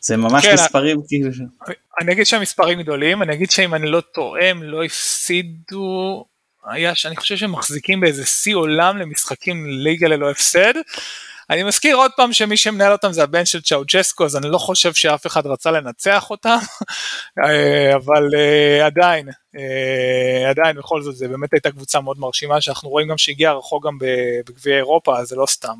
זה 0.00 0.16
ממש 0.16 0.46
כן, 0.46 0.54
מספרים 0.54 1.00
כאילו... 1.08 1.30
אני 2.00 2.12
אגיד 2.12 2.26
שהמספרים 2.26 2.82
גדולים, 2.82 3.22
אני 3.22 3.34
אגיד 3.34 3.50
שאם 3.50 3.74
אני 3.74 3.86
לא 3.86 4.00
טועה 4.00 4.50
הם 4.50 4.62
לא 4.62 4.84
הפסידו, 4.84 6.24
היה, 6.64 6.92
אני 7.04 7.16
חושב 7.16 7.36
שהם 7.36 7.52
מחזיקים 7.52 8.00
באיזה 8.00 8.26
שיא 8.26 8.54
עולם 8.54 8.98
למשחקים 8.98 9.66
ליגה 9.66 10.08
ללא 10.08 10.30
הפסד. 10.30 10.74
אני 11.50 11.62
מזכיר 11.62 11.96
עוד 11.96 12.10
פעם 12.16 12.32
שמי 12.32 12.56
שמנהל 12.56 12.92
אותם 12.92 13.12
זה 13.12 13.22
הבן 13.22 13.44
של 13.44 13.62
צ'אוצ'סקו, 13.62 14.24
אז 14.24 14.36
אני 14.36 14.48
לא 14.48 14.58
חושב 14.58 14.94
שאף 14.94 15.26
אחד 15.26 15.46
רצה 15.46 15.70
לנצח 15.70 16.30
אותם, 16.30 16.58
אה, 17.44 17.94
אבל 17.96 18.28
אה, 18.34 18.86
עדיין, 18.86 19.28
אה, 19.56 20.50
עדיין 20.50 20.76
בכל 20.76 21.02
זאת 21.02 21.16
זה 21.16 21.28
באמת 21.28 21.52
הייתה 21.52 21.70
קבוצה 21.70 22.00
מאוד 22.00 22.18
מרשימה, 22.18 22.60
שאנחנו 22.60 22.88
רואים 22.88 23.08
גם 23.08 23.18
שהגיע 23.18 23.52
רחוק 23.52 23.86
גם 23.86 23.98
בגביע 24.46 24.76
אירופה, 24.76 25.18
אז 25.18 25.28
זה 25.28 25.36
לא 25.36 25.46
סתם. 25.46 25.74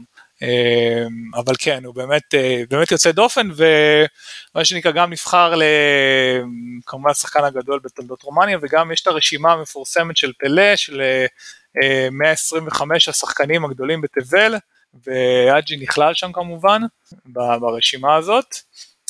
אבל 1.34 1.54
כן, 1.58 1.84
הוא 1.84 1.94
באמת, 1.94 2.34
באמת 2.70 2.90
יוצא 2.90 3.12
דופן, 3.12 3.48
ומה 3.56 4.64
שנקרא 4.64 4.90
גם 4.90 5.12
נבחר 5.12 5.54
כמובן 6.86 7.10
השחקן 7.10 7.44
הגדול 7.44 7.80
בתולדות 7.84 8.22
רומניה, 8.22 8.58
וגם 8.62 8.92
יש 8.92 9.02
את 9.02 9.06
הרשימה 9.06 9.52
המפורסמת 9.52 10.16
של 10.16 10.32
פלא, 10.38 10.76
של 10.76 11.02
125 12.10 13.08
השחקנים 13.08 13.64
הגדולים 13.64 14.00
בתבל, 14.00 14.54
ואג'י 15.06 15.76
נכלל 15.76 16.14
שם 16.14 16.32
כמובן 16.32 16.82
ברשימה 17.60 18.14
הזאת. 18.14 18.54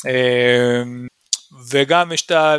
אמ, 0.07 1.07
וגם 1.69 2.11
יש 2.11 2.25
את 2.25 2.31
ה... 2.31 2.57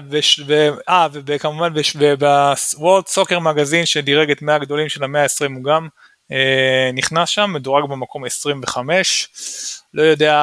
אה, 0.88 1.06
וכמובן 1.12 1.72
בוורד 2.18 3.06
סוקר 3.06 3.38
מגזין 3.38 3.86
שדירג 3.86 4.30
את 4.30 4.42
100 4.42 4.54
הגדולים 4.54 4.88
של 4.88 5.04
המאה 5.04 5.22
ה-20 5.22 5.52
הוא 5.54 5.64
גם 5.64 5.82
אה, 5.84 5.88
נכנס 6.94 7.28
שם, 7.28 7.50
מדורג 7.52 7.90
במקום 7.90 8.24
25, 8.24 9.28
לא 9.94 10.02
יודע, 10.02 10.36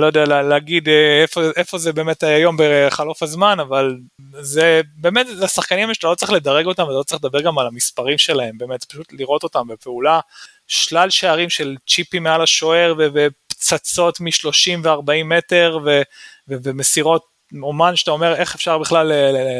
לא 0.00 0.06
יודע 0.06 0.24
להגיד 0.24 0.88
אה, 0.88 1.22
איפה, 1.22 1.40
איפה 1.56 1.78
זה 1.78 1.92
באמת 1.92 2.22
היום 2.22 2.56
בחלוף 2.58 3.22
הזמן, 3.22 3.60
אבל 3.60 3.96
זה 4.40 4.80
באמת, 4.96 5.26
לשחקנים 5.28 5.94
שאתה 5.94 6.06
לא 6.06 6.14
צריך 6.14 6.32
לדרג 6.32 6.66
אותם 6.66 6.82
ואתה 6.82 6.92
לא 6.92 7.02
צריך 7.02 7.24
לדבר 7.24 7.40
גם 7.40 7.58
על 7.58 7.66
המספרים 7.66 8.18
שלהם, 8.18 8.58
באמת, 8.58 8.84
פשוט 8.84 9.12
לראות 9.12 9.42
אותם 9.42 9.68
בפעולה, 9.68 10.20
שלל 10.68 11.10
שערים 11.10 11.50
של 11.50 11.76
צ'יפים 11.88 12.22
מעל 12.22 12.42
השוער 12.42 12.94
ופצצות 12.98 14.20
מ-30 14.20 14.78
ו-40 14.82 15.24
מטר 15.24 15.78
ו- 15.84 16.02
ו- 16.48 16.54
ומסירות 16.62 17.32
אומן 17.62 17.96
שאתה 17.96 18.10
אומר 18.10 18.34
איך 18.34 18.54
אפשר 18.54 18.78
בכלל 18.78 19.12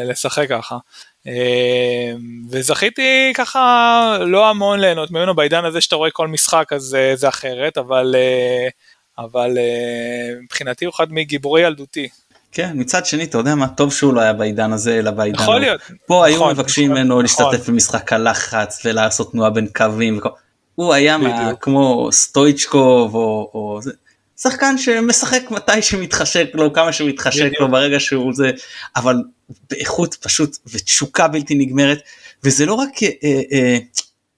לשחק 0.05 0.49
ככה. 0.49 0.79
אה, 1.27 2.13
וזכיתי 2.51 3.33
ככה 3.35 4.19
לא 4.21 4.51
המון 4.51 4.81
ליהנות 4.81 5.11
ממנו. 5.11 5.35
בעידן 5.35 5.65
הזה 5.65 5.81
שאתה 5.81 5.97
רואה 5.97 6.11
כל 6.11 6.29
משחק 6.29 6.73
אז 6.73 6.95
אה, 6.95 7.17
זה 7.17 7.29
אחרת 7.29 7.79
אבל 7.79 8.15
אה, 8.19 8.69
אבל 9.25 9.59
מבחינתי 10.43 10.85
הוא 10.85 10.93
אחד 10.95 11.07
מגיבורי 11.11 11.63
ילדותי. 11.63 12.09
כן 12.53 12.73
מצד 12.75 13.07
שני 13.07 13.25
אתה 13.25 13.39
יודע 13.39 13.55
מה? 13.55 13.69
טוב 13.69 13.93
שהוא 13.93 14.15
לא 14.15 14.21
היה 14.21 14.33
בעידן 14.33 14.73
הזה 14.73 14.99
אלא 14.99 15.11
בעידן 15.11 15.43
יכול 15.43 15.61
להיות. 15.61 15.81
פה 16.07 16.27
היו 16.27 16.37
נכון, 16.37 16.53
מבקשים 16.53 16.91
נכון, 16.91 17.03
ממנו 17.03 17.23
נכון. 17.23 17.23
להשתתף 17.23 17.69
במשחק 17.69 18.13
הלחץ 18.13 18.83
ולעשות 18.85 19.33
תנועה 19.33 19.51
בין 19.51 19.67
קווים 19.77 20.21
הוא 20.75 20.93
היה 20.95 21.17
כמו 21.61 22.09
סטויצ'קוב 22.13 23.15
או, 23.15 23.51
או 23.55 23.79
זה 23.83 23.93
שחקן 24.43 24.79
שמשחק 24.79 25.51
מתי 25.51 25.83
שמתחשק 25.83 26.47
לו 26.55 26.73
כמה 26.73 26.93
שמתחשק 26.93 27.51
לו 27.61 27.71
ברגע 27.71 28.01
שהוא 28.01 28.33
זה 28.35 28.51
אבל 28.97 29.17
באיכות 29.71 30.15
פשוט 30.15 30.57
ותשוקה 30.67 31.29
בלתי 31.29 31.55
נגמרת 31.55 31.99
וזה 32.45 32.67
לא 32.67 32.75
רק 32.75 33.03
אה, 33.03 33.09
אה, 33.53 33.79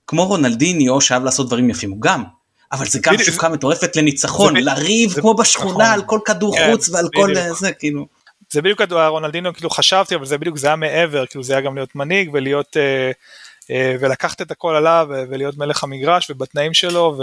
כמו 0.06 0.26
רונלדיניו 0.26 1.00
שאהב 1.00 1.24
לעשות 1.24 1.46
דברים 1.46 1.70
יפים 1.70 1.90
הוא 1.90 2.00
גם 2.00 2.24
אבל 2.72 2.86
זה 2.86 2.98
גם 3.02 3.16
תשוקה 3.16 3.48
מטורפת 3.48 3.96
לניצחון 3.96 4.56
לריב 4.56 5.12
כמו 5.12 5.34
בשכונה 5.34 5.72
נכון. 5.72 5.94
על 5.94 6.02
כל 6.02 6.18
כדור 6.24 6.56
כן, 6.56 6.70
חוץ 6.70 6.88
ועל 6.88 7.08
כל 7.14 7.34
זה 7.60 7.72
כאילו. 7.72 8.06
זה 8.52 8.62
בדיוק 8.62 8.80
רונלדיניו 8.92 9.52
כאילו 9.54 9.70
חשבתי 9.70 10.14
אבל 10.14 10.26
זה 10.26 10.38
בדיוק 10.38 10.58
זה 10.58 10.66
היה 10.66 10.76
מעבר 10.76 11.26
כאילו 11.26 11.44
זה 11.44 11.52
היה 11.52 11.62
גם 11.62 11.74
להיות 11.74 11.94
מנהיג 11.94 12.30
ולהיות 12.32 12.76
אה, 12.76 13.10
אה, 13.70 13.96
ולקחת 14.00 14.42
את 14.42 14.50
הכל 14.50 14.76
עליו 14.76 15.06
ולהיות 15.10 15.58
מלך 15.58 15.84
המגרש 15.84 16.30
ובתנאים 16.30 16.74
שלו 16.74 17.16
ו... 17.18 17.22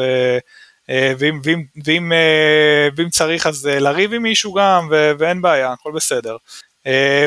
אה, 0.92 1.14
ואם, 1.20 1.40
ואם, 1.44 1.64
ואם, 1.86 2.14
אה, 2.14 2.88
ואם 2.96 3.10
צריך 3.10 3.48
אז 3.48 3.68
אה, 3.68 3.80
לריב 3.80 4.14
עם 4.14 4.24
מישהו 4.24 4.54
גם 4.54 4.88
ו, 4.92 5.12
ואין 5.20 5.42
בעיה, 5.42 5.72
הכל 5.72 5.92
בסדר. 5.92 6.38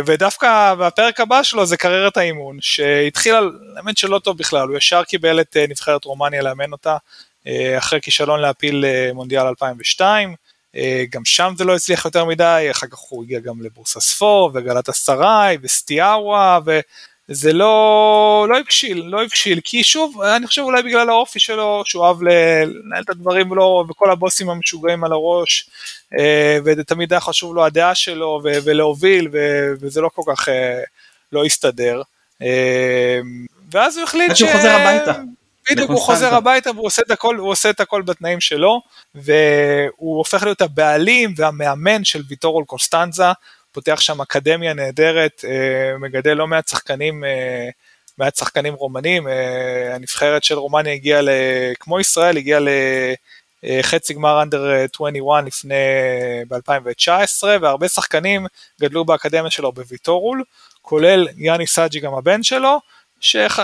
ודווקא 0.07 0.75
בפרק 0.75 1.21
הבא 1.21 1.43
שלו 1.43 1.67
זה 1.67 1.77
קריירת 1.77 2.17
האימון 2.17 2.59
שהתחילה, 2.61 3.41
האמת 3.77 3.99
שלא 3.99 4.19
טוב 4.19 4.39
בכלל, 4.39 4.69
הוא 4.69 4.77
ישר 4.77 5.05
קיבל 5.05 5.41
את 5.41 5.57
נבחרת 5.69 6.05
רומניה 6.05 6.43
לאמן 6.43 6.73
אותה 6.73 6.97
אחרי 7.79 8.01
כישלון 8.01 8.41
להפיל 8.41 8.85
מונדיאל 9.15 9.47
2002, 9.47 10.35
גם 11.11 11.25
שם 11.25 11.55
זה 11.59 11.65
לא 11.65 11.77
הצליח 11.77 12.05
יותר 12.05 12.25
מדי, 12.25 12.69
אחר 12.71 12.87
כך 12.87 12.99
הוא 12.99 13.25
הגיע 13.25 13.41
גם 13.41 13.63
לבורסה 13.63 14.01
ספור 14.01 14.51
וגלת 14.55 14.89
אסריי 14.89 15.59
וסטיארה 15.63 16.59
זה 17.29 17.53
לא, 17.53 18.47
לא 18.51 18.59
הבשיל, 18.59 19.03
לא 19.07 19.23
הבשיל, 19.23 19.61
כי 19.65 19.85
שוב, 19.85 20.21
אני 20.21 20.47
חושב 20.47 20.63
אולי 20.63 20.83
בגלל 20.83 21.11
האופי 21.11 21.41
שלו, 21.41 21.83
שהוא 21.85 22.05
אוהב 22.05 22.23
לנהל 22.23 23.03
את 23.03 23.11
הדברים 23.11 23.51
ולא, 23.51 23.85
וכל 23.91 24.11
הבוסים 24.11 24.51
המשוגעים 24.51 25.05
על 25.05 25.13
הראש, 25.13 25.69
אה, 26.19 26.59
ותמיד 26.65 27.13
היה 27.13 27.21
חשוב 27.21 27.55
לו 27.55 27.65
הדעה 27.65 27.95
שלו 27.95 28.41
ולהוביל, 28.45 29.29
וזה 29.81 30.01
לא 30.01 30.11
כל 30.15 30.23
כך 30.27 30.49
אה, 30.49 30.81
לא 31.33 31.45
הסתדר. 31.45 32.03
אה, 32.43 33.21
ואז 33.73 33.97
הוא 33.97 34.05
החליט 34.05 34.37
ש... 34.37 34.39
שהוא 34.39 34.53
חוזר 34.53 34.71
הביתה. 34.71 35.13
בדיוק, 35.71 35.91
הוא 35.91 36.01
חוזר 36.01 36.35
הביתה 36.35 36.71
והוא 36.71 36.87
עושה 36.87 37.03
את 37.03 37.11
הכל, 37.11 37.37
הוא 37.37 37.51
עושה 37.51 37.71
את 37.71 37.81
הכל 37.81 38.03
בתנאים 38.03 38.41
שלו, 38.41 38.81
והוא 39.15 40.19
הופך 40.19 40.43
להיות 40.43 40.61
הבעלים 40.61 41.35
והמאמן 41.37 42.05
של 42.05 42.23
ויטורול 42.29 42.65
קונסטנזה, 42.65 43.25
פותח 43.75 44.01
שם 44.01 44.21
אקדמיה 44.21 44.75
נהדרת, 44.75 45.45
אה, 45.49 45.99
מגדל 45.99 46.35
לא 46.35 46.47
מעט 46.47 46.69
שחקנים, 46.69 47.25
אה, 47.25 47.69
מעט 48.19 48.37
שחקנים 48.37 48.75
רומנים, 48.75 49.29
אה, 49.29 49.95
הנבחרת 49.95 50.45
של 50.45 50.55
רומניה 50.59 50.93
הגיעה, 50.93 51.21
כמו 51.81 52.01
ישראל, 52.01 52.37
הגיעה 52.37 52.61
לחצי 53.63 54.15
גמר 54.15 54.43
under 54.43 54.73
21 54.95 55.45
לפני, 55.47 55.75
ב-2019, 56.49 57.45
והרבה 57.63 57.89
שחקנים 57.89 58.47
גדלו 58.81 59.05
באקדמיה 59.05 59.51
שלו 59.51 59.73
בוויטורול, 59.73 60.45
כולל 60.83 61.29
יאניס 61.37 61.67
חאג'י 61.67 62.01
גם 62.01 62.15
הבן 62.15 62.43
שלו, 62.43 62.81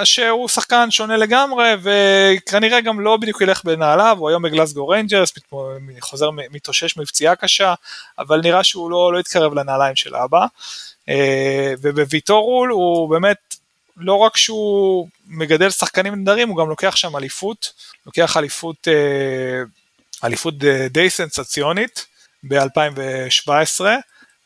שהוא 0.04 0.48
שחקן 0.48 0.90
שונה 0.90 1.16
לגמרי 1.16 1.68
וכנראה 1.82 2.80
גם 2.80 3.00
לא 3.00 3.16
בדיוק 3.16 3.40
ילך 3.40 3.64
בנעליו, 3.64 4.16
הוא 4.20 4.28
היום 4.28 4.42
בגלסגו 4.42 4.88
ריינג'רס, 4.88 5.32
חוזר, 6.00 6.30
מתאושש 6.30 6.96
מפציעה 6.96 7.36
קשה, 7.36 7.74
אבל 8.18 8.40
נראה 8.40 8.64
שהוא 8.64 8.90
לא, 8.90 9.12
לא 9.12 9.18
יתקרב 9.18 9.54
לנעליים 9.54 9.96
של 9.96 10.16
אבא. 10.16 10.46
אה, 11.08 11.74
ובוויטורול 11.80 12.70
הוא 12.70 13.11
באמת, 13.11 13.56
לא 13.96 14.14
רק 14.14 14.36
שהוא 14.36 15.08
מגדל 15.26 15.70
שחקנים 15.70 16.14
נדרים, 16.14 16.48
הוא 16.48 16.56
גם 16.56 16.68
לוקח 16.68 16.96
שם 16.96 17.16
אליפות, 17.16 17.72
לוקח 18.06 18.36
אליפות, 18.36 18.88
אה, 18.88 19.62
אליפות 20.24 20.54
די 20.90 21.11
סנסציונית 21.11 22.06
ב-2017, 22.48 23.84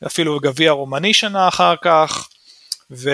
אפילו 0.06 0.40
גביע 0.40 0.70
רומני 0.70 1.14
שנה 1.14 1.48
אחר 1.48 1.74
כך, 1.82 2.28
ו... 2.90 3.10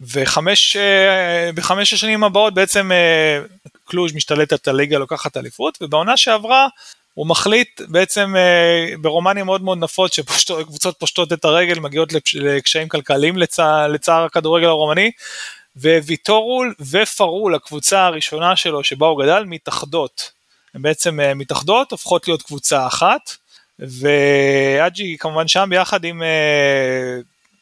וחמש, 0.00 0.76
אה, 0.76 1.50
בחמש 1.54 1.92
השנים 1.92 2.24
הבאות 2.24 2.54
בעצם 2.54 2.92
אה, 2.92 3.40
קלוז' 3.84 4.14
משתלטת 4.14 4.68
על 4.68 4.76
ליגה 4.76 4.98
לוקחת 4.98 5.36
אליפות, 5.36 5.78
ובעונה 5.80 6.16
שעברה 6.16 6.68
הוא 7.14 7.26
מחליט 7.26 7.80
בעצם 7.88 8.36
אה, 8.36 8.96
ברומניה 9.00 9.44
מאוד 9.44 9.62
מאוד 9.62 9.78
נפוץ 9.78 10.14
שקבוצות 10.14 10.96
פושטות 10.98 11.32
את 11.32 11.44
הרגל, 11.44 11.78
מגיעות 11.78 12.12
לקשיים 12.34 12.88
כלכליים 12.88 13.36
לצער, 13.36 13.88
לצער 13.88 14.24
הכדורגל 14.24 14.66
הרומני, 14.66 15.10
וויטורול 15.76 16.74
ופרול, 16.90 17.54
הקבוצה 17.54 18.06
הראשונה 18.06 18.56
שלו 18.56 18.84
שבה 18.84 19.06
הוא 19.06 19.22
גדל, 19.22 19.44
מתאחדות. 19.46 20.30
הן 20.74 20.82
בעצם 20.82 21.18
מתאחדות, 21.36 21.92
הופכות 21.92 22.28
להיות 22.28 22.42
קבוצה 22.42 22.86
אחת, 22.86 23.36
ואג'י 23.78 25.16
כמובן 25.18 25.48
שם 25.48 25.66
ביחד 25.70 26.04
עם 26.04 26.22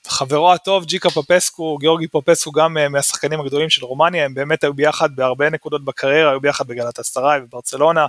חברו 0.06 0.52
הטוב 0.52 0.84
ג'יקה 0.84 1.10
פופסקו, 1.10 1.78
גיאורגי 1.78 2.08
פופסקו 2.08 2.52
גם 2.52 2.78
אה, 2.78 2.88
מהשחקנים 2.88 3.40
הגדולים 3.40 3.70
של 3.70 3.84
רומניה, 3.84 4.24
הם 4.24 4.34
באמת 4.34 4.64
היו 4.64 4.74
ביחד 4.74 5.16
בהרבה 5.16 5.50
נקודות 5.50 5.84
בקריירה, 5.84 6.30
היו 6.30 6.40
ביחד 6.40 6.66
בגלת 6.66 6.98
אסטראי 6.98 7.40
וברצלונה, 7.40 8.06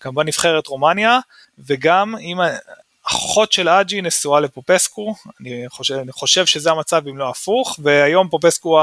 כמובן 0.00 0.26
נבחרת 0.26 0.66
רומניה, 0.66 1.18
וגם 1.58 2.14
עם 2.20 2.38
אחות 3.06 3.52
של 3.52 3.68
אג'י 3.68 4.02
נשואה 4.02 4.40
לפופסקו, 4.40 5.14
אני 5.40 5.64
חושב, 5.68 5.94
אני 5.94 6.12
חושב 6.12 6.46
שזה 6.46 6.70
המצב 6.70 7.08
אם 7.08 7.18
לא 7.18 7.30
הפוך, 7.30 7.78
והיום 7.82 8.28
פופסקו 8.28 8.80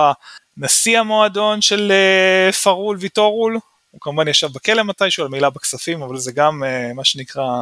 הנשיא 0.57 0.99
המועדון 0.99 1.61
של 1.61 1.91
אה, 1.91 2.51
פרול 2.51 2.97
ויטורול, 2.99 3.59
הוא 3.91 4.01
כמובן 4.01 4.27
ישב 4.27 4.47
בכלא 4.53 4.83
מתישהו 4.83 5.23
על 5.23 5.29
מעילה 5.29 5.49
בכספים, 5.49 6.01
אבל 6.01 6.17
זה 6.17 6.31
גם 6.31 6.63
אה, 6.63 6.93
מה 6.93 7.03
שנקרא 7.03 7.61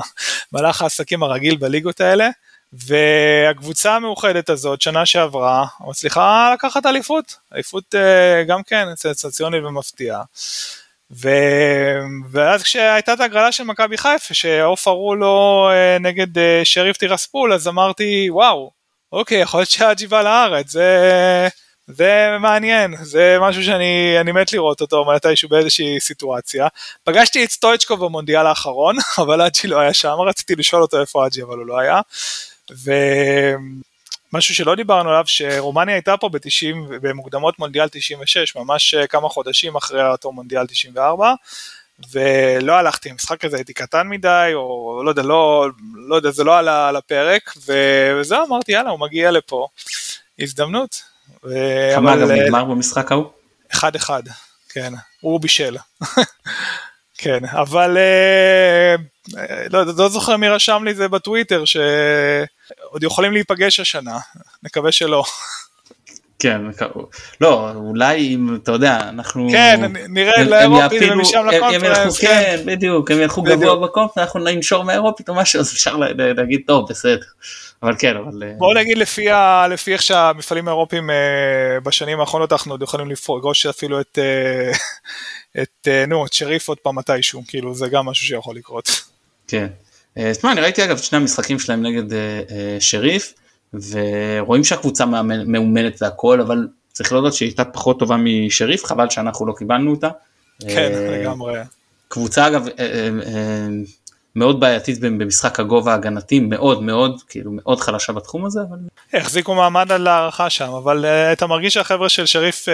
מהלך 0.52 0.82
העסקים 0.82 1.24
הרגיל 1.24 1.56
בליגות 1.58 2.02
האלה. 2.02 2.30
והקבוצה 2.74 3.95
המאוחדת 3.95 4.49
הזאת 4.49 4.82
שנה 4.82 5.05
שעברה 5.05 5.65
מצליחה 5.80 6.51
לקחת 6.53 6.86
אליפות, 6.86 7.36
אליפות 7.53 7.95
אה, 7.95 8.43
גם 8.43 8.63
כן 8.63 8.88
סנסציונית 8.95 9.63
ומפתיעה. 9.63 10.24
ו... 11.11 11.30
ואז 12.32 12.63
כשהייתה 12.63 13.13
את 13.13 13.19
ההגרלה 13.19 13.51
של 13.51 13.63
מכבי 13.63 13.97
חיפה 13.97 14.34
שעוף 14.34 14.88
הראו 14.88 15.15
לו 15.15 15.69
אה, 15.72 15.97
נגד 15.99 16.38
אה, 16.38 16.61
שריף 16.63 16.97
טירספול 16.97 17.53
אז 17.53 17.67
אמרתי 17.67 18.28
וואו 18.30 18.72
אוקיי 19.11 19.41
יכול 19.41 19.59
להיות 19.59 19.69
שהאג'י 19.69 20.07
בא 20.07 20.22
לארץ 20.22 20.72
זה, 20.72 21.47
זה 21.88 22.38
מעניין 22.39 22.95
זה 23.01 23.38
משהו 23.41 23.63
שאני 23.63 24.32
מת 24.34 24.53
לראות 24.53 24.82
אותו 24.82 25.05
מתישהו 25.05 25.49
באיזושהי 25.49 25.99
סיטואציה. 25.99 26.67
פגשתי 27.03 27.43
את 27.43 27.51
סטויצ'קו 27.51 27.97
במונדיאל 27.97 28.47
האחרון 28.47 28.95
אבל 29.22 29.41
אג'י 29.41 29.67
לא 29.67 29.80
היה 29.80 29.93
שם 29.93 30.15
רציתי 30.28 30.55
לשאול 30.55 30.82
אותו 30.82 31.01
איפה 31.01 31.28
אג'י 31.28 31.43
אבל 31.43 31.57
הוא 31.57 31.65
לא 31.67 31.80
היה. 31.80 32.01
ומשהו 32.72 34.55
שלא 34.55 34.76
דיברנו 34.76 35.09
עליו, 35.09 35.24
שרומניה 35.28 35.95
הייתה 35.95 36.17
פה 36.17 36.30
ב-90, 36.30 36.76
במוקדמות 37.01 37.59
מונדיאל 37.59 37.88
96, 37.89 38.55
ממש 38.55 38.93
אה, 38.93 39.07
כמה 39.07 39.30
חודשים 39.30 39.76
אחרי 39.76 40.07
אותו 40.07 40.32
מונדיאל 40.32 40.67
94, 40.67 41.34
ולא 42.11 42.74
הלכתי 42.74 43.09
למשחק 43.09 43.45
הזה, 43.45 43.57
הייתי 43.57 43.74
קטן 43.74 44.07
מדי, 44.07 44.51
או 44.53 45.01
לא 45.05 45.09
יודע, 45.09 45.22
לא, 45.24 45.67
לא 46.07 46.15
יודע, 46.15 46.32
זה 46.32 46.43
לא 46.43 46.57
עלה 46.57 46.89
על 46.89 46.95
הפרק, 46.95 47.53
וזהו, 47.67 48.45
אמרתי, 48.47 48.72
יאללה, 48.72 48.89
הוא 48.89 48.99
מגיע 48.99 49.32
לפה, 49.32 49.67
הזדמנות. 50.39 51.01
כמה 51.95 52.17
גם 52.17 52.32
אה, 52.32 52.36
נגמר 52.36 52.63
במשחק 52.63 53.11
ההוא? 53.11 53.26
אחד 53.74 53.95
אחד, 53.95 54.24
כן, 54.69 54.93
הוא 55.19 55.41
בישל. 55.41 55.78
כן, 57.17 57.45
אבל 57.45 57.97
אה, 57.97 58.95
לא, 59.72 59.86
לא 59.97 60.09
זוכר 60.09 60.38
מי 60.38 60.49
רשם 60.49 60.84
לי 60.86 60.93
זה 60.93 61.07
בטוויטר, 61.07 61.65
שעוד 61.65 63.03
יכולים 63.03 63.32
להיפגש 63.32 63.80
השנה, 63.80 64.17
נקווה 64.63 64.91
שלא. 64.91 65.24
כן, 66.41 66.61
לא, 67.41 67.72
אולי 67.76 68.36
אם, 68.36 68.55
אתה 68.63 68.72
יודע, 68.72 68.99
אנחנו... 69.09 69.49
כן, 69.51 69.91
נראה 70.09 70.43
לאירופית 70.43 71.01
ומשם 71.11 71.45
לקונפרנס, 71.45 72.19
כן. 72.19 72.28
כן, 72.28 72.61
בדיוק, 72.65 73.11
הם 73.11 73.22
ילכו 73.22 73.41
גבוה 73.41 73.76
בקונפרנס, 73.76 74.28
אנחנו 74.28 74.39
ננשור 74.39 74.84
מהאירופית 74.84 75.30
או 75.30 75.36
משהו, 75.36 75.59
אז 75.59 75.74
אפשר 75.74 75.97
להגיד, 75.97 76.61
טוב, 76.67 76.89
בסדר. 76.89 77.26
אבל 77.84 77.95
כן, 77.99 78.17
אבל... 78.17 78.43
אה, 78.43 78.53
בוא 78.57 78.74
נגיד 78.74 78.97
לפי, 78.97 79.30
ה, 79.30 79.67
לפי 79.67 79.93
איך 79.93 80.01
שהמפעלים 80.01 80.67
האירופיים 80.67 81.09
אה, 81.09 81.80
בשנים 81.84 82.19
האחרונות 82.19 82.51
אנחנו 82.51 82.74
עוד 82.74 82.82
יכולים 82.82 83.11
לפגוש 83.11 83.65
אפילו 83.65 84.01
את, 84.01 84.19
אה, 84.22 84.72
את, 85.61 85.88
נו, 86.07 86.26
את 86.26 86.34
שריף 86.34 86.67
עוד 86.67 86.78
פעם 86.78 86.97
מתישהו, 86.97 87.43
כאילו 87.47 87.76
זה 87.76 87.88
גם 87.88 88.05
משהו 88.05 88.26
שיכול 88.26 88.55
לקרות. 88.55 89.11
כן. 89.52 89.68
תשמע, 90.32 90.52
אני 90.52 90.62
ראיתי 90.62 90.84
אגב 90.84 90.97
את 90.97 91.04
שני 91.04 91.18
המשחקים 91.18 91.60
שלהם 91.60 91.86
נגד 91.86 92.04
שריף, 92.80 93.34
ורואים 93.74 94.64
שהקבוצה 94.64 95.06
מאומנת 95.45 96.02
והכל, 96.02 96.41
אבל 96.41 96.68
צריך 96.91 97.12
להודות 97.12 97.34
שהיא 97.34 97.49
הייתה 97.49 97.66
פחות 97.66 97.99
טובה 97.99 98.18
משריף, 98.18 98.86
חבל 98.86 99.10
שאנחנו 99.10 99.45
לא 99.45 99.54
קיבלנו 99.58 99.91
אותה. 99.91 100.10
כן, 100.62 100.91
לגמרי. 100.93 101.60
קבוצה 102.08 102.47
אגב 102.47 102.66
מאוד 104.36 104.60
בעייתית 104.60 104.99
במשחק 104.99 105.60
הגובה 105.60 105.91
ההגנתי, 105.91 106.39
מאוד 106.39 106.84
מאוד, 106.84 107.22
כאילו 107.30 107.52
מאוד 107.54 107.80
חלשה 107.80 108.14
בתחום 108.14 108.45
הזה. 108.45 108.60
אבל... 108.70 108.78
החזיקו 109.14 109.56
מעמד 109.56 109.91
על 109.91 110.08
הערכה 110.08 110.49
שם, 110.49 110.70
אבל 110.70 111.06
אתה 111.06 111.47
מרגיש 111.47 111.74
שהחבר'ה 111.74 112.10
של 112.10 112.26
שריף 112.26 112.66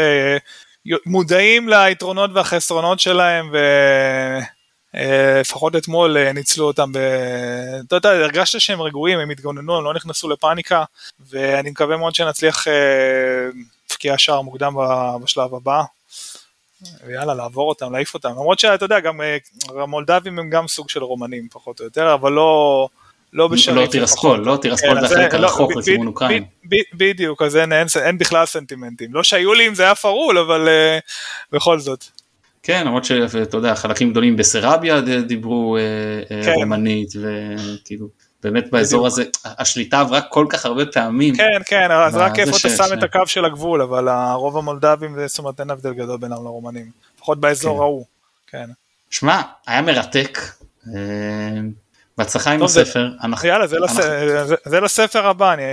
מודעים 1.06 1.70
ליתרונות 1.70 2.32
והחסרונות 2.34 3.00
שלהם, 3.00 3.46
ולפחות 3.48 4.57
uh, 4.96 5.78
אתמול 5.78 6.18
uh, 6.18 6.34
ניצלו 6.34 6.66
אותם, 6.66 6.92
ב... 6.92 6.98
אתה 7.88 7.96
יודע, 7.96 8.10
הרגשת 8.10 8.60
שהם 8.60 8.82
רגועים, 8.82 9.20
הם 9.20 9.30
התגוננו, 9.30 9.78
הם 9.78 9.84
לא 9.84 9.94
נכנסו 9.94 10.30
לפאניקה, 10.30 10.84
ואני 11.30 11.70
מקווה 11.70 11.98
מאוד 11.98 12.16
שנצליח 12.16 12.68
להפקיע 13.90 14.14
uh, 14.14 14.18
שער 14.18 14.42
מוקדם 14.42 14.76
בשלב 15.24 15.56
הבא. 15.56 15.82
ויאללה, 17.06 17.34
לעבור 17.34 17.70
אותם, 17.70 17.92
להעיף 17.92 18.14
אותם. 18.14 18.30
למרות 18.30 18.60
שאתה 18.60 18.86
יודע, 18.86 19.00
גם 19.00 19.22
אה, 19.22 19.38
המולדבים 19.82 20.40
הם 20.40 20.50
גם 20.50 20.68
סוג 20.68 20.90
של 20.90 21.04
רומנים, 21.04 21.48
פחות 21.52 21.80
או 21.80 21.86
יותר, 21.86 22.14
אבל 22.14 22.32
לא... 22.32 22.90
לא 23.34 23.48
בשריף. 23.48 23.78
לא 23.78 23.88
טירספול, 23.92 24.40
לא 24.40 24.58
טירספול 24.62 25.08
כן, 25.08 25.42
לא, 25.42 25.48
הרחוק 25.48 25.76
לכיוון 25.76 26.08
אוקראינה. 26.08 26.46
בדיוק, 26.94 27.42
אז 27.42 27.56
אין, 27.56 28.18
בכלל 28.18 28.46
סנטימנטים. 28.46 29.14
לא 29.14 29.24
שהיו 29.24 29.54
לי 29.54 29.68
אם 29.68 29.76
זה 29.76 29.84
היה 29.84 29.96
פרול, 29.96 30.38
אבל 30.38 30.70
בכל 31.52 31.80
זאת. 31.80 32.06
כן, 32.68 32.88
למרות 32.88 33.06
שאתה 33.06 33.58
יודע, 33.58 33.76
חלקים 33.76 34.12
גדולים 34.12 34.36
בבסרביה 34.36 35.02
דיברו 35.02 35.78
uh, 35.78 36.46
כן. 36.46 36.54
רומנית, 36.56 37.14
וכאילו... 37.16 38.08
באמת 38.44 38.72
באזור 38.72 39.08
הזה, 39.08 39.24
השליטה 39.46 40.00
עברה 40.00 40.22
כל 40.22 40.46
כך 40.50 40.66
הרבה 40.66 40.86
פעמים. 40.86 41.36
כן, 41.36 41.62
כן, 41.66 41.92
אז 41.92 42.16
רק 42.16 42.40
איפה 42.40 42.58
אתה 42.58 42.70
שם 42.70 42.98
את 42.98 43.04
הקו 43.04 43.22
של 43.26 43.46
הגבול, 43.46 43.82
אבל 43.82 44.08
הרוב 44.08 44.58
המולדבים, 44.58 45.16
זאת 45.28 45.40
אומרת 45.40 45.60
אין 45.60 45.70
הבדל 45.70 45.94
גדול 45.94 46.18
בינם 46.18 46.34
לרומנים, 46.34 46.92
לפחות 47.16 47.40
באזור 47.40 47.76
כן. 47.76 47.82
ההוא, 47.82 48.06
כן. 48.48 48.70
שמע, 49.10 49.42
היה 49.68 49.82
מרתק, 49.82 50.40
אה, 50.96 51.60
בהצלחה 52.18 52.52
עם 52.52 52.64
הספר. 52.64 53.10
יאללה, 53.44 53.68
זה 54.66 54.80
לספר 54.80 55.28
הבא, 55.28 55.54
אני 55.54 55.64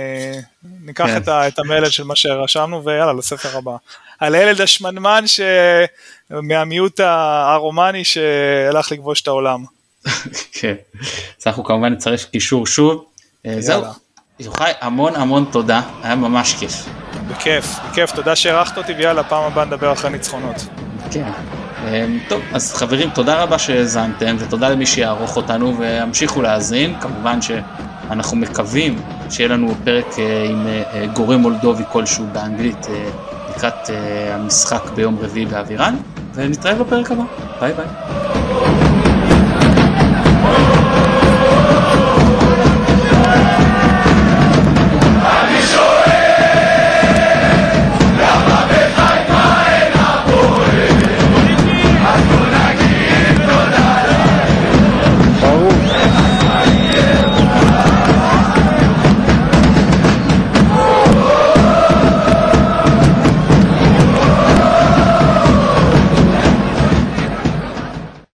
ניקח 0.63 1.05
כן. 1.05 1.21
את 1.27 1.59
המלט 1.59 1.91
של 1.91 2.03
מה 2.03 2.15
שרשמנו 2.15 2.85
ויאללה, 2.85 3.13
לספר 3.13 3.57
הבא. 3.57 3.75
על 4.19 4.35
הילד 4.35 4.61
השמנמן 4.61 5.23
מהמיעוט 6.29 6.99
הרומני 6.99 8.03
שהלך 8.03 8.91
לכבוש 8.91 9.21
את 9.21 9.27
העולם. 9.27 9.63
כן, 10.59 10.75
אז 11.39 11.47
אנחנו 11.47 11.63
כמובן 11.63 11.93
נצטרף 11.93 12.25
קישור 12.25 12.67
שוב. 12.67 13.05
אה, 13.45 13.55
זהו, 13.59 13.83
יוחאי 14.39 14.71
המון 14.81 15.15
המון 15.15 15.45
תודה, 15.51 15.81
היה 16.03 16.15
ממש 16.15 16.55
כיף. 16.59 16.73
בכיף, 17.27 17.65
בכיף, 17.89 18.11
תודה 18.11 18.35
שהערכת 18.35 18.77
אותי 18.77 18.93
ויאללה, 18.93 19.23
פעם 19.23 19.43
הבאה 19.43 19.65
נדבר 19.65 19.93
אחרי 19.93 20.09
ניצחונות. 20.09 20.55
כן. 21.11 21.31
אה, 21.85 22.05
טוב, 22.27 22.41
אז 22.53 22.73
חברים, 22.73 23.09
תודה 23.09 23.43
רבה 23.43 23.59
שהאזנתם, 23.59 24.35
ותודה 24.39 24.69
למי 24.69 24.85
שיערוך 24.85 25.37
אותנו, 25.37 25.77
והמשיכו 25.77 26.41
להאזין. 26.41 26.95
כמובן 26.99 27.39
שאנחנו 27.41 28.37
מקווים 28.37 28.95
שיהיה 29.29 29.49
לנו 29.49 29.75
פרק 29.83 30.19
אה, 30.19 30.45
עם 30.49 30.67
גורם 31.13 31.39
מולדובי 31.39 31.83
כלשהו 31.87 32.27
באנגלית 32.31 32.87
לקראת 33.49 33.89
המשחק 34.31 34.89
ביום 34.95 35.17
רביעי 35.19 35.45
באווירן, 35.45 35.95
ונתראה 36.33 36.75
בפרק 36.75 37.11
הבא. 37.11 37.23
ביי 37.59 37.73
ביי. 37.73 38.84